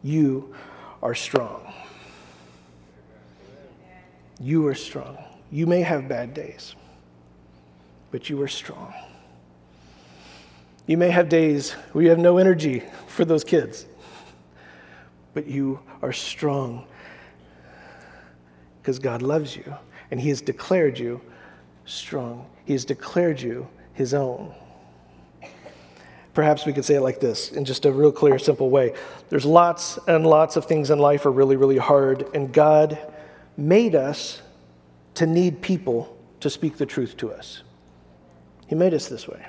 you 0.04 0.54
are 1.02 1.16
strong. 1.16 1.72
You 4.38 4.68
are 4.68 4.74
strong. 4.76 5.18
You 5.50 5.66
may 5.66 5.80
have 5.82 6.06
bad 6.06 6.32
days, 6.32 6.76
but 8.12 8.30
you 8.30 8.40
are 8.40 8.48
strong. 8.48 8.94
You 10.86 10.96
may 10.96 11.10
have 11.10 11.28
days 11.28 11.72
where 11.90 12.04
you 12.04 12.10
have 12.10 12.20
no 12.20 12.38
energy 12.38 12.84
for 13.08 13.24
those 13.24 13.42
kids 13.42 13.86
but 15.34 15.46
you 15.46 15.80
are 16.02 16.12
strong 16.12 16.86
because 18.80 18.98
God 18.98 19.22
loves 19.22 19.56
you 19.56 19.74
and 20.10 20.20
He 20.20 20.28
has 20.28 20.40
declared 20.40 20.98
you 20.98 21.20
strong. 21.84 22.46
He 22.64 22.72
has 22.72 22.84
declared 22.84 23.40
you 23.40 23.68
His 23.94 24.14
own. 24.14 24.54
Perhaps 26.34 26.64
we 26.64 26.72
could 26.72 26.84
say 26.84 26.94
it 26.94 27.02
like 27.02 27.20
this 27.20 27.52
in 27.52 27.64
just 27.64 27.84
a 27.84 27.92
real 27.92 28.12
clear, 28.12 28.38
simple 28.38 28.70
way. 28.70 28.94
There's 29.28 29.44
lots 29.44 29.98
and 30.08 30.26
lots 30.26 30.56
of 30.56 30.64
things 30.64 30.90
in 30.90 30.98
life 30.98 31.26
are 31.26 31.30
really, 31.30 31.56
really 31.56 31.76
hard, 31.76 32.26
and 32.34 32.52
God 32.52 32.98
made 33.56 33.94
us 33.94 34.40
to 35.14 35.26
need 35.26 35.60
people 35.60 36.16
to 36.40 36.48
speak 36.48 36.78
the 36.78 36.86
truth 36.86 37.16
to 37.18 37.30
us. 37.30 37.62
He 38.66 38.74
made 38.74 38.94
us 38.94 39.08
this 39.08 39.28
way. 39.28 39.44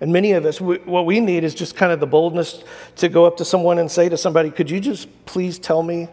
And 0.00 0.12
many 0.12 0.32
of 0.32 0.44
us, 0.44 0.60
we, 0.60 0.76
what 0.78 1.06
we 1.06 1.20
need 1.20 1.44
is 1.44 1.54
just 1.54 1.76
kind 1.76 1.92
of 1.92 2.00
the 2.00 2.06
boldness 2.06 2.64
to 2.96 3.08
go 3.08 3.24
up 3.24 3.36
to 3.38 3.44
someone 3.44 3.78
and 3.78 3.90
say 3.90 4.08
to 4.08 4.16
somebody, 4.16 4.50
Could 4.50 4.70
you 4.70 4.80
just 4.80 5.08
please 5.26 5.58
tell 5.58 5.82
me 5.82 6.08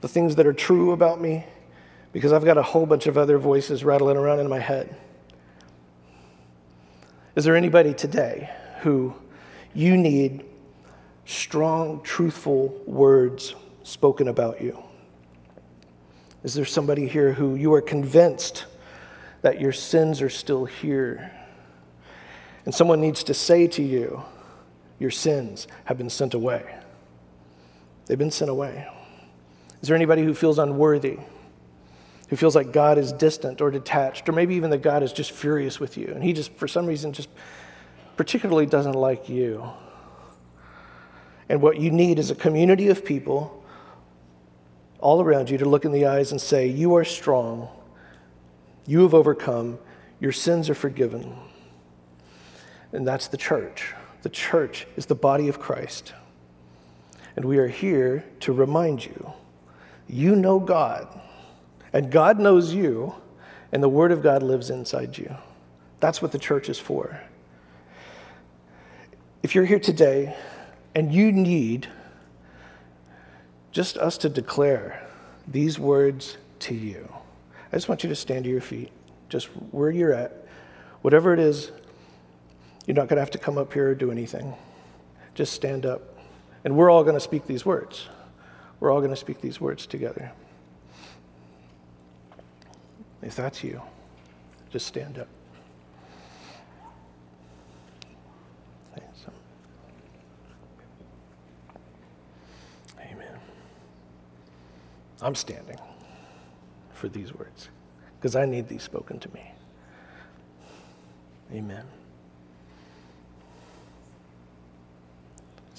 the 0.00 0.08
things 0.08 0.36
that 0.36 0.46
are 0.46 0.52
true 0.52 0.92
about 0.92 1.20
me? 1.20 1.44
Because 2.12 2.32
I've 2.32 2.44
got 2.44 2.58
a 2.58 2.62
whole 2.62 2.86
bunch 2.86 3.06
of 3.06 3.18
other 3.18 3.38
voices 3.38 3.84
rattling 3.84 4.16
around 4.16 4.40
in 4.40 4.48
my 4.48 4.58
head. 4.58 4.96
Is 7.36 7.44
there 7.44 7.56
anybody 7.56 7.94
today 7.94 8.50
who 8.80 9.14
you 9.74 9.96
need 9.96 10.44
strong, 11.26 12.02
truthful 12.02 12.68
words 12.86 13.54
spoken 13.84 14.28
about 14.28 14.60
you? 14.60 14.82
Is 16.42 16.54
there 16.54 16.64
somebody 16.64 17.06
here 17.06 17.32
who 17.32 17.54
you 17.54 17.72
are 17.74 17.82
convinced 17.82 18.64
that 19.42 19.60
your 19.60 19.72
sins 19.72 20.22
are 20.22 20.30
still 20.30 20.64
here? 20.64 21.30
And 22.70 22.74
someone 22.76 23.00
needs 23.00 23.24
to 23.24 23.34
say 23.34 23.66
to 23.66 23.82
you, 23.82 24.22
Your 25.00 25.10
sins 25.10 25.66
have 25.86 25.98
been 25.98 26.08
sent 26.08 26.34
away. 26.34 26.62
They've 28.06 28.16
been 28.16 28.30
sent 28.30 28.48
away. 28.48 28.86
Is 29.82 29.88
there 29.88 29.96
anybody 29.96 30.22
who 30.22 30.34
feels 30.34 30.60
unworthy? 30.60 31.18
Who 32.28 32.36
feels 32.36 32.54
like 32.54 32.70
God 32.70 32.96
is 32.96 33.10
distant 33.10 33.60
or 33.60 33.72
detached, 33.72 34.28
or 34.28 34.32
maybe 34.32 34.54
even 34.54 34.70
that 34.70 34.82
God 34.82 35.02
is 35.02 35.12
just 35.12 35.32
furious 35.32 35.80
with 35.80 35.96
you, 35.96 36.12
and 36.14 36.22
He 36.22 36.32
just, 36.32 36.52
for 36.52 36.68
some 36.68 36.86
reason, 36.86 37.12
just 37.12 37.28
particularly 38.16 38.66
doesn't 38.66 38.94
like 38.94 39.28
you. 39.28 39.68
And 41.48 41.60
what 41.60 41.80
you 41.80 41.90
need 41.90 42.20
is 42.20 42.30
a 42.30 42.36
community 42.36 42.86
of 42.86 43.04
people 43.04 43.64
all 45.00 45.20
around 45.20 45.50
you 45.50 45.58
to 45.58 45.64
look 45.64 45.84
in 45.84 45.90
the 45.90 46.06
eyes 46.06 46.30
and 46.30 46.40
say, 46.40 46.68
You 46.68 46.94
are 46.94 47.04
strong, 47.04 47.68
you 48.86 49.00
have 49.02 49.12
overcome, 49.12 49.80
your 50.20 50.30
sins 50.30 50.70
are 50.70 50.76
forgiven. 50.76 51.36
And 52.92 53.06
that's 53.06 53.28
the 53.28 53.36
church. 53.36 53.94
The 54.22 54.28
church 54.28 54.86
is 54.96 55.06
the 55.06 55.14
body 55.14 55.48
of 55.48 55.58
Christ. 55.58 56.12
And 57.36 57.44
we 57.44 57.58
are 57.58 57.68
here 57.68 58.24
to 58.40 58.52
remind 58.52 59.04
you 59.04 59.32
you 60.08 60.34
know 60.34 60.58
God, 60.58 61.06
and 61.92 62.10
God 62.10 62.40
knows 62.40 62.74
you, 62.74 63.14
and 63.70 63.80
the 63.80 63.88
Word 63.88 64.10
of 64.10 64.22
God 64.22 64.42
lives 64.42 64.68
inside 64.68 65.16
you. 65.16 65.36
That's 66.00 66.20
what 66.20 66.32
the 66.32 66.38
church 66.38 66.68
is 66.68 66.80
for. 66.80 67.20
If 69.42 69.54
you're 69.54 69.64
here 69.64 69.78
today 69.78 70.36
and 70.94 71.14
you 71.14 71.30
need 71.30 71.88
just 73.70 73.96
us 73.98 74.18
to 74.18 74.28
declare 74.28 75.06
these 75.46 75.78
words 75.78 76.36
to 76.60 76.74
you, 76.74 77.08
I 77.72 77.76
just 77.76 77.88
want 77.88 78.02
you 78.02 78.08
to 78.08 78.16
stand 78.16 78.44
to 78.44 78.50
your 78.50 78.60
feet, 78.60 78.90
just 79.28 79.46
where 79.70 79.90
you're 79.90 80.12
at, 80.12 80.44
whatever 81.02 81.32
it 81.32 81.38
is 81.38 81.70
you're 82.86 82.94
not 82.94 83.08
going 83.08 83.16
to 83.16 83.20
have 83.20 83.30
to 83.32 83.38
come 83.38 83.58
up 83.58 83.72
here 83.72 83.90
or 83.90 83.94
do 83.94 84.10
anything. 84.10 84.54
Just 85.34 85.52
stand 85.52 85.86
up. 85.86 86.18
And 86.64 86.76
we're 86.76 86.90
all 86.90 87.02
going 87.02 87.14
to 87.14 87.20
speak 87.20 87.46
these 87.46 87.64
words. 87.64 88.08
We're 88.80 88.90
all 88.90 89.00
going 89.00 89.10
to 89.10 89.16
speak 89.16 89.40
these 89.40 89.60
words 89.60 89.86
together. 89.86 90.32
If 93.22 93.36
that's 93.36 93.62
you, 93.62 93.82
just 94.70 94.86
stand 94.86 95.18
up. 95.18 95.28
Amen. 102.98 103.38
I'm 105.20 105.34
standing 105.34 105.78
for 106.92 107.08
these 107.08 107.34
words 107.34 107.68
because 108.18 108.36
I 108.36 108.46
need 108.46 108.68
these 108.68 108.82
spoken 108.82 109.18
to 109.20 109.28
me. 109.32 109.52
Amen. 111.52 111.84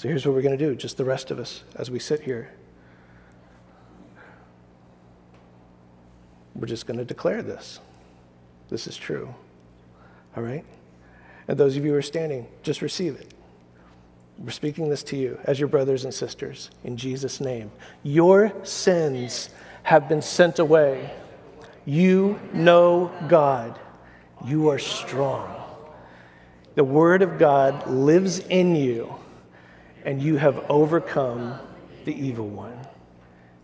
So 0.02 0.08
here's 0.08 0.26
what 0.26 0.34
we're 0.34 0.42
going 0.42 0.58
to 0.58 0.66
do, 0.66 0.74
just 0.74 0.98
the 0.98 1.06
rest 1.06 1.30
of 1.30 1.38
us, 1.38 1.62
as 1.76 1.92
we 1.92 2.00
sit 2.00 2.22
here. 2.22 2.50
We're 6.56 6.66
just 6.66 6.88
going 6.88 6.98
to 6.98 7.06
declare 7.06 7.44
this. 7.44 7.80
This 8.72 8.88
is 8.88 8.98
true. 8.98 9.32
All 10.36 10.42
right? 10.42 10.66
And 11.48 11.56
those 11.56 11.78
of 11.78 11.86
you 11.86 11.92
who 11.92 11.98
are 11.98 12.02
standing, 12.02 12.48
just 12.64 12.82
receive 12.82 13.14
it. 13.14 13.32
We're 14.40 14.50
speaking 14.50 14.90
this 14.90 15.04
to 15.04 15.16
you 15.16 15.38
as 15.44 15.60
your 15.60 15.70
brothers 15.70 16.04
and 16.04 16.12
sisters 16.12 16.72
in 16.84 16.98
Jesus' 16.98 17.40
name. 17.40 17.70
Your 18.02 18.52
sins 18.64 19.52
have 19.84 20.10
been 20.10 20.24
sent 20.24 20.58
away. 20.58 21.12
You 21.86 22.40
know 22.54 23.12
God. 23.28 23.80
You 24.48 24.70
are 24.70 24.80
strong. 24.80 25.64
The 26.74 26.84
Word 26.84 27.22
of 27.22 27.38
God 27.38 27.86
lives 27.86 28.40
in 28.40 28.76
you 28.76 29.21
and 30.06 30.22
you 30.22 30.38
have 30.38 30.66
overcome 30.70 31.60
the 32.06 32.14
evil 32.14 32.48
one. 32.48 32.78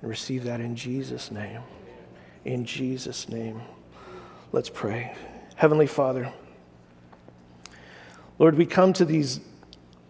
And 0.01 0.09
receive 0.09 0.43
that 0.43 0.59
in 0.59 0.75
Jesus' 0.75 1.31
name. 1.31 1.61
In 2.45 2.65
Jesus' 2.65 3.29
name. 3.29 3.61
Let's 4.51 4.69
pray. 4.69 5.15
Heavenly 5.55 5.87
Father, 5.87 6.31
Lord, 8.39 8.55
we 8.55 8.65
come 8.65 8.93
to 8.93 9.05
these 9.05 9.39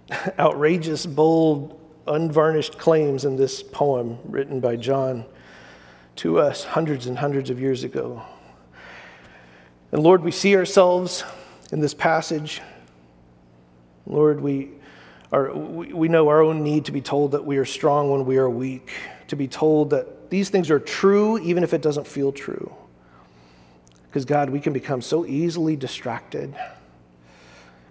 outrageous, 0.39 1.05
bold, 1.05 1.80
unvarnished 2.05 2.78
claims 2.78 3.25
in 3.25 3.36
this 3.38 3.63
poem 3.63 4.19
written 4.25 4.59
by 4.59 4.75
John 4.75 5.25
to 6.17 6.39
us 6.39 6.63
hundreds 6.63 7.07
and 7.07 7.17
hundreds 7.17 7.49
of 7.49 7.59
years 7.59 7.84
ago. 7.84 8.21
And 9.91 10.03
Lord, 10.03 10.23
we 10.23 10.32
see 10.32 10.55
ourselves 10.55 11.23
in 11.71 11.80
this 11.80 11.93
passage. 11.93 12.61
Lord, 14.05 14.41
we 14.41 14.71
our, 15.32 15.53
we 15.53 16.07
know 16.07 16.30
our 16.30 16.41
own 16.41 16.63
need 16.63 16.86
to 16.86 16.91
be 16.91 17.01
told 17.01 17.32
that 17.32 17.45
we 17.45 17.57
are 17.57 17.65
strong 17.65 18.09
when 18.09 18.25
we 18.25 18.38
are 18.38 18.49
weak, 18.49 18.91
to 19.28 19.36
be 19.36 19.47
told 19.47 19.89
that 19.89 20.30
these 20.30 20.49
things 20.49 20.69
are 20.71 20.80
true 20.80 21.38
even 21.39 21.63
if 21.63 21.73
it 21.73 21.82
doesn't 21.82 22.07
feel 22.07 22.32
true. 22.32 22.73
Because, 24.07 24.23
God, 24.23 24.49
we 24.49 24.61
can 24.61 24.71
become 24.71 25.01
so 25.01 25.25
easily 25.25 25.75
distracted. 25.75 26.55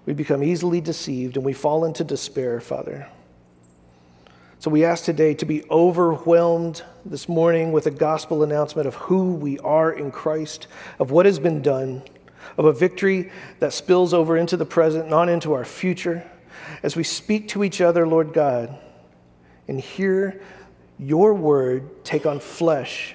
We 0.06 0.14
become 0.14 0.42
easily 0.42 0.80
deceived 0.80 1.36
and 1.36 1.44
we 1.44 1.52
fall 1.52 1.84
into 1.84 2.04
despair, 2.04 2.60
Father. 2.60 3.06
So 4.58 4.70
we 4.70 4.84
ask 4.84 5.04
today 5.04 5.34
to 5.34 5.44
be 5.44 5.62
overwhelmed 5.70 6.82
this 7.04 7.28
morning 7.28 7.70
with 7.70 7.86
a 7.86 7.90
gospel 7.90 8.42
announcement 8.42 8.88
of 8.88 8.94
who 8.94 9.34
we 9.34 9.58
are 9.58 9.92
in 9.92 10.10
Christ, 10.10 10.68
of 10.98 11.10
what 11.10 11.26
has 11.26 11.38
been 11.38 11.60
done, 11.60 12.02
of 12.56 12.64
a 12.64 12.72
victory 12.72 13.30
that 13.60 13.74
spills 13.74 14.14
over 14.14 14.38
into 14.38 14.56
the 14.56 14.64
present 14.64 15.12
on 15.12 15.28
into 15.28 15.52
our 15.52 15.64
future 15.64 16.28
as 16.82 16.96
we 16.96 17.02
speak 17.02 17.48
to 17.48 17.64
each 17.64 17.80
other, 17.80 18.06
Lord 18.06 18.32
God, 18.32 18.78
and 19.68 19.80
hear 19.80 20.40
your 20.98 21.34
word 21.34 22.04
take 22.04 22.26
on 22.26 22.40
flesh 22.40 23.14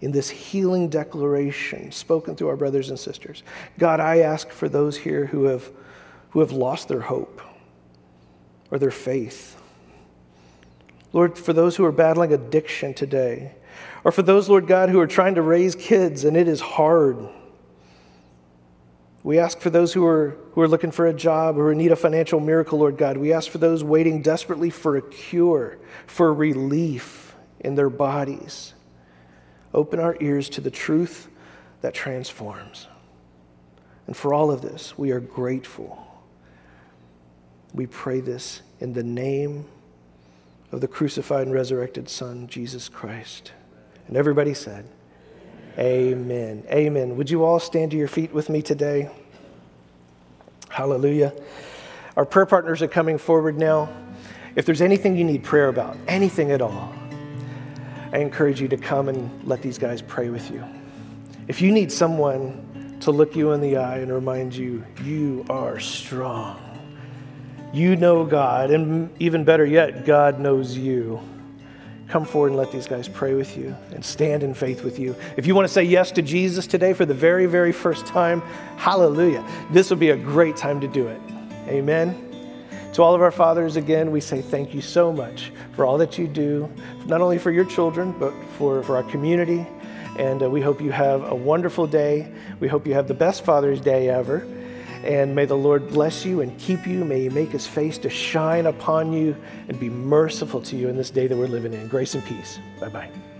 in 0.00 0.12
this 0.12 0.28
healing 0.28 0.88
declaration 0.88 1.90
spoken 1.90 2.36
through 2.36 2.48
our 2.48 2.56
brothers 2.56 2.90
and 2.90 2.98
sisters. 2.98 3.42
God, 3.78 4.00
I 4.00 4.18
ask 4.18 4.50
for 4.50 4.68
those 4.68 4.96
here 4.96 5.26
who 5.26 5.44
have, 5.44 5.70
who 6.30 6.40
have 6.40 6.52
lost 6.52 6.88
their 6.88 7.00
hope 7.00 7.40
or 8.70 8.78
their 8.78 8.90
faith. 8.90 9.60
Lord, 11.12 11.38
for 11.38 11.52
those 11.52 11.76
who 11.76 11.84
are 11.84 11.92
battling 11.92 12.32
addiction 12.32 12.92
today, 12.92 13.52
or 14.02 14.12
for 14.12 14.22
those, 14.22 14.48
Lord 14.48 14.66
God, 14.66 14.90
who 14.90 15.00
are 15.00 15.06
trying 15.06 15.36
to 15.36 15.42
raise 15.42 15.74
kids 15.74 16.24
and 16.24 16.36
it 16.36 16.48
is 16.48 16.60
hard. 16.60 17.26
We 19.24 19.38
ask 19.38 19.58
for 19.58 19.70
those 19.70 19.94
who 19.94 20.04
are, 20.06 20.36
who 20.52 20.60
are 20.60 20.68
looking 20.68 20.90
for 20.90 21.06
a 21.06 21.14
job 21.14 21.58
or 21.58 21.74
need 21.74 21.90
a 21.90 21.96
financial 21.96 22.40
miracle, 22.40 22.78
Lord 22.78 22.98
God. 22.98 23.16
We 23.16 23.32
ask 23.32 23.50
for 23.50 23.56
those 23.56 23.82
waiting 23.82 24.20
desperately 24.20 24.68
for 24.68 24.98
a 24.98 25.02
cure, 25.02 25.78
for 26.06 26.32
relief 26.32 27.34
in 27.60 27.74
their 27.74 27.88
bodies. 27.88 28.74
Open 29.72 29.98
our 29.98 30.14
ears 30.20 30.50
to 30.50 30.60
the 30.60 30.70
truth 30.70 31.28
that 31.80 31.94
transforms. 31.94 32.86
And 34.06 34.14
for 34.14 34.34
all 34.34 34.50
of 34.50 34.60
this, 34.60 34.98
we 34.98 35.10
are 35.10 35.20
grateful. 35.20 36.06
We 37.72 37.86
pray 37.86 38.20
this 38.20 38.60
in 38.78 38.92
the 38.92 39.02
name 39.02 39.64
of 40.70 40.82
the 40.82 40.88
crucified 40.88 41.46
and 41.46 41.54
resurrected 41.54 42.10
Son, 42.10 42.46
Jesus 42.46 42.90
Christ. 42.90 43.52
And 44.06 44.18
everybody 44.18 44.52
said, 44.52 44.84
Amen. 45.78 46.64
Amen. 46.70 47.16
Would 47.16 47.30
you 47.30 47.44
all 47.44 47.58
stand 47.58 47.90
to 47.90 47.96
your 47.96 48.08
feet 48.08 48.32
with 48.32 48.48
me 48.48 48.62
today? 48.62 49.10
Hallelujah. 50.68 51.32
Our 52.16 52.24
prayer 52.24 52.46
partners 52.46 52.80
are 52.82 52.88
coming 52.88 53.18
forward 53.18 53.58
now. 53.58 53.88
If 54.54 54.66
there's 54.66 54.82
anything 54.82 55.16
you 55.16 55.24
need 55.24 55.42
prayer 55.42 55.68
about, 55.68 55.96
anything 56.06 56.52
at 56.52 56.62
all, 56.62 56.92
I 58.12 58.18
encourage 58.18 58.60
you 58.60 58.68
to 58.68 58.76
come 58.76 59.08
and 59.08 59.44
let 59.44 59.62
these 59.62 59.78
guys 59.78 60.00
pray 60.00 60.28
with 60.28 60.48
you. 60.50 60.64
If 61.48 61.60
you 61.60 61.72
need 61.72 61.90
someone 61.90 62.96
to 63.00 63.10
look 63.10 63.34
you 63.34 63.50
in 63.50 63.60
the 63.60 63.76
eye 63.76 63.98
and 63.98 64.12
remind 64.12 64.54
you, 64.54 64.84
you 65.02 65.44
are 65.50 65.80
strong, 65.80 66.60
you 67.72 67.96
know 67.96 68.24
God, 68.24 68.70
and 68.70 69.10
even 69.20 69.42
better 69.42 69.66
yet, 69.66 70.04
God 70.04 70.38
knows 70.38 70.78
you. 70.78 71.20
Come 72.08 72.24
forward 72.24 72.48
and 72.48 72.56
let 72.56 72.70
these 72.70 72.86
guys 72.86 73.08
pray 73.08 73.34
with 73.34 73.56
you 73.56 73.74
and 73.92 74.04
stand 74.04 74.42
in 74.42 74.54
faith 74.54 74.84
with 74.84 74.98
you. 74.98 75.16
If 75.36 75.46
you 75.46 75.54
want 75.54 75.66
to 75.66 75.72
say 75.72 75.82
yes 75.82 76.10
to 76.12 76.22
Jesus 76.22 76.66
today 76.66 76.92
for 76.92 77.06
the 77.06 77.14
very, 77.14 77.46
very 77.46 77.72
first 77.72 78.06
time, 78.06 78.40
hallelujah. 78.76 79.44
This 79.70 79.90
will 79.90 79.96
be 79.96 80.10
a 80.10 80.16
great 80.16 80.56
time 80.56 80.80
to 80.80 80.88
do 80.88 81.08
it. 81.08 81.20
Amen. 81.66 82.20
To 82.92 83.02
all 83.02 83.14
of 83.14 83.22
our 83.22 83.32
fathers, 83.32 83.74
again, 83.74 84.12
we 84.12 84.20
say 84.20 84.40
thank 84.40 84.72
you 84.72 84.80
so 84.80 85.12
much 85.12 85.50
for 85.74 85.84
all 85.84 85.98
that 85.98 86.16
you 86.18 86.28
do, 86.28 86.70
not 87.06 87.20
only 87.20 87.38
for 87.38 87.50
your 87.50 87.64
children, 87.64 88.14
but 88.20 88.32
for, 88.56 88.82
for 88.84 88.96
our 88.96 89.02
community. 89.04 89.66
And 90.16 90.44
uh, 90.44 90.48
we 90.48 90.60
hope 90.60 90.80
you 90.80 90.92
have 90.92 91.24
a 91.24 91.34
wonderful 91.34 91.88
day. 91.88 92.32
We 92.60 92.68
hope 92.68 92.86
you 92.86 92.94
have 92.94 93.08
the 93.08 93.14
best 93.14 93.44
Father's 93.44 93.80
Day 93.80 94.08
ever. 94.10 94.46
And 95.04 95.34
may 95.34 95.44
the 95.44 95.56
Lord 95.56 95.88
bless 95.88 96.24
you 96.24 96.40
and 96.40 96.58
keep 96.58 96.86
you. 96.86 97.04
May 97.04 97.20
He 97.20 97.28
make 97.28 97.50
His 97.50 97.66
face 97.66 97.98
to 97.98 98.10
shine 98.10 98.66
upon 98.66 99.12
you 99.12 99.36
and 99.68 99.78
be 99.78 99.90
merciful 99.90 100.62
to 100.62 100.76
you 100.76 100.88
in 100.88 100.96
this 100.96 101.10
day 101.10 101.26
that 101.26 101.36
we're 101.36 101.46
living 101.46 101.74
in. 101.74 101.86
Grace 101.88 102.14
and 102.14 102.24
peace. 102.24 102.58
Bye 102.80 102.88
bye. 102.88 103.33